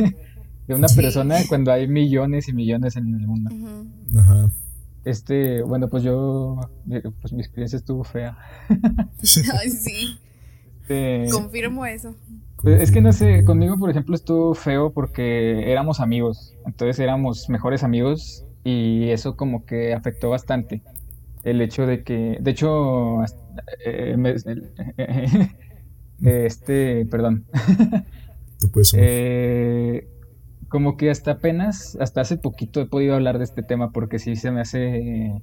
de 0.66 0.74
una 0.74 0.88
persona 0.88 1.36
cuando 1.50 1.70
hay 1.70 1.86
millones 1.86 2.48
y 2.48 2.54
millones 2.54 2.96
en 2.96 3.14
el 3.14 3.26
mundo. 3.26 3.50
Ajá. 4.18 4.48
Este, 5.04 5.62
bueno, 5.62 5.88
pues 5.88 6.02
yo, 6.02 6.60
pues 7.20 7.32
mi 7.32 7.40
experiencia 7.40 7.76
estuvo 7.76 8.04
fea. 8.04 8.36
Ay, 9.60 9.70
sí. 9.70 10.18
Este, 10.90 11.28
Confirmo 11.30 11.86
eso. 11.86 12.14
Pues, 12.62 12.82
es 12.82 12.90
que 12.90 13.00
no 13.00 13.12
sé, 13.12 13.44
conmigo 13.44 13.78
por 13.78 13.90
ejemplo 13.90 14.14
estuvo 14.14 14.54
feo 14.54 14.92
porque 14.92 15.70
éramos 15.70 16.00
amigos, 16.00 16.54
entonces 16.66 16.98
éramos 16.98 17.48
mejores 17.48 17.82
amigos 17.84 18.44
y 18.64 19.08
eso 19.10 19.36
como 19.36 19.64
que 19.64 19.94
afectó 19.94 20.30
bastante. 20.30 20.82
El 21.42 21.62
hecho 21.62 21.86
de 21.86 22.02
que, 22.02 22.36
de 22.38 22.50
hecho, 22.50 23.22
eh, 23.86 24.16
este, 26.22 27.06
perdón. 27.06 27.46
Tú 28.58 28.70
puedes. 28.70 28.92
Eh, 28.94 30.06
como 30.70 30.96
que 30.96 31.10
hasta 31.10 31.32
apenas, 31.32 31.98
hasta 32.00 32.20
hace 32.20 32.38
poquito 32.38 32.80
he 32.80 32.86
podido 32.86 33.16
hablar 33.16 33.38
de 33.38 33.44
este 33.44 33.62
tema 33.62 33.90
porque 33.90 34.20
sí 34.20 34.36
se 34.36 34.52
me 34.52 34.60
hace 34.60 35.42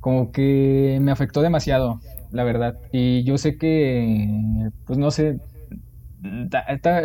como 0.00 0.32
que 0.32 0.98
me 1.00 1.10
afectó 1.10 1.40
demasiado, 1.40 2.00
la 2.30 2.44
verdad. 2.44 2.78
Y 2.92 3.24
yo 3.24 3.38
sé 3.38 3.56
que, 3.56 4.70
pues 4.86 4.98
no 4.98 5.10
sé, 5.10 5.40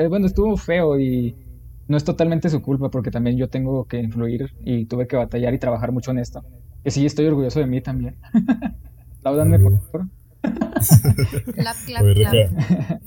bueno, 0.10 0.28
estuvo 0.28 0.58
feo 0.58 0.99
y 0.99 1.36
no 1.88 1.95
es 1.95 2.03
totalmente 2.03 2.49
su 2.49 2.62
culpa 2.62 2.91
porque 2.91 3.10
también 3.10 3.38
yo 3.38 3.49
tengo 3.49 3.86
que 3.86 3.99
influir 3.99 4.53
y 4.66 4.86
tuve 4.86 5.08
que 5.08 5.16
batallar 5.16 5.53
y 5.53 5.60
trabajar 5.60 5.93
mucho 5.93 6.12
en 6.12 6.20
esto. 6.20 6.43
Que 6.84 6.91
sí, 6.91 7.06
estoy 7.06 7.26
orgulloso 7.26 7.62
de 7.62 7.68
mí 7.68 7.80
también. 7.80 8.18
Láudanme, 9.24 9.60
por 9.60 9.80
favor. 9.80 10.08
clap, 11.53 11.76
clap, 11.86 12.03
clap. 12.16 12.36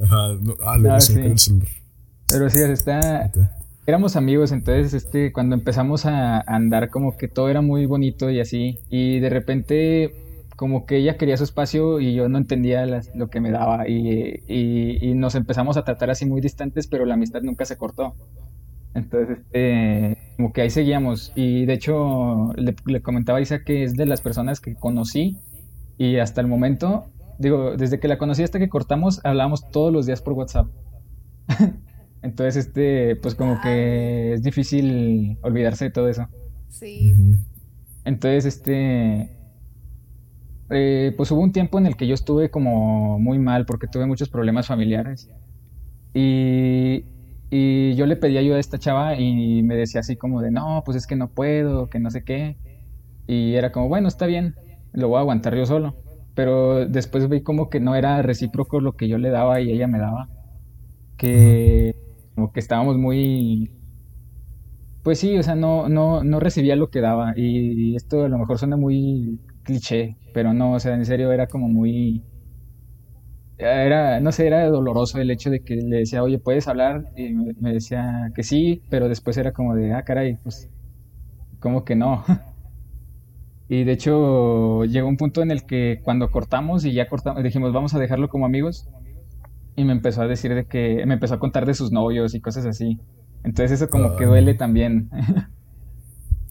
Ajá, 0.03 0.35
no, 0.41 0.55
ah, 0.65 0.79
no, 0.79 1.01
sí. 1.01 1.15
Pero 2.29 2.51
sí, 2.51 2.61
está, 2.63 3.31
éramos 3.89 4.17
amigos, 4.17 4.53
entonces 4.53 4.93
este, 4.93 5.33
cuando 5.33 5.55
empezamos 5.55 6.05
a 6.05 6.41
andar 6.41 6.91
como 6.91 7.17
que 7.17 7.27
todo 7.27 7.49
era 7.49 7.63
muy 7.63 7.87
bonito 7.87 8.29
y 8.29 8.39
así, 8.39 8.79
y 8.91 9.19
de 9.19 9.31
repente 9.31 10.15
como 10.57 10.85
que 10.85 10.99
ella 10.99 11.17
quería 11.17 11.39
su 11.39 11.45
espacio 11.45 11.99
y 11.99 12.15
yo 12.15 12.29
no 12.29 12.37
entendía 12.37 12.85
lo 13.15 13.31
que 13.31 13.41
me 13.41 13.51
daba 13.51 13.89
y, 13.89 14.43
y, 14.47 15.15
nos 15.15 15.37
empezamos 15.37 15.79
a 15.79 15.85
tratar 15.85 16.11
así 16.11 16.27
muy 16.27 16.43
distantes, 16.43 16.87
pero 16.87 17.07
la 17.07 17.15
amistad 17.15 17.41
nunca 17.41 17.65
se 17.65 17.79
cortó. 17.79 18.15
Entonces, 18.93 19.39
este, 19.39 20.19
como 20.37 20.53
que 20.53 20.63
ahí 20.63 20.71
seguíamos 20.71 21.33
y 21.35 21.65
de 21.65 21.73
hecho 21.73 22.53
le, 22.57 23.01
comentaba 23.01 23.39
a 23.39 23.41
Isa 23.41 23.65
que 23.65 23.85
es 23.85 23.95
de 23.95 24.05
las 24.05 24.21
personas 24.21 24.61
que 24.61 24.75
conocí 24.75 25.39
y 25.97 26.19
hasta 26.19 26.43
el 26.43 26.47
momento, 26.47 27.07
digo, 27.39 27.75
desde 27.75 28.01
que 28.01 28.09
la 28.09 28.19
conocí 28.19 28.43
hasta 28.43 28.59
que 28.59 28.69
cortamos, 28.69 29.25
hablábamos 29.25 29.71
todos 29.71 29.95
los 29.95 30.05
días 30.05 30.21
por 30.21 30.35
WhatsApp. 30.35 30.67
Entonces, 32.23 32.67
este, 32.67 33.17
pues 33.17 33.35
como 33.35 33.61
que 33.61 34.33
es 34.33 34.43
difícil 34.43 35.39
olvidarse 35.43 35.87
de 35.87 35.91
todo 35.91 36.09
eso. 36.09 36.27
Sí. 36.69 37.15
Entonces, 38.05 38.45
este, 38.45 39.31
eh, 40.71 41.15
pues 41.17 41.31
hubo 41.31 41.41
un 41.41 41.53
tiempo 41.53 41.79
en 41.79 41.87
el 41.87 41.97
que 41.97 42.07
yo 42.07 42.15
estuve 42.15 42.51
como 42.51 43.19
muy 43.19 43.39
mal 43.39 43.67
porque 43.67 43.87
tuve 43.87 44.07
muchos 44.07 44.29
problemas 44.29 44.67
familiares. 44.67 45.31
Y, 46.15 47.05
y 47.51 47.95
yo 47.95 48.07
le 48.07 48.17
pedí 48.17 48.37
ayuda 48.37 48.57
a 48.57 48.61
esta 48.61 48.79
chava 48.79 49.15
y 49.19 49.63
me 49.63 49.77
decía 49.77 50.01
así 50.01 50.17
como 50.17 50.43
de, 50.43 50.51
no, 50.51 50.83
pues 50.85 50.97
es 50.97 51.07
que 51.07 51.17
no 51.17 51.29
puedo, 51.29 51.89
que 51.89 52.01
no 52.01 52.11
sé 52.11 52.25
qué. 52.25 52.57
Y 53.27 53.55
era 53.55 53.73
como, 53.73 53.89
bueno, 53.89 54.09
está 54.09 54.27
bien, 54.27 54.55
lo 54.93 55.09
voy 55.09 55.19
a 55.19 55.21
aguantar 55.21 55.55
yo 55.55 55.67
solo. 55.67 55.97
Pero 56.35 56.87
después 56.87 57.29
vi 57.29 57.43
como 57.43 57.69
que 57.69 57.81
no 57.81 57.95
era 57.95 58.23
recíproco 58.23 58.81
lo 58.81 58.97
que 58.97 59.09
yo 59.09 59.19
le 59.19 59.31
daba 59.31 59.61
y 59.61 59.71
ella 59.71 59.87
me 59.87 59.99
daba. 59.99 60.29
Que 61.17 61.97
como 62.39 62.53
que 62.53 62.61
estábamos 62.61 62.97
muy... 62.97 63.73
Pues 65.03 65.19
sí, 65.19 65.37
o 65.37 65.43
sea, 65.43 65.57
no, 65.57 65.89
no, 65.89 66.23
no 66.23 66.39
recibía 66.39 66.77
lo 66.77 66.89
que 66.89 67.01
daba 67.01 67.33
y 67.37 67.97
esto 67.97 68.25
a 68.25 68.29
lo 68.29 68.39
mejor 68.39 68.59
suena 68.59 68.77
muy 68.77 69.41
cliché, 69.65 70.17
pero 70.33 70.55
no, 70.55 70.75
o 70.75 70.79
sea, 70.79 70.95
en 70.95 71.05
serio 71.05 71.33
era 71.33 71.49
como 71.49 71.69
muy... 71.69 72.23
Era, 73.59 74.21
no 74.21 74.31
sé, 74.31 74.47
era 74.47 74.69
doloroso 74.69 75.19
el 75.19 75.33
hecho 75.33 75.51
de 75.51 75.65
que 75.65 75.75
le 75.75 75.97
decía, 75.97 76.23
oye, 76.23 76.39
¿puedes 76.39 76.69
hablar? 76.69 77.07
Y 77.17 77.31
me, 77.31 77.73
decía 77.73 78.31
que 78.37 78.45
sí, 78.45 78.83
pero 78.89 79.09
después 79.09 79.37
era 79.37 79.53
como 79.53 79.75
de, 79.75 79.93
ah, 79.93 80.05
caray, 80.05 80.37
pues, 80.45 80.71
como 81.59 81.85
que 81.85 81.97
no. 81.97 82.25
Y 83.71 83.85
de 83.85 83.93
hecho 83.93 84.85
llegó 84.85 85.09
un 85.09 85.19
punto 85.19 85.43
en 85.43 85.51
el 85.51 85.67
que 85.67 86.01
cuando 86.03 86.31
cortamos 86.31 86.87
y 86.87 86.95
ya 86.95 87.07
cortamos, 87.07 87.43
dijimos, 87.43 87.75
vamos 87.75 87.93
a 87.95 87.99
dejarlo 87.99 88.31
como 88.31 88.47
amigos, 88.47 88.89
y 89.79 89.85
me 89.85 89.93
empezó 89.93 90.23
a 90.23 90.27
decir 90.27 90.53
de 90.57 90.67
que, 90.67 91.05
me 91.07 91.15
empezó 91.15 91.35
a 91.35 91.39
contar 91.39 91.65
de 91.65 91.73
sus 91.73 91.93
novios 91.93 92.35
y 92.35 92.41
cosas 92.41 92.67
así. 92.67 92.99
Entonces 93.45 93.81
eso 93.81 93.89
como 93.89 94.17
que 94.17 94.25
duele 94.25 94.55
también. 94.55 95.09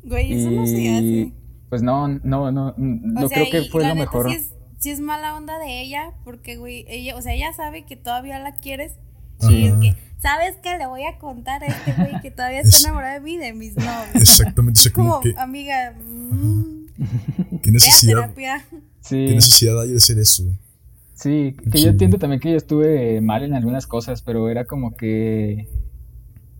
Güey, 0.04 0.32
eso 0.32 0.50
no 0.50 0.66
se 0.66 0.96
hace. 0.96 1.34
Pues 1.68 1.82
no, 1.84 2.08
no, 2.08 2.50
no, 2.50 2.74
no 2.78 3.28
creo 3.28 3.50
que 3.52 3.64
fue 3.64 3.86
lo 3.86 3.94
mejor. 3.94 4.32
Si 4.80 4.90
es, 4.90 5.02
mala 5.02 5.36
onda 5.36 5.60
de 5.60 5.82
ella, 5.82 6.14
porque, 6.24 6.56
güey, 6.56 6.86
ella, 6.88 7.18
o 7.18 7.22
sea, 7.22 7.34
ella 7.34 7.52
sabe 7.52 7.86
que 7.86 7.98
todavía 7.98 8.40
la 8.40 8.54
quieres. 8.54 8.94
Y 9.50 9.66
es 9.66 9.74
que, 9.74 9.96
¿sabes 10.22 10.56
qué? 10.64 10.78
Le 10.78 10.88
voy 10.88 11.04
a 11.04 11.18
contar 11.20 11.62
a 11.62 11.68
este 11.68 11.92
güey 11.92 12.22
que 12.22 12.32
todavía 12.32 12.62
está 12.62 12.88
enamorado 12.88 13.16
de 13.16 13.20
mí, 13.20 13.36
de 13.36 13.52
mis 13.52 13.76
novios. 13.76 14.16
Exactamente, 14.16 14.90
como, 14.94 15.20
como 15.20 15.40
amiga. 15.42 15.92
Mm, 15.92 16.86
¿Qué 17.62 17.72
necesidad? 17.72 18.34
Sí. 19.02 19.26
¿Qué 19.28 19.36
necesidad 19.36 19.82
hay 19.82 19.90
de 19.90 19.98
hacer 19.98 20.18
eso? 20.20 20.46
Sí, 21.18 21.55
que 21.72 21.82
yo 21.82 21.89
entiendo 21.89 22.20
también 22.20 22.39
que 22.39 22.51
yo 22.51 22.57
estuve 22.57 23.22
mal 23.22 23.43
en 23.43 23.55
algunas 23.55 23.88
cosas, 23.88 24.22
pero 24.22 24.49
era 24.49 24.65
como 24.65 24.95
que... 24.95 25.68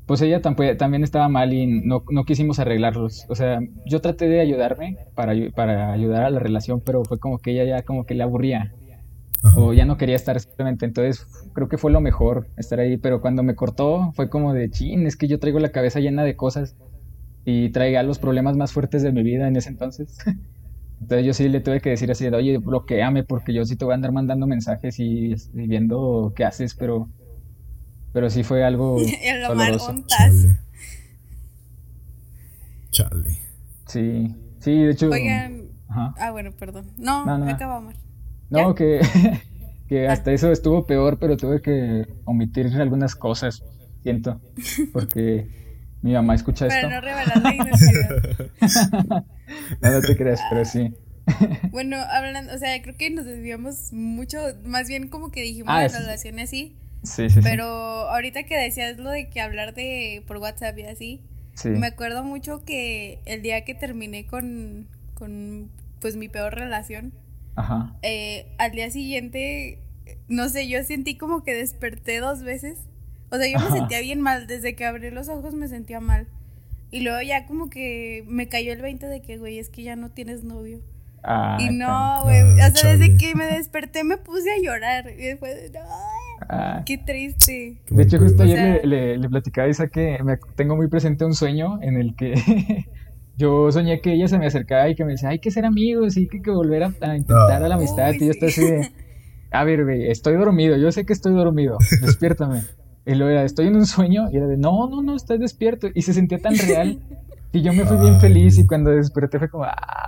Pues 0.08 0.22
ella 0.22 0.42
también 0.42 1.04
estaba 1.04 1.30
mal 1.30 1.54
y 1.54 1.68
no, 1.68 2.04
no 2.10 2.24
quisimos 2.24 2.58
arreglarlos. 2.58 3.26
O 3.30 3.36
sea, 3.36 3.60
yo 3.86 4.02
traté 4.02 4.28
de 4.28 4.40
ayudarme 4.40 4.98
para, 5.14 5.34
para 5.54 5.92
ayudar 5.92 6.24
a 6.24 6.30
la 6.32 6.40
relación, 6.40 6.82
pero 6.82 7.04
fue 7.04 7.20
como 7.20 7.38
que 7.38 7.52
ella 7.52 7.66
ya 7.66 7.84
como 7.84 8.06
que 8.06 8.16
le 8.16 8.24
aburría. 8.24 8.74
O 9.56 9.74
ya 9.74 9.86
no 9.86 9.98
quería 9.98 10.16
estar 10.16 10.40
simplemente. 10.40 10.86
Entonces 10.86 11.28
creo 11.54 11.68
que 11.68 11.78
fue 11.78 11.92
lo 11.92 12.02
mejor 12.02 12.48
estar 12.58 12.80
ahí. 12.80 12.98
Pero 12.98 13.22
cuando 13.22 13.44
me 13.44 13.54
cortó 13.54 14.12
fue 14.14 14.30
como 14.30 14.54
de, 14.54 14.72
chin, 14.72 15.06
es 15.06 15.18
que 15.18 15.28
yo 15.28 15.40
traigo 15.40 15.60
la 15.60 15.70
cabeza 15.70 16.00
llena 16.00 16.24
de 16.24 16.36
cosas 16.36 16.76
y 17.46 17.70
traiga 17.70 18.02
los 18.02 18.18
problemas 18.18 18.58
más 18.58 18.72
fuertes 18.72 19.04
de 19.04 19.12
mi 19.12 19.22
vida 19.24 19.48
en 19.48 19.56
ese 19.56 19.70
entonces. 19.70 20.18
Entonces 21.02 21.26
yo 21.26 21.34
sí 21.34 21.48
le 21.48 21.62
tuve 21.62 21.80
que 21.80 21.92
decir 21.92 22.10
así, 22.12 22.26
de, 22.30 22.36
oye, 22.36 22.58
bloqueame 22.58 23.24
porque 23.24 23.54
yo 23.54 23.64
sí 23.66 23.76
te 23.76 23.86
voy 23.86 23.94
a 23.94 23.96
andar 23.96 24.12
mandando 24.12 24.48
mensajes 24.48 25.00
y, 25.00 25.36
viendo 25.54 26.34
qué 26.36 26.44
haces, 26.44 26.76
pero, 26.76 27.10
pero 28.14 28.30
sí 28.30 28.44
fue 28.44 28.64
algo 28.66 29.00
doloroso. 29.48 29.96
Chale. 30.08 30.60
Chale. 32.90 33.38
Sí, 33.86 34.36
sí, 34.60 34.84
de 34.84 34.92
hecho... 34.92 35.10
Oigan, 35.10 35.70
ah, 35.90 36.32
bueno, 36.32 36.52
perdón. 36.52 36.92
No, 36.98 37.26
no, 37.26 37.38
no. 37.38 37.50
acabamos. 37.50 37.96
No, 38.50 38.74
que, 38.74 39.02
que 39.88 40.08
hasta 40.08 40.32
eso 40.32 40.52
estuvo 40.52 40.86
peor, 40.86 41.20
pero 41.20 41.38
tuve 41.38 41.62
que 41.62 42.08
omitir 42.26 42.68
algunas 42.76 43.16
cosas, 43.16 43.64
siento, 44.02 44.42
porque 44.94 45.48
mi 46.08 46.14
mamá 46.14 46.36
escucha 46.36 46.68
esto. 46.68 46.82
Para 46.82 46.96
no 46.96 47.02
revelar 47.02 47.42
la 47.42 47.54
identidad. 47.54 49.26
no, 49.82 50.02
te 50.02 50.16
creas, 50.16 50.40
pero 50.50 50.64
sí. 50.64 50.94
bueno, 51.72 51.98
hablando, 51.98 52.56
o 52.56 52.58
sea, 52.58 52.82
creo 52.82 52.96
que 52.96 53.10
nos 53.10 53.26
desviamos 53.26 53.92
mucho, 53.92 54.38
más 54.64 54.88
bien 54.88 55.10
como 55.10 55.32
que 55.32 55.42
dijimos 55.42 55.68
ah, 55.70 55.82
la 55.82 56.00
relación 56.00 56.40
así. 56.40 56.78
Sí, 57.04 57.30
sí. 57.30 57.42
Pero 57.44 57.66
ahorita 57.66 58.44
que 58.44 58.56
decías 58.56 58.98
lo 58.98 59.10
de 59.10 59.30
que 59.30 59.42
hablar 59.42 59.74
de 59.74 60.24
por 60.26 60.38
WhatsApp 60.38 60.78
y 60.80 60.84
así, 60.84 61.22
me 61.66 61.88
acuerdo 61.88 62.24
mucho 62.24 62.64
que 62.64 63.20
el 63.26 63.42
día 63.42 63.66
que 63.66 63.76
terminé 63.76 64.26
con, 64.26 64.88
con 65.14 65.70
pues 66.00 66.16
mi 66.16 66.30
peor 66.30 66.56
relación, 66.56 67.12
Ajá. 67.56 67.96
Eh, 68.02 68.48
al 68.60 68.72
día 68.72 68.90
siguiente, 68.92 69.80
no 70.30 70.48
sé, 70.48 70.70
yo 70.70 70.82
sentí 70.84 71.18
como 71.18 71.44
que 71.44 71.54
desperté 71.54 72.20
dos 72.20 72.44
veces. 72.44 72.80
O 73.30 73.38
sea, 73.38 73.48
yo 73.48 73.60
me 73.60 73.78
sentía 73.78 74.02
bien 74.02 74.22
mal, 74.22 74.48
desde 74.48 74.76
que 74.76 74.86
abrí 74.86 75.10
los 75.12 75.30
ojos 75.30 75.54
me 75.54 75.68
sentía 75.68 76.00
mal. 76.00 76.28
Y 76.92 77.02
luego 77.02 77.22
ya 77.22 77.46
como 77.46 77.70
que 77.70 78.24
me 78.28 78.48
cayó 78.48 78.72
el 78.72 78.82
20 78.82 79.08
de 79.08 79.22
que, 79.22 79.38
güey, 79.38 79.60
es 79.60 79.70
que 79.70 79.84
ya 79.84 79.96
no 79.96 80.10
tienes 80.10 80.44
novio. 80.44 80.80
Ah, 81.24 81.58
y 81.60 81.70
no, 81.70 82.24
güey, 82.24 82.42
o 82.42 82.56
sea, 82.56 82.96
desde 82.96 83.18
que 83.18 83.36
me 83.36 83.46
desperté 83.46 84.06
me 84.06 84.18
puse 84.18 84.50
a 84.52 84.62
llorar. 84.64 85.10
Y 85.10 85.24
después, 85.24 85.72
no, 85.74 85.80
ah. 86.48 86.84
qué 86.86 86.98
triste. 86.98 87.82
De 87.90 88.04
hecho, 88.04 88.20
justo 88.20 88.44
ayer 88.44 88.86
le, 88.86 89.18
le, 89.18 89.30
platicaba 89.30 89.68
a 89.68 89.70
Isa 89.70 89.88
que 89.88 90.18
me, 90.24 90.38
tengo 90.56 90.78
muy 90.78 90.88
presente 90.88 91.26
un 91.26 91.34
sueño 91.34 91.82
en 91.82 91.98
el 91.98 92.16
que 92.16 92.34
yo 93.38 93.70
soñé 93.72 94.00
que 94.00 94.14
ella 94.14 94.30
se 94.30 94.40
me 94.40 94.48
acercaba 94.48 94.88
y 94.88 94.96
que 94.96 95.04
me 95.04 95.14
decía, 95.14 95.30
hay 95.30 95.40
que 95.40 95.52
ser 95.52 95.66
amigos 95.66 96.16
y 96.16 96.30
que, 96.30 96.42
que 96.42 96.52
volver 96.52 96.84
a, 96.84 96.88
intentar 97.18 97.62
a 97.62 97.68
la 97.68 97.76
amistad. 97.76 98.14
y 98.14 98.20
yo 98.20 98.32
estoy 98.32 98.48
así 98.48 98.62
de, 98.62 98.92
a 99.52 99.64
ver, 99.66 99.84
güey, 99.84 100.10
estoy 100.10 100.36
dormido, 100.36 100.78
yo 100.78 100.92
sé 100.94 101.06
que 101.06 101.12
estoy 101.12 101.34
dormido, 101.34 101.78
despiértame. 102.02 102.62
Y 103.08 103.16
luego 103.16 103.32
era, 103.32 103.44
estoy 103.44 103.68
en 103.68 103.78
un 103.78 103.86
sueño, 103.86 104.30
y 104.32 104.36
era 104.36 104.48
de, 104.48 104.58
no, 104.58 104.90
no, 104.90 105.02
no, 105.02 105.16
estás 105.16 105.40
despierto. 105.40 105.88
Y 105.96 106.02
se 106.02 106.14
sentía 106.14 106.40
tan 106.40 106.58
real 106.58 107.00
Que 107.54 107.62
yo 107.62 107.72
me 107.72 107.86
fui 107.86 107.98
bien 107.98 108.20
feliz 108.20 108.58
y 108.58 108.68
cuando 108.68 108.92
desperté 108.92 109.40
fue 109.40 109.50
como... 109.50 109.64
¡ah! 109.64 110.08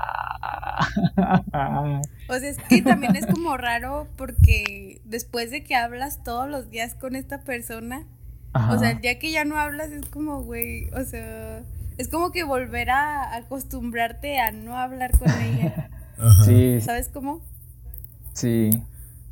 O 2.29 2.33
sea, 2.33 2.49
es 2.49 2.57
que 2.69 2.81
también 2.81 3.15
es 3.15 3.25
como 3.25 3.55
raro 3.57 4.07
porque 4.17 5.01
después 5.05 5.49
de 5.49 5.63
que 5.63 5.75
hablas 5.75 6.23
todos 6.23 6.49
los 6.49 6.69
días 6.69 6.95
con 6.95 7.15
esta 7.15 7.41
persona, 7.41 8.05
o 8.53 8.77
sea, 8.77 8.91
el 8.91 9.01
día 9.01 9.17
que 9.17 9.31
ya 9.31 9.45
no 9.45 9.57
hablas 9.57 9.91
es 9.91 10.05
como, 10.07 10.43
güey, 10.43 10.89
o 10.91 11.03
sea, 11.03 11.63
es 11.97 12.09
como 12.09 12.31
que 12.31 12.43
volver 12.43 12.89
a 12.89 13.35
acostumbrarte 13.35 14.39
a 14.39 14.51
no 14.51 14.77
hablar 14.77 15.17
con 15.17 15.29
ella. 15.29 15.89
Sí. 16.43 16.81
¿Sabes 16.81 17.07
cómo? 17.07 17.39
Sí. 18.33 18.71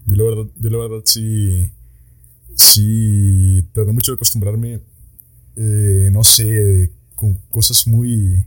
Yo 0.05 0.15
la 0.15 0.23
verdad, 0.23 0.51
yo 0.55 0.69
la 0.69 0.77
verdad 0.77 1.01
sí, 1.03 1.73
sí, 2.57 3.67
tardé 3.73 3.91
mucho 3.93 4.11
de 4.11 4.15
acostumbrarme, 4.15 4.81
eh, 5.55 6.09
no 6.11 6.23
sé, 6.23 6.91
con 7.15 7.35
cosas 7.49 7.87
muy 7.87 8.45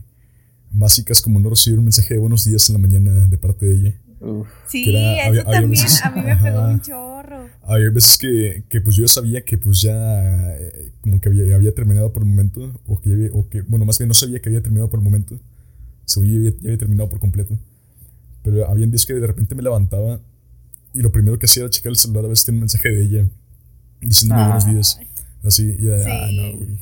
básicas 0.71 1.21
como 1.21 1.39
no 1.39 1.49
recibir 1.49 1.79
un 1.79 1.85
mensaje 1.85 2.13
de 2.13 2.19
buenos 2.19 2.43
días 2.43 2.69
en 2.69 2.73
la 2.73 2.79
mañana 2.79 3.11
de 3.27 3.37
parte 3.37 3.65
de 3.65 3.75
ella. 3.75 4.01
Sí, 4.67 4.95
eso 4.95 5.43
también 5.43 5.85
a 6.03 6.11
mí 6.11 6.21
me 6.21 6.35
pegó 6.35 6.61
un 6.61 6.81
chorro. 6.81 7.49
Había 7.63 7.89
veces 7.89 8.17
que, 8.17 8.63
que, 8.69 8.79
pues 8.81 8.95
yo 8.95 9.07
sabía 9.07 9.43
que 9.43 9.57
pues 9.57 9.81
ya 9.81 10.55
eh, 10.57 10.91
como 11.01 11.19
que 11.19 11.29
había, 11.29 11.55
había, 11.55 11.73
terminado 11.73 12.13
por 12.13 12.23
el 12.23 12.29
momento 12.29 12.79
o 12.85 12.99
que, 12.99 13.11
había, 13.11 13.29
o 13.33 13.49
que, 13.49 13.61
bueno, 13.61 13.85
más 13.85 13.97
bien 13.97 14.07
no 14.07 14.13
sabía 14.13 14.39
que 14.39 14.49
había 14.49 14.61
terminado 14.61 14.89
por 14.89 14.99
el 14.99 15.03
momento. 15.03 15.39
Según 16.05 16.29
yo 16.29 16.49
ya 16.49 16.57
había, 16.63 16.77
terminado 16.77 17.09
por 17.09 17.19
completo. 17.19 17.57
Pero 18.43 18.67
había 18.69 18.85
días 18.85 19.05
que 19.05 19.13
de 19.13 19.25
repente 19.25 19.55
me 19.55 19.63
levantaba 19.63 20.21
y 20.93 21.01
lo 21.01 21.11
primero 21.11 21.39
que 21.39 21.45
hacía 21.45 21.63
era 21.63 21.69
checar 21.69 21.91
el 21.91 21.97
celular 21.97 22.25
a 22.25 22.27
ver 22.27 22.37
si 22.37 22.45
tenía 22.45 22.57
un 22.57 22.61
mensaje 22.61 22.89
de 22.89 23.03
ella 23.03 23.27
diciéndome 24.01 24.43
buenos 24.43 24.65
días. 24.65 24.99
Así, 25.43 25.75
y 25.77 25.85
de, 25.85 26.11
ah, 26.11 26.27
no, 26.31 26.57
güey. 26.57 26.79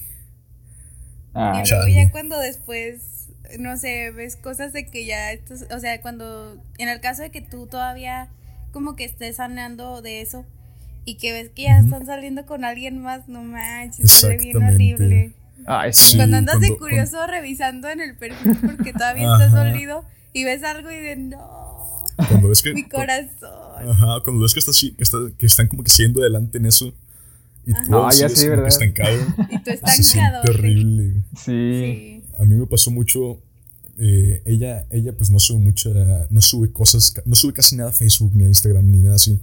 Ah, 1.33 1.63
y 1.63 1.69
luego 1.69 1.87
ya 1.87 2.11
cuando 2.11 2.37
después 2.39 3.19
no 3.57 3.77
sé, 3.77 4.11
ves 4.11 4.35
cosas 4.35 4.73
de 4.73 4.85
que 4.85 5.05
ya, 5.05 5.31
estos, 5.31 5.65
o 5.71 5.79
sea, 5.79 6.01
cuando, 6.01 6.61
en 6.77 6.89
el 6.89 6.99
caso 6.99 7.23
de 7.23 7.31
que 7.31 7.41
tú 7.41 7.67
todavía 7.67 8.29
como 8.71 8.95
que 8.95 9.05
estés 9.05 9.37
saneando 9.37 10.01
de 10.01 10.21
eso 10.21 10.45
y 11.05 11.15
que 11.15 11.33
ves 11.33 11.49
que 11.49 11.63
ya 11.63 11.79
están 11.79 12.05
saliendo 12.05 12.45
con 12.45 12.63
alguien 12.63 13.01
más, 13.01 13.27
no 13.27 13.41
manches, 13.41 14.11
se 14.11 14.27
ve 14.27 14.37
bien 14.37 14.57
horrible. 14.57 15.33
Cuando 16.15 16.37
andas 16.37 16.59
de 16.59 16.77
curioso 16.77 17.25
revisando 17.25 17.89
en 17.89 18.01
el 18.01 18.15
perfil 18.15 18.57
porque 18.61 18.93
todavía 18.93 19.33
estás 19.33 19.51
dolido 19.51 20.03
y 20.33 20.43
ves 20.43 20.63
algo 20.63 20.91
y 20.91 20.97
de 20.97 21.15
no. 21.15 22.03
Cuando 22.27 22.49
ves 22.49 22.61
que, 22.61 22.73
mi 22.75 22.83
corazón. 22.83 23.89
Ajá, 23.89 24.19
cuando 24.23 24.41
ves 24.41 24.53
que, 24.53 24.59
estás, 24.59 24.79
que, 24.79 25.03
está, 25.03 25.17
que 25.37 25.45
están 25.45 25.67
como 25.67 25.83
que 25.83 25.89
siguiendo 25.89 26.21
adelante 26.21 26.57
en 26.57 26.65
eso 26.65 26.93
y 27.69 27.73
tú 27.85 27.95
ah, 27.95 28.09
ya 28.11 28.29
sí, 28.29 28.47
¿verdad? 28.47 28.67
estancado. 28.67 29.15
y 29.49 29.63
tú 29.63 29.69
estancado. 29.69 30.43
Se 30.43 30.51
horrible. 30.51 31.23
sí 31.35 32.19
a 32.39 32.45
mí 32.45 32.55
me 32.55 32.65
pasó 32.65 32.89
mucho. 32.89 33.41
Eh, 33.97 34.41
ella, 34.45 34.87
ella 34.91 35.15
pues 35.15 35.29
no 35.29 35.39
sube 35.39 35.59
mucha, 35.59 35.89
no 36.29 36.39
sube 36.39 36.71
cosas, 36.71 37.13
no 37.25 37.35
sube 37.35 37.51
casi 37.51 37.75
nada 37.75 37.89
a 37.89 37.93
Facebook 37.93 38.31
ni 38.33 38.45
a 38.45 38.47
Instagram 38.47 38.89
ni 38.89 38.99
nada 38.99 39.17
así. 39.17 39.41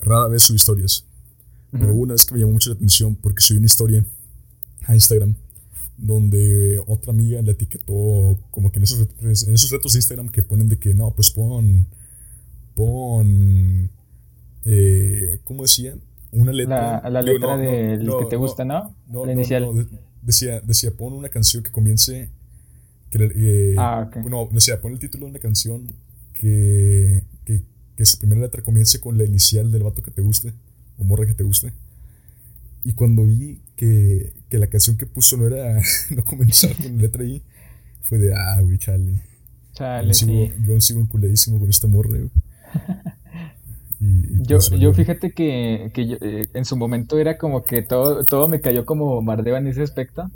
Rara 0.00 0.28
vez 0.28 0.44
sube 0.44 0.56
historias. 0.56 1.04
Pero 1.70 1.92
una 1.92 2.14
vez 2.14 2.24
que 2.24 2.34
me 2.34 2.40
llamó 2.40 2.52
mucho 2.52 2.70
la 2.70 2.76
atención 2.76 3.14
porque 3.16 3.42
subí 3.42 3.58
una 3.58 3.66
historia 3.66 4.02
a 4.86 4.94
Instagram 4.94 5.34
donde 5.98 6.80
otra 6.86 7.12
amiga 7.12 7.42
le 7.42 7.50
etiquetó 7.50 8.38
como 8.50 8.70
que 8.70 8.78
en 8.78 8.84
esos, 8.84 9.06
en 9.20 9.54
esos 9.54 9.70
retos 9.70 9.92
de 9.92 9.98
Instagram 9.98 10.30
que 10.30 10.42
ponen 10.42 10.68
de 10.68 10.78
que 10.78 10.94
no, 10.94 11.10
pues 11.10 11.30
pon, 11.30 11.86
pon, 12.74 13.90
eh, 14.64 15.40
¿cómo 15.44 15.62
decía? 15.62 15.98
Una 16.32 16.52
letra. 16.52 17.00
La, 17.04 17.10
la 17.10 17.22
letra 17.22 17.56
del 17.56 18.06
que 18.18 18.26
te 18.26 18.36
gusta, 18.36 18.64
¿no? 18.64 18.94
la 19.24 19.32
inicial 19.32 19.66
decía, 20.22 20.60
decía, 20.60 20.90
pon 20.92 21.12
una 21.14 21.28
canción 21.28 21.62
que 21.62 21.70
comience. 21.70 22.30
Que, 23.10 23.32
eh, 23.34 23.74
ah, 23.78 24.10
Bueno, 24.20 24.48
decía, 24.52 24.80
pon 24.80 24.92
el 24.92 24.98
título 24.98 25.24
de 25.24 25.30
una 25.30 25.40
canción 25.40 25.94
que, 26.34 27.24
que, 27.44 27.62
que, 27.96 28.04
su 28.04 28.18
primera 28.18 28.42
letra 28.42 28.62
comience 28.62 29.00
con 29.00 29.16
la 29.16 29.24
inicial 29.24 29.72
del 29.72 29.82
vato 29.82 30.02
que 30.02 30.10
te 30.10 30.20
guste, 30.20 30.52
o 30.98 31.04
morra 31.04 31.26
que 31.26 31.34
te 31.34 31.42
guste. 31.42 31.72
Y 32.84 32.92
cuando 32.92 33.24
vi 33.24 33.60
que, 33.76 34.34
que 34.48 34.58
la 34.58 34.68
canción 34.68 34.96
que 34.96 35.06
puso 35.06 35.36
no 35.36 35.46
era, 35.46 35.80
no 36.10 36.24
comenzaba 36.24 36.74
con 36.74 36.96
la 36.96 37.02
letra 37.02 37.24
I, 37.24 37.42
fue 38.02 38.18
de, 38.18 38.34
ah, 38.34 38.60
güey, 38.60 38.78
chale. 38.78 39.22
Chale, 39.72 40.08
yo, 40.08 40.14
sigo, 40.14 40.52
yo 40.66 40.80
sigo 40.80 41.00
enculadísimo 41.00 41.58
con 41.58 41.70
esta 41.70 41.86
morra, 41.86 42.18
güey. 42.18 42.30
yo, 44.00 44.58
pues, 44.58 44.70
yo 44.70 44.92
fíjate 44.92 45.32
que, 45.32 45.90
que 45.92 46.18
eh, 46.20 46.42
en 46.54 46.64
su 46.64 46.76
momento 46.76 47.18
era 47.18 47.36
como 47.36 47.62
que 47.62 47.82
todo, 47.82 48.24
todo 48.24 48.48
me 48.48 48.60
cayó 48.60 48.84
como 48.84 49.20
mardeva 49.22 49.58
en 49.58 49.66
ese 49.66 49.82
aspecto. 49.82 50.30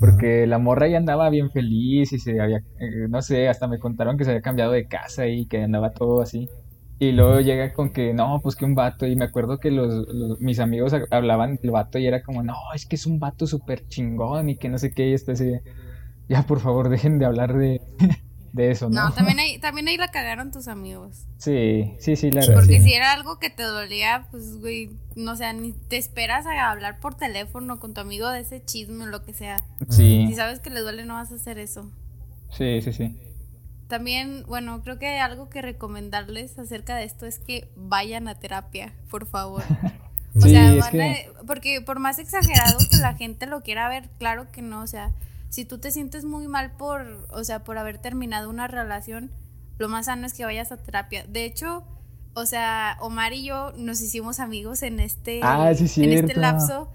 Porque 0.00 0.46
la 0.46 0.58
morra 0.58 0.88
ya 0.88 0.98
andaba 0.98 1.30
bien 1.30 1.50
feliz 1.50 2.12
y 2.12 2.18
se 2.18 2.40
había, 2.40 2.58
eh, 2.58 3.06
no 3.08 3.22
sé, 3.22 3.48
hasta 3.48 3.68
me 3.68 3.78
contaron 3.78 4.18
que 4.18 4.24
se 4.24 4.30
había 4.30 4.42
cambiado 4.42 4.72
de 4.72 4.86
casa 4.86 5.28
y 5.28 5.46
que 5.46 5.62
andaba 5.62 5.92
todo 5.92 6.20
así. 6.20 6.48
Y 6.98 7.12
luego 7.12 7.40
llega 7.40 7.72
con 7.72 7.92
que, 7.92 8.12
no, 8.12 8.40
pues 8.42 8.56
que 8.56 8.64
un 8.64 8.74
vato. 8.74 9.06
Y 9.06 9.16
me 9.16 9.24
acuerdo 9.24 9.58
que 9.58 9.70
los, 9.70 10.06
mis 10.40 10.58
amigos 10.58 10.94
hablaban 11.10 11.56
del 11.56 11.70
vato 11.70 11.98
y 11.98 12.06
era 12.06 12.22
como, 12.22 12.42
no, 12.42 12.54
es 12.74 12.86
que 12.86 12.96
es 12.96 13.06
un 13.06 13.18
vato 13.18 13.46
súper 13.46 13.86
chingón 13.88 14.48
y 14.50 14.56
que 14.56 14.68
no 14.68 14.78
sé 14.78 14.92
qué. 14.92 15.08
Y 15.08 15.14
este 15.14 15.32
así, 15.32 15.52
ya 16.28 16.42
por 16.42 16.60
favor 16.60 16.88
dejen 16.88 17.18
de 17.18 17.26
hablar 17.26 17.56
de, 17.56 17.80
de 18.54 18.70
eso, 18.70 18.88
¿no? 18.88 19.08
No, 19.08 19.12
también 19.14 19.40
ahí, 19.40 19.58
también 19.58 19.88
ahí 19.88 19.96
la 19.96 20.08
cagaron 20.08 20.52
tus 20.52 20.68
amigos. 20.68 21.26
Sí, 21.38 21.92
sí, 21.98 22.16
sí, 22.16 22.30
la 22.30 22.46
Porque 22.54 22.80
si 22.80 22.94
era 22.94 23.12
algo 23.12 23.38
que 23.38 23.50
te 23.50 23.64
dolía, 23.64 24.28
pues, 24.30 24.60
güey, 24.60 24.90
no 25.16 25.36
sé, 25.36 25.52
ni 25.52 25.72
te 25.72 25.96
esperas 25.96 26.46
a 26.46 26.70
hablar 26.70 27.00
por 27.00 27.16
teléfono 27.16 27.80
con 27.80 27.94
tu 27.94 28.00
amigo 28.00 28.30
de 28.30 28.40
ese 28.40 28.64
chisme 28.64 29.04
o 29.04 29.06
lo 29.08 29.24
que 29.24 29.34
sea. 29.34 29.56
Sí. 29.90 30.26
Si 30.28 30.34
sabes 30.34 30.60
que 30.60 30.70
le 30.70 30.80
duele, 30.80 31.04
no 31.04 31.14
vas 31.14 31.32
a 31.32 31.34
hacer 31.34 31.58
eso. 31.58 31.90
Sí, 32.50 32.80
sí, 32.80 32.92
sí. 32.92 33.18
También, 33.88 34.44
bueno, 34.46 34.82
creo 34.82 35.00
que 35.00 35.08
hay 35.08 35.18
algo 35.18 35.50
que 35.50 35.60
recomendarles 35.60 36.56
acerca 36.58 36.96
de 36.96 37.04
esto 37.04 37.26
es 37.26 37.40
que 37.40 37.68
vayan 37.74 38.28
a 38.28 38.36
terapia, 38.36 38.94
por 39.10 39.26
favor. 39.26 39.64
o 40.36 40.40
sea, 40.42 40.76
porque 41.44 41.80
por 41.80 41.98
más 41.98 42.20
exagerado 42.20 42.78
que 42.88 42.98
la 42.98 43.14
gente 43.14 43.46
lo 43.46 43.62
quiera 43.62 43.88
ver, 43.88 44.08
claro 44.18 44.50
que 44.52 44.62
no, 44.62 44.80
o 44.80 44.86
sea, 44.86 45.12
si 45.54 45.64
tú 45.64 45.78
te 45.78 45.92
sientes 45.92 46.24
muy 46.24 46.48
mal 46.48 46.72
por, 46.72 47.28
o 47.30 47.44
sea, 47.44 47.62
por 47.62 47.78
haber 47.78 47.98
terminado 47.98 48.50
una 48.50 48.66
relación, 48.66 49.30
lo 49.78 49.88
más 49.88 50.06
sano 50.06 50.26
es 50.26 50.34
que 50.34 50.44
vayas 50.44 50.72
a 50.72 50.78
terapia. 50.78 51.24
De 51.28 51.44
hecho, 51.44 51.84
o 52.34 52.44
sea, 52.44 52.96
Omar 53.00 53.32
y 53.34 53.44
yo 53.44 53.72
nos 53.76 54.00
hicimos 54.00 54.40
amigos 54.40 54.82
en 54.82 54.98
este, 54.98 55.38
ah, 55.44 55.70
en 55.70 56.12
este 56.12 56.34
lapso 56.34 56.88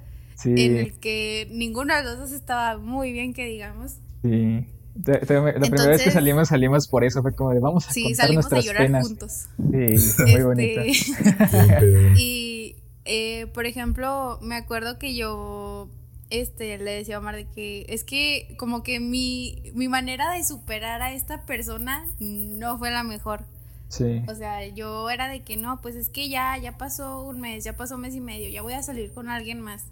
en 0.44 0.76
el 0.76 1.00
que 1.00 1.48
ninguno 1.52 1.96
de 1.96 2.04
los 2.04 2.20
dos 2.20 2.34
estaba 2.34 2.78
muy 2.78 3.14
bien, 3.14 3.34
que 3.34 3.46
digamos. 3.46 4.00
Sí. 4.24 4.68
La 5.06 5.20
primera 5.22 5.88
vez 5.88 6.04
que 6.04 6.12
salimos, 6.12 6.50
salimos 6.50 6.90
por 6.90 7.06
eso, 7.06 7.22
fue 7.22 7.34
como 7.34 7.52
de 7.52 7.62
vamos 7.62 7.88
a 7.88 7.94
sí, 7.94 8.14
salimos 8.14 8.52
a 8.52 8.60
llorar 8.60 9.02
juntos. 9.02 9.48
Sí, 9.56 10.24
muy 10.34 10.44
bonito. 10.44 10.82
Este, 10.86 12.14
y, 12.18 12.76
eh, 13.06 13.48
por 13.54 13.66
ejemplo, 13.66 14.38
me 14.42 14.58
acuerdo 14.58 15.00
que 15.00 15.16
yo 15.16 15.88
este, 16.30 16.78
le 16.78 16.92
decía 16.92 17.16
a 17.16 17.20
Omar 17.20 17.36
de 17.36 17.48
que 17.48 17.86
es 17.90 18.04
que 18.04 18.56
como 18.58 18.84
que 18.84 19.00
mi, 19.00 19.62
mi 19.74 19.88
manera 19.88 20.32
de 20.32 20.44
superar 20.44 21.02
a 21.02 21.14
esta 21.14 21.46
persona 21.46 22.06
no 22.20 22.78
fue 22.78 22.92
la 22.92 23.04
mejor. 23.04 23.46
Sí. 23.88 24.22
O 24.28 24.36
sea, 24.36 24.68
yo 24.68 25.10
era 25.10 25.28
de 25.28 25.42
que 25.42 25.58
no, 25.58 25.82
pues 25.82 25.96
es 25.96 26.10
que 26.10 26.30
ya, 26.30 26.56
ya 26.58 26.78
pasó 26.78 27.22
un 27.22 27.42
mes, 27.42 27.64
ya 27.64 27.76
pasó 27.76 27.96
un 27.96 28.02
mes 28.02 28.14
y 28.14 28.22
medio, 28.22 28.50
ya 28.50 28.62
voy 28.62 28.74
a 28.74 28.84
salir 28.84 29.12
con 29.12 29.30
alguien 29.30 29.60
más. 29.62 29.86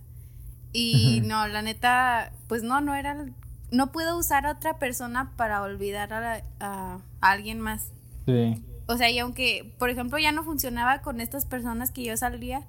Y 0.71 1.21
no, 1.25 1.47
la 1.47 1.63
neta, 1.63 2.31
pues 2.47 2.61
no, 2.61 2.81
no 2.81 2.93
era, 2.93 3.25
no 3.71 3.91
puedo 3.91 4.17
usar 4.17 4.45
a 4.45 4.51
otra 4.51 4.77
persona 4.77 5.33
para 5.35 5.63
olvidar 5.63 6.13
a, 6.13 6.43
a 6.59 6.99
alguien 7.21 7.59
más. 7.59 7.91
Sí. 8.27 8.63
O 8.85 8.95
sea, 8.97 9.09
y 9.09 9.17
aunque, 9.19 9.73
por 9.79 9.89
ejemplo, 9.89 10.19
ya 10.19 10.31
no 10.31 10.43
funcionaba 10.43 11.01
con 11.01 11.19
estas 11.19 11.45
personas 11.45 11.91
que 11.91 12.03
yo 12.03 12.15
salía, 12.15 12.67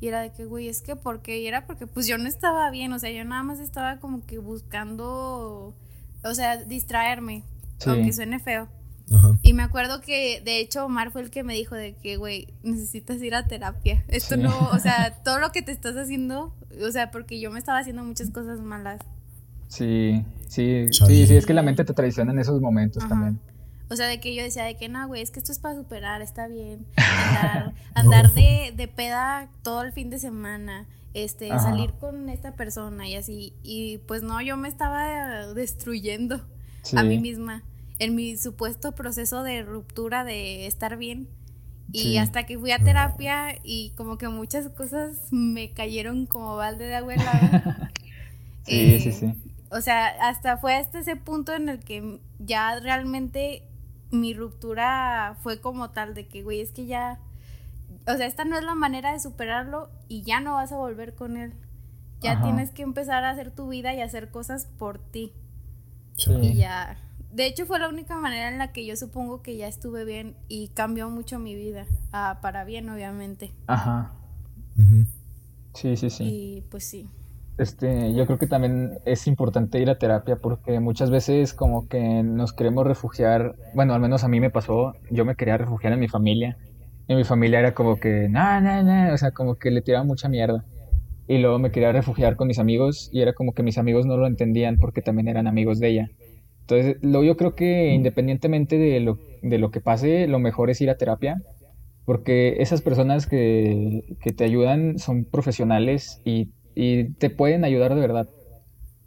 y 0.00 0.08
era 0.08 0.22
de 0.22 0.32
que, 0.32 0.46
güey, 0.46 0.68
es 0.68 0.80
que 0.80 0.96
¿por 0.96 1.20
qué? 1.20 1.40
Y 1.40 1.46
era 1.46 1.66
porque 1.66 1.86
pues 1.86 2.06
yo 2.06 2.16
no 2.16 2.26
estaba 2.26 2.70
bien, 2.70 2.92
o 2.92 2.98
sea, 2.98 3.10
yo 3.10 3.22
nada 3.24 3.42
más 3.42 3.60
estaba 3.60 3.98
como 3.98 4.24
que 4.24 4.38
buscando, 4.38 5.74
o 6.24 6.34
sea, 6.34 6.56
distraerme, 6.56 7.44
aunque 7.86 8.12
suene 8.12 8.40
feo. 8.40 8.68
Y 9.42 9.54
me 9.54 9.64
acuerdo 9.64 10.00
que, 10.00 10.40
de 10.44 10.60
hecho, 10.60 10.86
Omar 10.86 11.10
fue 11.10 11.20
el 11.22 11.30
que 11.30 11.42
me 11.42 11.54
dijo 11.54 11.74
de 11.74 11.96
que, 11.96 12.16
güey, 12.16 12.46
necesitas 12.62 13.20
ir 13.20 13.34
a 13.34 13.48
terapia. 13.48 14.04
Esto 14.06 14.36
no, 14.36 14.56
o 14.72 14.78
sea, 14.78 15.20
todo 15.24 15.40
lo 15.40 15.50
que 15.50 15.62
te 15.62 15.72
estás 15.72 15.96
haciendo, 15.96 16.54
o 16.80 16.92
sea, 16.92 17.10
porque 17.10 17.40
yo 17.40 17.50
me 17.50 17.58
estaba 17.58 17.78
haciendo 17.78 18.04
muchas 18.04 18.30
cosas 18.30 18.60
malas. 18.60 19.00
Sí, 19.66 20.24
sí, 20.48 20.86
sí, 20.92 21.26
sí, 21.26 21.36
es 21.36 21.44
que 21.44 21.54
la 21.54 21.62
mente 21.62 21.84
te 21.84 21.92
traiciona 21.92 22.32
en 22.32 22.38
esos 22.38 22.60
momentos 22.60 23.06
también. 23.08 23.40
O 23.90 23.96
sea, 23.96 24.06
de 24.06 24.20
que 24.20 24.34
yo 24.34 24.42
decía 24.44 24.62
de 24.64 24.76
que 24.76 24.88
no, 24.88 25.06
güey, 25.08 25.20
es 25.20 25.32
que 25.32 25.40
esto 25.40 25.50
es 25.50 25.58
para 25.58 25.74
superar, 25.74 26.22
está 26.22 26.46
bien. 26.46 26.86
Andar, 26.96 27.74
andar 27.94 28.32
de, 28.32 28.72
de, 28.76 28.86
peda 28.86 29.50
todo 29.62 29.82
el 29.82 29.92
fin 29.92 30.10
de 30.10 30.20
semana, 30.20 30.86
este, 31.12 31.48
salir 31.58 31.92
con 31.94 32.28
esta 32.28 32.54
persona 32.54 33.08
y 33.08 33.16
así. 33.16 33.52
Y 33.64 33.98
pues 34.06 34.22
no, 34.22 34.40
yo 34.40 34.56
me 34.56 34.68
estaba 34.68 35.52
destruyendo 35.54 36.40
a 36.96 37.02
mí 37.02 37.18
misma 37.18 37.64
en 37.98 38.14
mi 38.14 38.36
supuesto 38.36 38.92
proceso 38.92 39.42
de 39.42 39.62
ruptura 39.62 40.24
de 40.24 40.66
estar 40.66 40.96
bien. 40.96 41.28
Y 41.92 42.18
hasta 42.18 42.46
que 42.46 42.56
fui 42.56 42.70
a 42.70 42.78
terapia 42.78 43.56
y 43.64 43.90
como 43.96 44.16
que 44.16 44.28
muchas 44.28 44.68
cosas 44.68 45.16
me 45.32 45.72
cayeron 45.72 46.26
como 46.26 46.54
balde 46.54 46.86
de 46.86 46.94
agua 46.94 47.14
helada. 47.14 47.90
sí, 48.64 49.00
sí, 49.00 49.10
sí. 49.10 49.34
o 49.72 49.80
sea, 49.80 50.06
hasta 50.22 50.56
fue 50.58 50.76
hasta 50.76 51.00
ese 51.00 51.16
punto 51.16 51.52
en 51.52 51.68
el 51.68 51.80
que 51.80 52.20
ya 52.38 52.78
realmente 52.78 53.64
mi 54.10 54.34
ruptura 54.34 55.36
fue 55.42 55.60
como 55.60 55.90
tal 55.90 56.14
de 56.14 56.26
que, 56.26 56.42
güey, 56.42 56.60
es 56.60 56.70
que 56.70 56.86
ya, 56.86 57.18
o 58.06 58.16
sea, 58.16 58.26
esta 58.26 58.44
no 58.44 58.56
es 58.56 58.64
la 58.64 58.74
manera 58.74 59.12
de 59.12 59.20
superarlo 59.20 59.90
y 60.08 60.22
ya 60.22 60.40
no 60.40 60.54
vas 60.54 60.72
a 60.72 60.76
volver 60.76 61.14
con 61.14 61.36
él. 61.36 61.52
Ya 62.20 62.42
tienes 62.42 62.70
que 62.70 62.82
empezar 62.82 63.24
a 63.24 63.30
hacer 63.30 63.50
tu 63.50 63.68
vida 63.68 63.94
y 63.94 64.02
hacer 64.02 64.30
cosas 64.30 64.66
por 64.66 64.98
ti. 64.98 65.32
Y 66.42 66.54
ya, 66.54 66.98
de 67.32 67.46
hecho 67.46 67.64
fue 67.64 67.78
la 67.78 67.88
única 67.88 68.16
manera 68.16 68.48
en 68.48 68.58
la 68.58 68.72
que 68.72 68.84
yo 68.84 68.94
supongo 68.94 69.40
que 69.40 69.56
ya 69.56 69.68
estuve 69.68 70.04
bien 70.04 70.36
y 70.46 70.68
cambió 70.68 71.08
mucho 71.08 71.38
mi 71.38 71.54
vida, 71.54 71.86
ah, 72.12 72.40
para 72.42 72.64
bien 72.64 72.90
obviamente. 72.90 73.52
Ajá. 73.66 74.12
Sí, 75.74 75.96
sí, 75.96 76.10
sí. 76.10 76.24
Y 76.24 76.60
pues 76.70 76.84
sí. 76.84 77.08
Este, 77.60 78.14
yo 78.14 78.24
creo 78.24 78.38
que 78.38 78.46
también 78.46 78.92
es 79.04 79.26
importante 79.26 79.78
ir 79.80 79.90
a 79.90 79.98
terapia 79.98 80.36
porque 80.36 80.80
muchas 80.80 81.10
veces 81.10 81.52
como 81.52 81.88
que 81.88 82.22
nos 82.22 82.54
queremos 82.54 82.86
refugiar, 82.86 83.54
bueno, 83.74 83.92
al 83.92 84.00
menos 84.00 84.24
a 84.24 84.28
mí 84.28 84.40
me 84.40 84.48
pasó, 84.48 84.94
yo 85.10 85.26
me 85.26 85.36
quería 85.36 85.58
refugiar 85.58 85.92
en 85.92 86.00
mi 86.00 86.08
familia. 86.08 86.56
Y 87.06 87.14
mi 87.14 87.24
familia 87.24 87.58
era 87.58 87.74
como 87.74 88.00
que, 88.00 88.30
no, 88.30 88.62
no, 88.62 88.82
no, 88.82 89.12
o 89.12 89.18
sea, 89.18 89.32
como 89.32 89.56
que 89.56 89.70
le 89.70 89.82
tiraba 89.82 90.04
mucha 90.04 90.26
mierda. 90.30 90.64
Y 91.28 91.36
luego 91.36 91.58
me 91.58 91.70
quería 91.70 91.92
refugiar 91.92 92.36
con 92.36 92.48
mis 92.48 92.58
amigos 92.58 93.10
y 93.12 93.20
era 93.20 93.34
como 93.34 93.52
que 93.52 93.62
mis 93.62 93.76
amigos 93.76 94.06
no 94.06 94.16
lo 94.16 94.26
entendían 94.26 94.78
porque 94.78 95.02
también 95.02 95.28
eran 95.28 95.46
amigos 95.46 95.80
de 95.80 95.88
ella. 95.88 96.10
Entonces, 96.62 96.96
lo, 97.02 97.22
yo 97.22 97.36
creo 97.36 97.54
que 97.54 97.92
independientemente 97.92 98.78
de 98.78 99.00
lo, 99.00 99.18
de 99.42 99.58
lo 99.58 99.70
que 99.70 99.82
pase, 99.82 100.26
lo 100.28 100.38
mejor 100.38 100.70
es 100.70 100.80
ir 100.80 100.88
a 100.88 100.96
terapia 100.96 101.42
porque 102.06 102.56
esas 102.60 102.80
personas 102.80 103.26
que, 103.26 104.16
que 104.22 104.32
te 104.32 104.44
ayudan 104.44 104.98
son 104.98 105.26
profesionales 105.26 106.22
y 106.24 106.48
y 106.74 107.10
te 107.14 107.30
pueden 107.30 107.64
ayudar 107.64 107.94
de 107.94 108.00
verdad. 108.00 108.28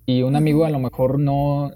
Y 0.05 0.23
un 0.23 0.35
amigo 0.35 0.65
a 0.65 0.69
lo 0.69 0.79
mejor 0.79 1.19
no, 1.19 1.71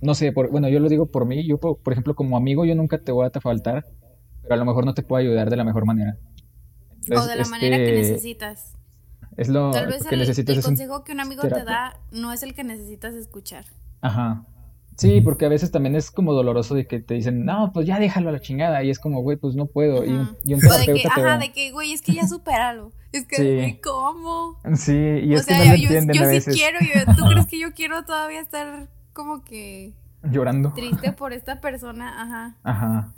no 0.00 0.14
sé, 0.14 0.32
bueno, 0.32 0.68
yo 0.68 0.80
lo 0.80 0.88
digo 0.88 1.06
por 1.06 1.26
mí, 1.26 1.46
yo 1.46 1.58
por, 1.58 1.92
ejemplo 1.92 2.14
como 2.14 2.36
amigo 2.36 2.64
yo 2.64 2.74
nunca 2.74 2.98
te 2.98 3.12
voy 3.12 3.26
a 3.26 3.40
faltar, 3.40 3.86
pero 4.42 4.54
a 4.54 4.56
lo 4.56 4.64
mejor 4.64 4.84
no 4.84 4.94
te 4.94 5.02
puedo 5.02 5.20
ayudar 5.20 5.50
de 5.50 5.56
la 5.56 5.64
mejor 5.64 5.86
manera. 5.86 6.18
o 7.10 7.26
de 7.26 7.36
la 7.36 7.44
manera 7.46 7.76
que 7.76 8.00
este, 8.00 8.12
necesitas. 8.12 8.74
Es 9.36 9.48
lo 9.48 9.70
Tal 9.70 9.86
vez 9.86 10.06
que 10.06 10.14
el, 10.14 10.20
necesitas. 10.20 10.56
El 10.56 10.62
consejo 10.62 11.04
que 11.04 11.12
un 11.12 11.20
amigo 11.20 11.42
te 11.42 11.64
da 11.64 11.98
no 12.12 12.32
es 12.32 12.42
el 12.42 12.54
que 12.54 12.64
necesitas 12.64 13.14
escuchar. 13.14 13.64
Ajá. 14.00 14.46
Sí, 14.96 15.20
porque 15.20 15.46
a 15.46 15.48
veces 15.48 15.70
también 15.70 15.96
es 15.96 16.10
como 16.10 16.32
doloroso 16.32 16.74
de 16.74 16.86
que 16.86 17.00
te 17.00 17.14
dicen, 17.14 17.44
no, 17.44 17.72
pues 17.72 17.86
ya 17.86 17.98
déjalo 17.98 18.28
a 18.28 18.32
la 18.32 18.40
chingada. 18.40 18.82
Y 18.84 18.90
es 18.90 18.98
como, 18.98 19.22
güey, 19.22 19.36
pues 19.36 19.54
no 19.56 19.66
puedo. 19.66 20.04
Y, 20.04 20.10
un, 20.10 20.36
y 20.44 20.54
un 20.54 20.60
terapeuta 20.60 20.92
de 20.92 21.00
que, 21.00 21.08
ajá, 21.08 21.38
de 21.38 21.52
que, 21.52 21.72
güey, 21.72 21.92
es 21.92 22.02
que 22.02 22.12
ya 22.12 22.26
supéralo. 22.28 22.92
Es 23.12 23.26
que, 23.26 23.36
güey, 23.36 23.80
¿cómo? 23.80 24.58
Sí, 24.76 24.92
y 24.92 25.34
es 25.34 25.46
que 25.46 25.54
no 25.54 25.64
lo 25.64 25.70
entienden 25.72 26.16
yo, 26.16 26.24
a 26.24 26.26
veces. 26.26 26.54
sí 26.54 26.60
quiero. 26.60 26.78
Yo, 26.80 27.14
¿Tú 27.16 27.24
crees 27.24 27.46
que 27.46 27.58
yo 27.58 27.72
quiero 27.72 28.04
todavía 28.04 28.40
estar 28.40 28.88
como 29.12 29.44
que... 29.44 29.92
Llorando. 30.22 30.72
Triste 30.74 31.12
por 31.12 31.32
esta 31.32 31.60
persona, 31.60 32.22
ajá. 32.22 32.56
Ajá. 32.62 33.12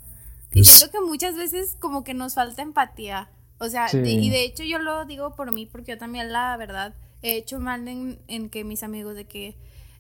Y 0.53 0.65
siento 0.65 0.91
que 0.91 1.05
muchas 1.05 1.37
veces 1.37 1.77
como 1.79 2.03
que 2.05 2.15
nos 2.15 2.35
falta 2.35 2.63
empatía. 2.63 3.29
O 3.59 3.69
sea, 3.69 3.87
y 3.93 4.31
de 4.31 4.45
hecho 4.45 4.65
yo 4.65 4.79
lo 4.79 5.05
digo 5.05 5.35
por 5.35 5.55
mí, 5.55 5.67
porque 5.67 5.93
yo 5.93 5.99
también 5.99 6.33
la 6.33 6.57
verdad 6.57 6.95
he 7.23 7.37
hecho 7.37 7.59
mal 7.59 7.87
en, 7.89 8.19
en 8.29 8.51
que 8.51 8.65
mis 8.65 8.83
amigos 8.83 9.15
de 9.15 9.25
que 9.25 9.57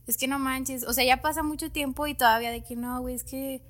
es 0.06 0.16
que 0.16 0.28
no 0.28 0.38
manches, 0.38 0.84
o 0.84 0.92
sea, 0.92 1.04
ya 1.04 1.20
pasa 1.20 1.42
mucho 1.42 1.70
tiempo 1.70 2.06
y 2.06 2.14
todavía 2.14 2.50
de 2.50 2.62
que 2.62 2.76
no, 2.76 3.00
güey, 3.00 3.14
es 3.14 3.24
que 3.24 3.60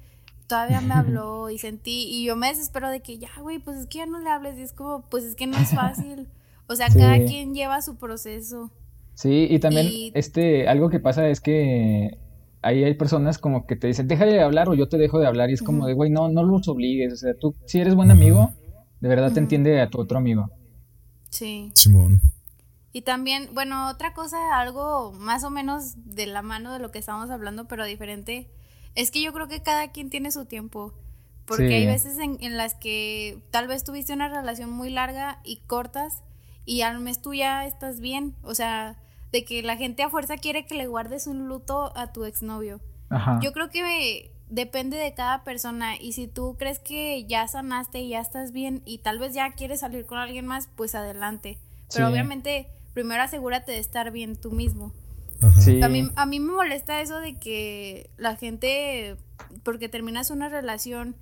todavía 0.46 0.80
me 0.80 0.94
habló 0.94 1.50
y 1.50 1.58
sentí, 1.58 2.06
y 2.08 2.24
yo 2.24 2.36
me 2.36 2.48
desespero 2.48 2.88
de 2.90 3.00
que 3.00 3.18
ya, 3.18 3.30
güey, 3.40 3.58
pues 3.58 3.78
es 3.78 3.86
que 3.86 3.98
ya 3.98 4.06
no 4.06 4.20
le 4.20 4.30
hables, 4.30 4.58
y 4.58 4.62
es 4.62 4.72
como, 4.72 5.02
pues 5.08 5.24
es 5.24 5.34
que 5.34 5.46
no 5.46 5.56
es 5.56 5.70
fácil, 5.74 6.28
o 6.66 6.76
sea, 6.76 6.88
cada 6.88 7.24
quien 7.24 7.54
lleva 7.54 7.80
su 7.82 7.96
proceso. 7.96 8.70
Sí, 9.14 9.46
y 9.48 9.58
también, 9.60 10.12
este, 10.14 10.68
algo 10.68 10.90
que 10.90 11.00
pasa 11.00 11.26
es 11.28 11.40
que 11.40 12.18
ahí 12.60 12.84
hay 12.84 12.94
personas 12.94 13.38
como 13.38 13.66
que 13.66 13.76
te 13.76 13.86
dicen, 13.86 14.08
déjale 14.08 14.32
de 14.32 14.42
hablar 14.42 14.68
o 14.68 14.74
yo 14.74 14.88
te 14.88 14.98
dejo 14.98 15.18
de 15.18 15.26
hablar, 15.26 15.48
y 15.50 15.54
es 15.54 15.62
como 15.62 15.86
de, 15.86 15.94
güey, 15.94 16.10
no, 16.10 16.28
no 16.28 16.42
los 16.42 16.68
obligues, 16.68 17.12
o 17.12 17.16
sea, 17.16 17.34
tú, 17.34 17.54
si 17.64 17.80
eres 17.80 17.94
buen 17.94 18.10
amigo, 18.10 18.52
de 19.00 19.08
verdad 19.08 19.32
te 19.32 19.40
entiende 19.40 19.80
a 19.80 19.88
tu 19.88 20.00
otro 20.00 20.18
amigo. 20.18 20.50
Sí. 21.30 21.70
Simón. 21.74 22.20
Y 22.96 23.02
también, 23.02 23.50
bueno, 23.52 23.90
otra 23.90 24.14
cosa, 24.14 24.58
algo 24.58 25.12
más 25.12 25.44
o 25.44 25.50
menos 25.50 25.96
de 26.06 26.24
la 26.24 26.40
mano 26.40 26.72
de 26.72 26.78
lo 26.78 26.90
que 26.90 26.98
estamos 26.98 27.28
hablando, 27.28 27.68
pero 27.68 27.84
diferente, 27.84 28.50
es 28.94 29.10
que 29.10 29.20
yo 29.20 29.34
creo 29.34 29.48
que 29.48 29.62
cada 29.62 29.92
quien 29.92 30.08
tiene 30.08 30.32
su 30.32 30.46
tiempo. 30.46 30.94
Porque 31.44 31.74
hay 31.74 31.84
veces 31.84 32.16
en, 32.16 32.38
en, 32.40 32.56
las 32.56 32.72
que 32.72 33.42
tal 33.50 33.68
vez 33.68 33.84
tuviste 33.84 34.14
una 34.14 34.30
relación 34.30 34.70
muy 34.70 34.88
larga 34.88 35.40
y 35.44 35.58
cortas 35.66 36.22
y 36.64 36.80
al 36.80 36.98
mes 37.00 37.20
tú 37.20 37.34
ya 37.34 37.66
estás 37.66 38.00
bien. 38.00 38.34
O 38.40 38.54
sea, 38.54 38.96
de 39.30 39.44
que 39.44 39.62
la 39.62 39.76
gente 39.76 40.02
a 40.02 40.08
fuerza 40.08 40.38
quiere 40.38 40.64
que 40.64 40.74
le 40.74 40.86
guardes 40.86 41.26
un 41.26 41.48
luto 41.48 41.94
a 41.98 42.14
tu 42.14 42.24
exnovio. 42.24 42.80
Yo 43.42 43.52
creo 43.52 43.68
que 43.68 44.32
depende 44.48 44.96
de 44.96 45.12
cada 45.12 45.44
persona 45.44 46.00
y 46.00 46.14
si 46.14 46.28
tú 46.28 46.56
crees 46.58 46.78
que 46.78 47.26
ya 47.26 47.46
sanaste 47.46 48.00
y 48.00 48.08
ya 48.08 48.20
estás 48.20 48.52
bien 48.52 48.80
y 48.86 49.00
tal 49.00 49.18
vez 49.18 49.34
ya 49.34 49.52
quieres 49.52 49.80
salir 49.80 50.06
con 50.06 50.16
alguien 50.16 50.46
más, 50.46 50.70
pues 50.76 50.94
adelante. 50.94 51.58
Pero 51.92 52.08
obviamente 52.08 52.70
primero 52.96 53.22
asegúrate 53.22 53.72
de 53.72 53.78
estar 53.78 54.10
bien 54.10 54.36
tú 54.36 54.50
mismo. 54.50 54.90
Sí. 55.60 55.82
A, 55.82 55.88
mí, 55.90 56.10
a 56.16 56.24
mí 56.24 56.40
me 56.40 56.50
molesta 56.50 57.02
eso 57.02 57.18
de 57.20 57.38
que 57.38 58.08
la 58.16 58.36
gente, 58.36 59.18
porque 59.64 59.90
terminas 59.90 60.30
una 60.30 60.48
relación 60.48 61.14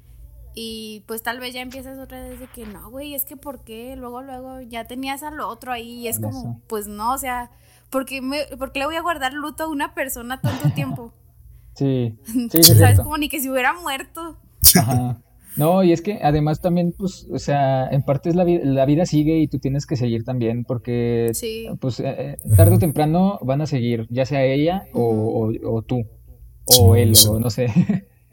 y 0.54 1.02
pues 1.08 1.24
tal 1.24 1.40
vez 1.40 1.52
ya 1.52 1.62
empiezas 1.62 1.98
otra 1.98 2.22
vez 2.22 2.38
de 2.38 2.46
que 2.46 2.64
no, 2.64 2.90
güey, 2.90 3.14
es 3.14 3.24
que 3.24 3.36
¿por 3.36 3.64
qué? 3.64 3.96
Luego, 3.96 4.22
luego 4.22 4.60
ya 4.60 4.84
tenías 4.84 5.24
al 5.24 5.40
otro 5.40 5.72
ahí 5.72 6.02
y 6.02 6.06
es 6.06 6.20
como, 6.20 6.62
pues 6.68 6.86
no, 6.86 7.12
o 7.12 7.18
sea, 7.18 7.50
¿por 7.90 8.06
qué, 8.06 8.22
me, 8.22 8.46
le 8.46 8.86
voy 8.86 8.94
a 8.94 9.02
guardar 9.02 9.32
luto 9.32 9.64
a 9.64 9.68
una 9.68 9.94
persona 9.94 10.40
tanto 10.40 10.70
tiempo? 10.70 11.12
Sí, 11.74 12.16
sí, 12.52 12.62
¿Sabes? 12.62 13.00
Como 13.00 13.18
ni 13.18 13.28
que 13.28 13.40
si 13.40 13.50
hubiera 13.50 13.72
muerto. 13.72 14.38
Ajá. 14.76 15.18
No, 15.56 15.84
y 15.84 15.92
es 15.92 16.02
que 16.02 16.18
además 16.22 16.60
también, 16.60 16.92
pues, 16.96 17.28
o 17.30 17.38
sea, 17.38 17.86
en 17.88 18.02
parte 18.02 18.28
es 18.28 18.34
la, 18.34 18.44
la 18.44 18.86
vida 18.86 19.06
sigue 19.06 19.38
y 19.38 19.46
tú 19.46 19.58
tienes 19.58 19.86
que 19.86 19.96
seguir 19.96 20.24
también, 20.24 20.64
porque, 20.64 21.30
pues, 21.80 22.00
eh, 22.00 22.04
eh, 22.18 22.36
tarde 22.56 22.76
o 22.76 22.78
temprano 22.78 23.38
van 23.42 23.60
a 23.60 23.66
seguir, 23.66 24.06
ya 24.10 24.26
sea 24.26 24.44
ella 24.44 24.86
o, 24.92 25.52
o, 25.64 25.82
tú, 25.82 26.06
o 26.66 26.96
él, 26.96 27.12
o, 27.28 27.38
no 27.38 27.50
sé. 27.50 27.68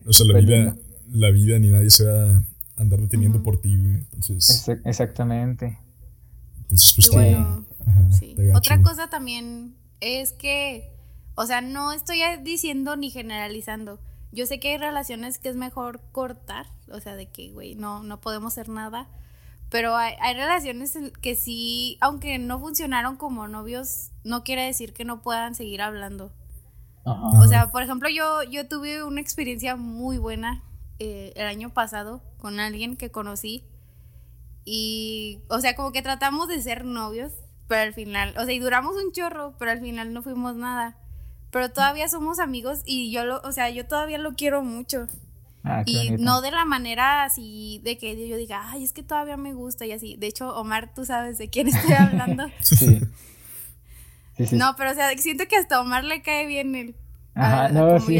O 0.08 0.14
sea, 0.14 0.26
la 0.26 0.40
vida, 0.40 0.76
la 1.12 1.30
vida 1.30 1.60
ni 1.60 1.70
nadie 1.70 1.92
se 1.92 2.06
va 2.06 2.38
a 2.38 2.42
andar 2.76 3.00
deteniendo 3.00 3.44
por 3.44 3.62
ti, 3.62 3.78
güey. 3.78 4.08
Entonces. 4.14 4.68
exactamente. 4.84 5.78
Entonces, 6.62 6.94
pues, 6.96 7.10
bueno, 7.12 7.66
sí. 8.10 8.36
Otra 8.56 8.82
cosa 8.82 9.12
también 9.12 9.76
es 10.00 10.34
que, 10.34 10.92
o 11.36 11.46
sea, 11.46 11.62
no 11.62 11.94
estoy 11.94 12.18
diciendo 12.44 12.96
ni 12.96 13.12
generalizando 13.12 14.00
yo 14.32 14.46
sé 14.46 14.60
que 14.60 14.72
hay 14.72 14.78
relaciones 14.78 15.38
que 15.38 15.50
es 15.50 15.56
mejor 15.56 16.02
cortar, 16.12 16.68
o 16.92 17.00
sea, 17.00 17.16
de 17.16 17.30
que, 17.30 17.52
güey, 17.52 17.76
no, 17.76 18.04
no 18.04 18.22
podemos 18.22 18.54
hacer 18.54 18.70
nada. 18.70 19.10
Pero 19.70 19.96
hay, 19.96 20.16
hay 20.22 20.36
relaciones 20.36 20.98
que 21.22 21.36
sí, 21.36 21.98
aunque 22.02 22.38
no 22.38 22.60
funcionaron 22.60 23.16
como 23.16 23.48
novios, 23.48 24.12
no 24.24 24.44
quiere 24.44 24.66
decir 24.66 24.94
que 24.94 25.06
no 25.06 25.22
puedan 25.22 25.56
seguir 25.56 25.82
hablando. 25.82 26.34
O 27.04 27.48
sea, 27.48 27.72
por 27.72 27.82
ejemplo, 27.82 28.10
yo, 28.10 28.44
yo 28.44 28.68
tuve 28.68 29.04
una 29.04 29.22
experiencia 29.22 29.76
muy 29.76 30.18
buena 30.18 30.64
eh, 31.00 31.34
el 31.36 31.48
año 31.48 31.72
pasado 31.72 32.22
con 32.38 32.60
alguien 32.60 32.96
que 32.96 33.10
conocí. 33.10 33.64
Y, 34.66 35.40
o 35.50 35.60
sea, 35.60 35.76
como 35.76 35.92
que 35.92 36.04
tratamos 36.04 36.48
de 36.48 36.62
ser 36.62 36.86
novios, 36.86 37.34
pero 37.68 37.82
al 37.82 37.94
final, 37.94 38.36
o 38.38 38.46
sea, 38.46 38.54
y 38.54 38.60
duramos 38.60 38.96
un 39.04 39.12
chorro, 39.12 39.56
pero 39.58 39.72
al 39.72 39.82
final 39.82 40.14
no 40.14 40.22
fuimos 40.22 40.56
nada 40.56 41.01
pero 41.52 41.70
todavía 41.70 42.08
somos 42.08 42.40
amigos 42.40 42.82
y 42.86 43.12
yo 43.12 43.26
lo, 43.26 43.42
o 43.42 43.52
sea, 43.52 43.70
yo 43.70 43.86
todavía 43.86 44.18
lo 44.18 44.34
quiero 44.34 44.64
mucho. 44.64 45.08
Ah, 45.64 45.84
y 45.86 46.12
no 46.12 46.42
de 46.42 46.50
la 46.50 46.66
manera 46.66 47.24
así 47.24 47.82
de 47.84 47.98
que 47.98 48.28
yo 48.28 48.36
diga, 48.36 48.72
ay, 48.72 48.84
es 48.84 48.94
que 48.94 49.04
todavía 49.04 49.38
me 49.38 49.54
gusta 49.54 49.86
y 49.86 49.92
así. 49.92 50.16
De 50.16 50.28
hecho, 50.28 50.56
Omar, 50.56 50.94
tú 50.94 51.06
sabes 51.06 51.38
de 51.38 51.50
quién 51.50 51.68
estoy 51.68 51.94
hablando. 51.94 52.46
sí. 52.62 53.00
No, 54.54 54.76
pero 54.76 54.92
o 54.92 54.94
sea, 54.96 55.16
siento 55.18 55.48
que 55.48 55.58
hasta 55.58 55.80
Omar 55.80 56.04
le 56.04 56.24
cae 56.24 56.48
bien 56.48 56.74
él. 56.74 56.96
Ajá, 57.36 57.70
no, 57.70 58.00
sí. 58.00 58.20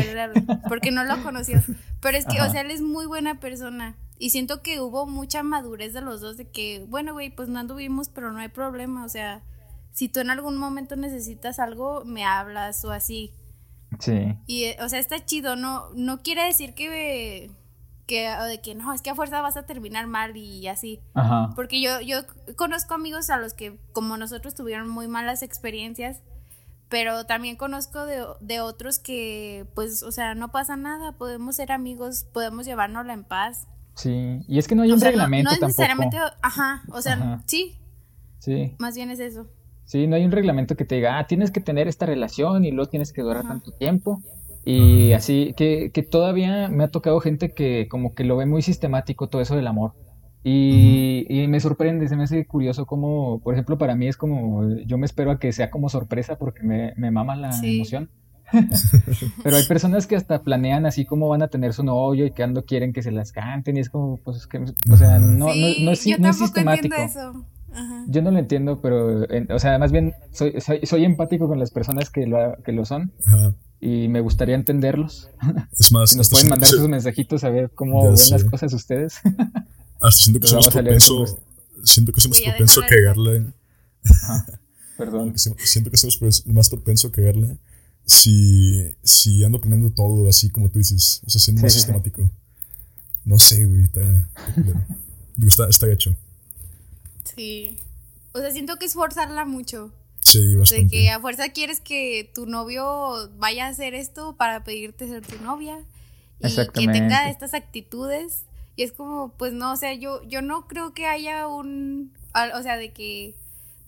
porque 0.70 0.92
no 0.92 1.04
lo 1.04 1.22
conoció. 1.24 1.62
Pero 2.00 2.18
es 2.18 2.26
que, 2.26 2.42
o 2.42 2.50
sea, 2.50 2.62
él 2.62 2.72
es 2.72 2.82
muy 2.82 3.06
buena 3.06 3.40
persona. 3.40 3.96
Y 4.18 4.30
siento 4.30 4.62
que 4.62 4.80
hubo 4.80 5.08
mucha 5.08 5.42
madurez 5.42 5.94
de 5.94 6.02
los 6.02 6.22
dos 6.22 6.38
de 6.38 6.48
que, 6.48 6.86
bueno, 6.88 7.14
güey, 7.14 7.30
pues 7.32 7.50
no 7.50 7.60
anduvimos, 7.60 8.10
pero 8.10 8.32
no 8.32 8.40
hay 8.40 8.50
problema. 8.50 9.04
O 9.04 9.10
sea, 9.10 9.42
si 9.92 10.10
tú 10.10 10.20
en 10.20 10.30
algún 10.30 10.58
momento 10.58 10.96
necesitas 10.96 11.60
algo, 11.60 12.04
me 12.06 12.24
hablas 12.26 12.84
o 12.86 12.92
así. 12.92 13.34
Sí. 14.00 14.38
Y, 14.48 14.72
o 14.82 14.90
sea, 14.90 15.00
está 15.00 15.24
chido, 15.26 15.56
no, 15.56 15.90
no 15.94 16.22
quiere 16.22 16.46
decir 16.46 16.74
que, 16.74 17.52
que, 18.08 18.30
de 18.30 18.62
que 18.62 18.74
no, 18.74 18.94
es 18.94 19.02
que 19.02 19.10
a 19.10 19.16
fuerza 19.16 19.42
vas 19.42 19.58
a 19.58 19.66
terminar 19.66 20.08
mal 20.08 20.36
y 20.38 20.68
así. 20.68 21.02
Ajá. 21.14 21.52
Porque 21.56 21.82
yo, 21.82 22.00
yo 22.00 22.22
conozco 22.56 22.94
amigos 22.94 23.30
a 23.30 23.38
los 23.38 23.54
que, 23.54 23.78
como 23.92 24.18
nosotros, 24.18 24.56
tuvieron 24.56 24.88
muy 24.88 25.08
malas 25.08 25.44
experiencias, 25.44 26.22
pero 26.88 27.26
también 27.26 27.58
conozco 27.58 28.06
de, 28.06 28.26
de 28.40 28.62
otros 28.62 29.00
que, 29.00 29.66
pues, 29.76 30.04
o 30.04 30.12
sea, 30.12 30.36
no 30.36 30.52
pasa 30.52 30.78
nada, 30.78 31.14
podemos 31.14 31.58
ser 31.58 31.72
amigos, 31.72 32.26
podemos 32.34 32.66
llevárnosla 32.66 33.14
en 33.14 33.24
paz. 33.24 33.68
Sí, 33.96 34.42
y 34.48 34.58
es 34.58 34.68
que 34.68 34.76
no 34.76 34.84
hay 34.84 34.92
un 34.94 35.02
reglamento. 35.02 35.50
No, 35.50 35.52
no 35.52 35.56
es 35.56 35.62
necesariamente, 35.62 36.18
ajá, 36.42 36.84
o 36.92 37.02
sea, 37.02 37.42
sí. 37.46 37.78
Sí. 38.40 38.74
Más 38.80 38.96
bien 38.96 39.12
es 39.12 39.20
eso. 39.20 39.48
Sí, 39.92 40.08
no 40.08 40.16
hay 40.16 40.24
un 40.24 40.32
reglamento 40.32 40.78
que 40.78 40.86
te 40.86 40.96
diga, 40.96 41.20
ah, 41.20 41.28
tienes 41.28 41.52
que 41.52 41.60
tener 41.60 41.90
esta 41.90 42.06
relación 42.06 42.64
y 42.64 42.72
luego 42.72 42.90
tienes 42.90 43.12
que 43.12 43.24
durar 43.24 43.46
tanto 43.46 43.74
tiempo. 43.74 44.22
Y 44.64 45.12
así, 45.12 45.54
que, 45.58 45.92
que 45.94 46.02
todavía 46.02 46.70
me 46.70 46.86
ha 46.86 46.88
tocado 46.88 47.20
gente 47.20 47.54
que 47.54 47.90
como 47.90 48.16
que 48.16 48.24
lo 48.24 48.38
ve 48.38 48.46
muy 48.46 48.62
sistemático 48.62 49.28
todo 49.28 49.42
eso 49.42 49.58
del 49.58 49.68
amor. 49.68 49.92
Y, 50.46 51.26
y, 51.28 51.46
me 51.50 51.60
sorprende, 51.60 52.08
se 52.08 52.16
me 52.16 52.24
hace 52.24 52.46
curioso 52.46 52.86
como, 52.86 53.42
por 53.42 53.54
ejemplo, 53.54 53.78
para 53.78 53.98
mí 53.98 54.08
es 54.08 54.16
como, 54.16 54.66
yo 54.86 54.98
me 54.98 55.06
espero 55.06 55.30
a 55.30 55.40
que 55.40 55.52
sea 55.52 55.70
como 55.70 55.90
sorpresa 55.90 56.38
porque 56.38 56.64
me, 56.64 56.94
me 56.96 57.12
mama 57.12 57.36
la 57.36 57.52
emoción. 57.62 58.10
Pero 59.44 59.58
hay 59.58 59.66
personas 59.66 60.08
que 60.08 60.16
hasta 60.16 60.42
planean 60.42 60.86
así 60.86 61.04
como 61.04 61.28
van 61.28 61.42
a 61.42 61.50
tener 61.50 61.74
su 61.74 61.84
novio 61.84 62.26
y 62.26 62.32
que 62.32 62.44
ando 62.44 62.64
quieren 62.64 62.94
que 62.94 63.02
se 63.04 63.12
las 63.12 63.34
canten 63.34 63.76
y 63.76 63.82
es 63.82 63.90
como, 63.90 64.16
pues, 64.24 64.48
que, 64.48 64.58
o 64.58 64.96
sea, 64.96 65.20
no, 65.20 65.48
no, 65.48 65.54
no, 65.82 65.92
es, 65.92 66.18
no 66.18 66.30
es 66.30 66.38
sistemático. 66.38 66.96
Eso. 66.96 67.46
Yo 68.08 68.22
no 68.22 68.32
lo 68.32 68.40
entiendo, 68.40 68.82
pero, 68.82 69.26
o 69.50 69.60
sea, 69.60 69.78
más 69.80 69.92
bien 69.92 70.14
soy, 70.32 70.54
soy, 70.60 71.06
empático 71.06 71.48
con 71.48 71.60
las 71.60 71.72
personas 71.72 72.10
que 72.10 72.28
lo, 72.28 72.58
que 72.64 72.72
lo 72.72 72.86
son. 72.86 73.14
Y 73.80 74.08
me 74.10 74.22
gustaría 74.22 74.56
entenderlos. 74.56 75.30
Es 75.80 75.92
más, 75.92 76.16
nos 76.16 76.30
pueden 76.30 76.50
mandar 76.50 76.70
sus 76.70 76.88
mensajitos 76.88 77.44
a 77.44 77.50
ver 77.50 77.72
cómo 77.74 78.04
ven 78.04 78.30
las 78.30 78.44
cosas 78.44 78.74
ustedes. 78.74 79.16
Hasta 80.02 80.24
siento 80.24 80.40
que 80.40 80.48
somos 80.48 80.70
propenso, 80.70 81.40
siento 81.84 82.12
que 82.12 82.22
somos 82.22 82.42
propenso 82.42 82.82
a 82.82 82.88
cagarle. 82.88 83.46
Perdón. 84.98 85.34
Siento 85.38 85.90
que 85.90 85.98
somos 85.98 86.46
más 86.48 86.70
propenso 86.70 87.08
a 87.08 87.12
cagarle 87.12 87.58
si, 88.06 88.94
si 89.04 89.44
ando 89.44 89.60
planeando 89.60 89.92
todo 89.92 90.28
así 90.30 90.50
como 90.50 90.70
tú 90.70 90.80
dices. 90.80 91.22
O 91.26 91.30
sea, 91.30 91.40
siendo 91.40 91.62
más 91.62 91.74
sistemático. 91.74 92.30
No 93.24 93.38
sé, 93.40 93.66
güey. 93.66 93.86
Está, 95.46 95.70
está 95.70 95.92
hecho. 95.92 96.16
Sí. 97.24 97.78
O 98.34 98.40
sea, 98.40 98.52
siento 98.52 98.78
que 98.78 98.86
es 98.86 98.94
forzarla 98.94 99.46
mucho. 99.46 99.92
Sí, 100.22 100.56
bastante. 100.56 100.84
De 100.84 100.90
que 100.90 101.10
a 101.10 101.20
fuerza 101.20 101.50
quieres 101.50 101.82
que 101.82 102.30
tu 102.34 102.46
novio 102.46 103.30
vaya 103.38 103.66
a 103.66 103.70
hacer 103.70 103.94
esto 103.94 104.36
para 104.36 104.64
pedirte 104.64 105.08
ser 105.08 105.26
tu 105.26 105.44
novia. 105.44 105.80
Y 106.40 106.56
que 106.56 106.88
tenga 106.88 107.30
estas 107.30 107.54
actitudes. 107.54 108.44
Y 108.76 108.84
es 108.84 108.92
como, 108.94 109.34
pues 109.38 109.54
no, 109.54 109.74
o 109.74 109.76
sea, 109.76 109.94
yo, 109.94 110.24
yo 110.24 110.42
no 110.42 110.68
creo 110.68 110.94
que 110.94 111.06
haya 111.06 111.48
un. 111.48 112.14
O 112.56 112.62
sea, 112.64 112.78
de 112.78 112.92
que 112.92 113.36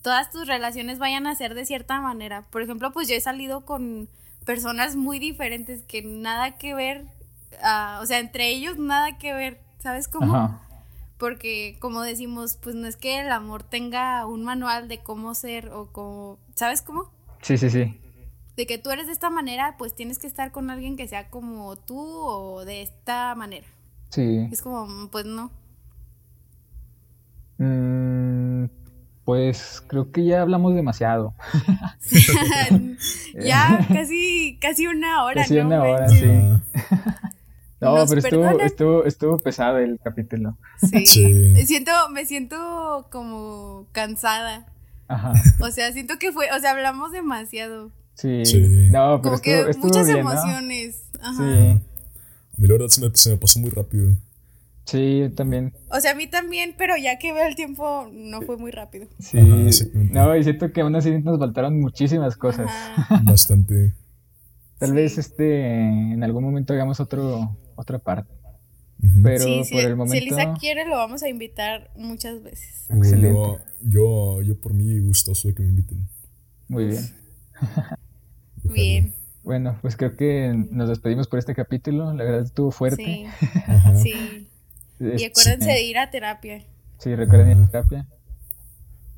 todas 0.02 0.30
tus 0.32 0.48
relaciones 0.48 1.00
vayan 1.00 1.26
a 1.26 1.36
ser 1.36 1.56
de 1.56 1.66
cierta 1.66 2.02
manera. 2.02 2.44
Por 2.52 2.62
ejemplo, 2.62 2.92
pues 2.92 3.08
yo 3.08 3.16
he 3.16 3.22
salido 3.22 3.62
con 3.62 4.10
personas 4.46 4.96
muy 4.96 5.20
diferentes 5.20 5.82
que 5.84 6.02
nada 6.02 6.58
que 6.58 6.74
ver. 6.74 7.06
Uh, 7.54 8.02
o 8.02 8.06
sea, 8.06 8.20
entre 8.20 8.50
ellos 8.50 8.78
nada 8.78 9.18
que 9.18 9.34
ver. 9.34 9.62
¿Sabes 9.80 10.08
cómo? 10.08 10.60
Porque 11.24 11.78
como 11.80 12.02
decimos, 12.02 12.58
pues 12.62 12.76
no 12.76 12.86
es 12.86 12.98
que 12.98 13.22
el 13.22 13.32
amor 13.32 13.64
tenga 13.64 14.26
un 14.26 14.44
manual 14.44 14.90
de 14.90 14.98
cómo 14.98 15.36
ser 15.36 15.70
o 15.70 15.86
como, 15.86 16.38
¿sabes 16.54 16.82
cómo? 16.82 17.14
Sí, 17.42 17.58
sí, 17.58 17.70
sí. 17.70 17.98
De 18.58 18.68
que 18.68 18.78
tú 18.78 18.90
eres 18.90 19.06
de 19.06 19.14
esta 19.14 19.30
manera, 19.30 19.76
pues 19.78 19.96
tienes 19.96 20.20
que 20.20 20.28
estar 20.28 20.52
con 20.52 20.70
alguien 20.70 20.98
que 20.98 21.08
sea 21.08 21.30
como 21.30 21.78
tú 21.78 21.98
o 21.98 22.66
de 22.66 22.82
esta 22.82 23.36
manera. 23.36 23.66
Sí. 24.10 24.50
Es 24.52 24.62
como, 24.62 25.08
pues 25.12 25.26
no. 25.26 25.50
Mm, 27.58 28.66
pues 29.24 29.82
creo 29.88 30.12
que 30.12 30.26
ya 30.26 30.42
hablamos 30.42 30.76
demasiado. 30.76 31.36
ya 33.42 33.88
casi, 33.88 34.58
casi 34.60 34.88
una 34.88 35.24
hora. 35.24 35.44
Casi 35.44 35.58
una 35.58 35.84
hora, 35.84 36.10
sí. 36.10 36.28
No, 37.84 38.06
pero 38.08 38.20
estuvo, 38.20 38.60
estuvo, 38.60 39.06
estuvo, 39.06 39.38
pesado 39.38 39.78
el 39.78 40.00
capítulo. 40.04 40.58
Sí. 41.06 41.66
Siento, 41.66 41.92
me 42.12 42.26
siento 42.26 43.08
como 43.12 43.88
cansada. 43.92 44.66
Ajá. 45.08 45.34
O 45.60 45.70
sea, 45.72 45.92
siento 45.92 46.18
que 46.18 46.32
fue, 46.32 46.48
o 46.56 46.60
sea, 46.60 46.72
hablamos 46.72 47.12
demasiado. 47.12 47.92
Sí. 48.16 48.44
No, 48.92 49.22
pero 49.22 49.22
como 49.22 49.36
estuvo, 49.36 49.42
que 49.42 49.78
muchas 49.80 50.08
bien, 50.08 50.20
emociones. 50.20 51.04
Ajá. 51.22 51.38
Sí. 51.38 51.82
A 52.54 52.62
mí 52.62 52.68
la 52.68 52.74
verdad 52.74 52.88
se 52.88 53.02
me, 53.02 53.16
se 53.16 53.30
me 53.32 53.38
pasó 53.38 53.60
muy 53.60 53.70
rápido. 53.70 54.16
Sí, 54.86 55.32
también. 55.36 55.74
O 55.90 56.00
sea, 56.00 56.12
a 56.12 56.16
mí 56.16 56.28
también, 56.28 56.76
pero 56.78 56.96
ya 56.98 57.18
que 57.18 57.34
veo 57.34 57.48
el 57.48 57.56
tiempo, 57.56 58.08
no 58.12 58.42
fue 58.42 58.58
muy 58.58 58.72
rápido. 58.72 59.08
Sí. 59.20 59.38
no, 60.12 60.36
y 60.36 60.44
siento 60.44 60.72
que 60.72 60.82
aún 60.82 60.96
así 60.96 61.12
nos 61.20 61.40
faltaron 61.40 61.80
muchísimas 61.80 62.36
cosas. 62.36 62.70
Bastante. 63.24 63.94
Tal 64.78 64.94
vez 64.94 65.18
este 65.18 65.70
en 65.70 66.24
algún 66.24 66.44
momento 66.44 66.74
hagamos 66.74 67.00
otro 67.00 67.56
otra 67.76 68.00
parte. 68.00 68.34
Pero 69.22 69.46
por 69.70 69.82
el 69.82 69.96
momento. 69.96 70.14
Si 70.14 70.18
Elisa 70.18 70.54
quiere, 70.60 70.86
lo 70.86 70.96
vamos 70.96 71.24
a 71.24 71.30
invitar 71.30 71.92
muchas 71.96 72.42
veces. 72.42 72.88
Excelente. 72.90 73.60
Yo, 73.82 74.42
yo, 74.42 74.60
por 74.60 74.74
mí 74.74 74.98
gustoso 75.00 75.50
de 75.50 75.56
que 75.56 75.64
me 75.64 75.70
inviten. 75.70 76.08
Muy 76.70 76.86
bien. 76.86 77.04
bien. 78.64 79.14
Bueno, 79.44 79.78
pues 79.82 79.98
creo 79.98 80.16
que 80.16 80.54
nos 80.72 80.88
despedimos 80.88 81.28
por 81.28 81.38
este 81.38 81.54
capítulo. 81.54 82.14
La 82.14 82.24
verdad 82.24 82.44
estuvo 82.44 82.72
fuerte. 82.72 83.28
Sí. 84.02 84.04
sí. 84.04 84.48
Y 85.00 85.26
acuérdense 85.26 85.70
de 85.70 85.84
ir 85.84 85.98
a 85.98 86.10
terapia. 86.10 86.64
Sí, 86.98 87.14
recuerden 87.14 87.60
ir 87.60 87.66
a 87.66 87.68
terapia. 87.68 88.08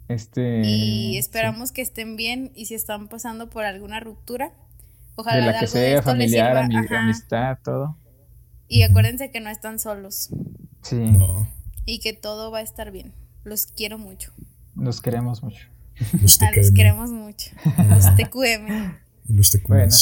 Este. 0.07 0.61
Y 0.63 1.17
esperamos 1.17 1.71
que 1.71 1.83
estén 1.83 2.15
bien 2.15 2.51
y 2.55 2.65
si 2.65 2.73
están 2.73 3.07
pasando 3.07 3.51
por 3.51 3.65
alguna 3.65 3.99
ruptura, 3.99 4.51
ojalá 5.15 5.45
de 5.45 5.51
la 5.51 5.59
que 5.59 5.67
sea, 5.67 6.01
familiar, 6.01 6.57
amistad, 6.57 7.59
todo. 7.63 7.97
Y 8.67 8.83
acuérdense 8.83 9.31
que 9.31 9.39
no 9.39 9.49
están 9.49 9.79
solos. 9.79 10.29
Sí. 10.81 10.95
No. 10.95 11.47
Y 11.85 11.99
que 11.99 12.13
todo 12.13 12.51
va 12.51 12.59
a 12.59 12.61
estar 12.61 12.91
bien. 12.91 13.13
Los 13.43 13.67
quiero 13.67 13.97
mucho. 13.97 14.31
Los 14.75 15.01
queremos 15.01 15.43
mucho. 15.43 15.67
Los, 16.21 16.41
ah, 16.41 16.51
los 16.55 16.71
queremos 16.71 17.11
mucho. 17.11 17.51
Los 17.89 18.15
TQM. 18.15 18.95
Y 19.29 19.33
los 19.33 19.51
TQM. 19.51 19.67
Bueno, 19.67 19.95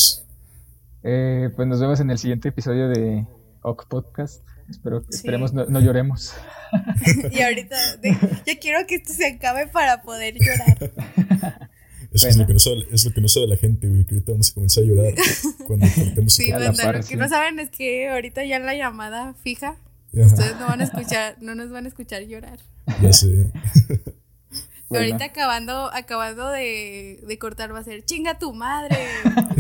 eh, 1.04 1.50
pues 1.56 1.68
nos 1.68 1.80
vemos 1.80 2.00
en 2.00 2.10
el 2.10 2.18
siguiente 2.18 2.50
episodio 2.50 2.88
de 2.88 3.28
OC 3.62 3.88
Podcast. 3.88 4.44
Espero, 4.70 5.04
Esperemos 5.10 5.54
no, 5.54 5.80
lloremos. 5.82 6.34
y 7.32 7.42
ahorita, 7.42 7.76
yo 8.02 8.54
quiero 8.62 8.88
que 8.88 8.96
esto 8.96 9.14
se 9.14 9.28
acabe 9.28 9.68
para 9.68 10.02
poder 10.02 10.36
llorar. 10.36 11.70
Eso 12.14 12.28
es, 12.28 12.38
lo 12.38 12.46
que 12.46 12.54
no 12.54 12.60
sabe, 12.60 12.88
es 12.92 13.06
lo 13.06 13.12
que 13.12 13.22
no 13.22 13.28
sabe 13.28 13.48
la 13.48 13.58
gente, 13.58 13.88
güey, 13.88 14.06
que 14.06 14.16
ahorita 14.16 14.32
vamos 14.34 14.52
a 14.52 14.54
comenzar 14.54 14.84
a 14.84 14.88
llorar 14.88 15.14
cuando 15.66 15.88
cortemos 15.96 16.34
Sí, 16.34 16.52
bueno, 16.52 16.72
lo 16.72 17.04
que 17.04 17.16
no 17.16 17.28
saben 17.28 17.60
es 17.60 17.70
que 17.72 18.10
ahorita 18.10 18.46
ya 18.46 18.58
en 18.58 18.66
la 18.66 18.76
llamada 18.76 19.34
fija, 19.44 19.78
ustedes 20.14 20.56
no 20.60 20.68
van 20.68 20.82
a 20.82 20.84
escuchar, 20.84 21.38
no 21.42 21.56
nos 21.56 21.72
van 21.72 21.86
a 21.86 21.88
escuchar 21.88 22.24
llorar. 22.24 22.60
Ya 23.02 23.14
sé. 23.14 23.52
Ahorita 24.90 25.26
acabando, 25.26 25.90
acabando 25.92 26.50
de, 26.50 27.20
de, 27.26 27.38
cortar 27.40 27.74
va 27.74 27.80
a 27.80 27.84
ser 27.84 28.06
chinga 28.06 28.38
tu 28.38 28.54
madre, 28.54 28.98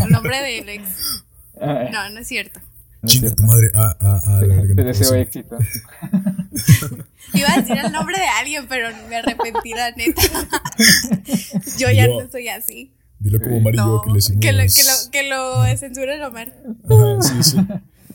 el 0.04 0.12
nombre 0.12 0.39
del 0.41 0.70
ex. 0.70 1.24
No, 1.56 2.10
no 2.10 2.20
es 2.20 2.28
cierto. 2.28 2.60
Chinga 3.06 3.36
tu 3.36 3.43
madre. 3.43 3.72
Ah, 3.76 3.95
ah, 3.99 4.22
ah, 4.26 4.41
la 4.41 4.76
Te 4.76 4.84
deseo 4.84 5.14
éxito. 5.16 5.58
Iba 7.34 7.54
a 7.54 7.62
decir 7.62 7.78
el 7.78 7.91
nombre 7.91 8.18
de 8.18 8.26
alguien, 8.39 8.66
pero 8.68 8.89
me 9.10 9.18
arrepentí, 9.18 9.74
la 9.74 9.91
neta. 9.91 10.22
yo 11.78 11.91
ya 11.91 12.08
no 12.08 12.30
soy 12.32 12.47
así. 12.47 12.93
Dilo 13.20 13.39
como 13.39 13.58
Omar 13.58 13.74
que 13.74 14.10
le 14.10 14.16
decimos. 14.16 14.41
Que 14.41 14.51
lo, 14.54 14.64
que 14.64 14.84
lo, 14.84 15.12
que 15.12 16.18
lo 16.18 16.28
Omar. 16.28 16.54
Ajá, 16.89 17.22
sí, 17.22 17.43
sí. 17.43 17.58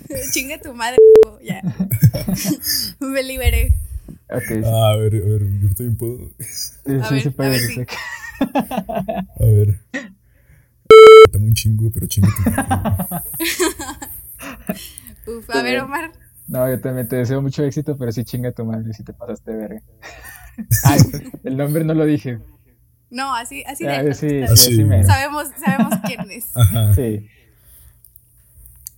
Chinga 0.33 0.59
tu 0.59 0.73
madre, 0.73 0.97
ya. 1.45 1.63
me 3.01 3.23
liberé. 3.23 3.75
Okay, 4.31 4.63
ah, 4.65 4.93
a 4.93 4.97
ver, 4.97 5.15
a 5.17 5.27
ver, 5.27 5.43
yo 5.61 5.69
también 5.75 5.97
puedo. 5.97 6.31
Sí, 6.39 6.99
sí, 7.09 7.21
se 7.21 7.31
puede. 7.31 7.49
A 7.49 7.53
ver, 7.53 7.61
sí. 7.61 7.81
a 9.41 9.45
ver. 9.45 9.81
Dame 11.33 11.47
un 11.47 11.55
chingo, 11.55 11.91
pero 11.91 12.07
chinga 12.07 12.29
tu 12.37 12.51
madre. 12.51 13.23
Uf, 15.27 15.51
a 15.51 15.63
ver, 15.63 15.81
Omar. 15.81 16.13
No, 16.47 16.69
yo 16.69 16.81
también 16.81 17.09
te 17.09 17.17
deseo 17.17 17.43
mucho 17.43 17.63
éxito, 17.65 17.97
pero 17.97 18.11
sí 18.13 18.25
chinga 18.25 18.53
tu 18.53 18.65
madre 18.65 18.93
si 18.95 19.05
te 19.05 19.13
pasaste 19.13 19.53
de 19.53 19.57
verga. 19.57 19.83
Ay, 20.85 21.01
el 21.45 21.57
nombre 21.57 21.85
no 21.85 21.95
lo 21.95 22.05
dije. 22.07 22.39
No, 23.11 23.35
así, 23.35 23.63
así 23.65 23.87
ah, 23.87 24.03
de. 24.03 24.15
Sí, 24.15 24.43
así. 24.43 24.77
sabemos, 25.05 25.49
sabemos 25.59 25.95
quién 26.07 26.31
es. 26.31 26.47
Ajá. 26.57 26.95
Sí. 26.95 27.29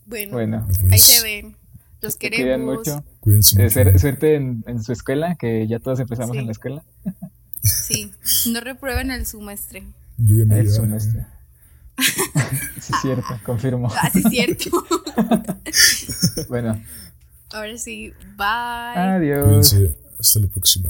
Bueno, 0.07 0.32
bueno 0.32 0.68
ahí 0.91 0.99
se 0.99 1.22
ven. 1.22 1.57
Los 2.01 2.16
queremos. 2.16 2.45
Cuiden 2.45 2.64
mucho. 2.64 3.05
Cuídense 3.20 3.61
eh, 3.61 3.84
mucho. 3.84 3.99
suerte 3.99 4.34
en, 4.34 4.64
en, 4.66 4.82
su 4.82 4.93
escuela, 4.93 5.36
que 5.36 5.66
ya 5.68 5.78
todos 5.78 6.01
empezamos 6.01 6.36
en 6.36 6.47
la 6.47 6.53
escuela. 6.53 6.82
Sí, 7.62 8.11
no 8.53 8.61
reprueben 8.61 9.11
el 9.11 9.26
semestre. 9.26 9.84
Yo 10.16 10.36
ya 10.36 10.45
me 10.47 10.61
El 10.61 10.70
semestre. 10.70 11.26
sí, 12.80 12.92
es 12.92 13.01
cierto, 13.03 13.40
confirmo. 13.44 13.88
Ah, 13.94 14.11
sí, 14.11 14.22
es 14.24 14.30
cierto. 14.30 14.86
bueno. 16.48 16.80
Ahora 17.53 17.76
sí, 17.78 18.12
bye. 18.36 18.46
Adiós. 18.46 19.44
Cuídense. 19.44 19.96
Hasta 20.18 20.40
la 20.40 20.46
próxima. 20.48 20.88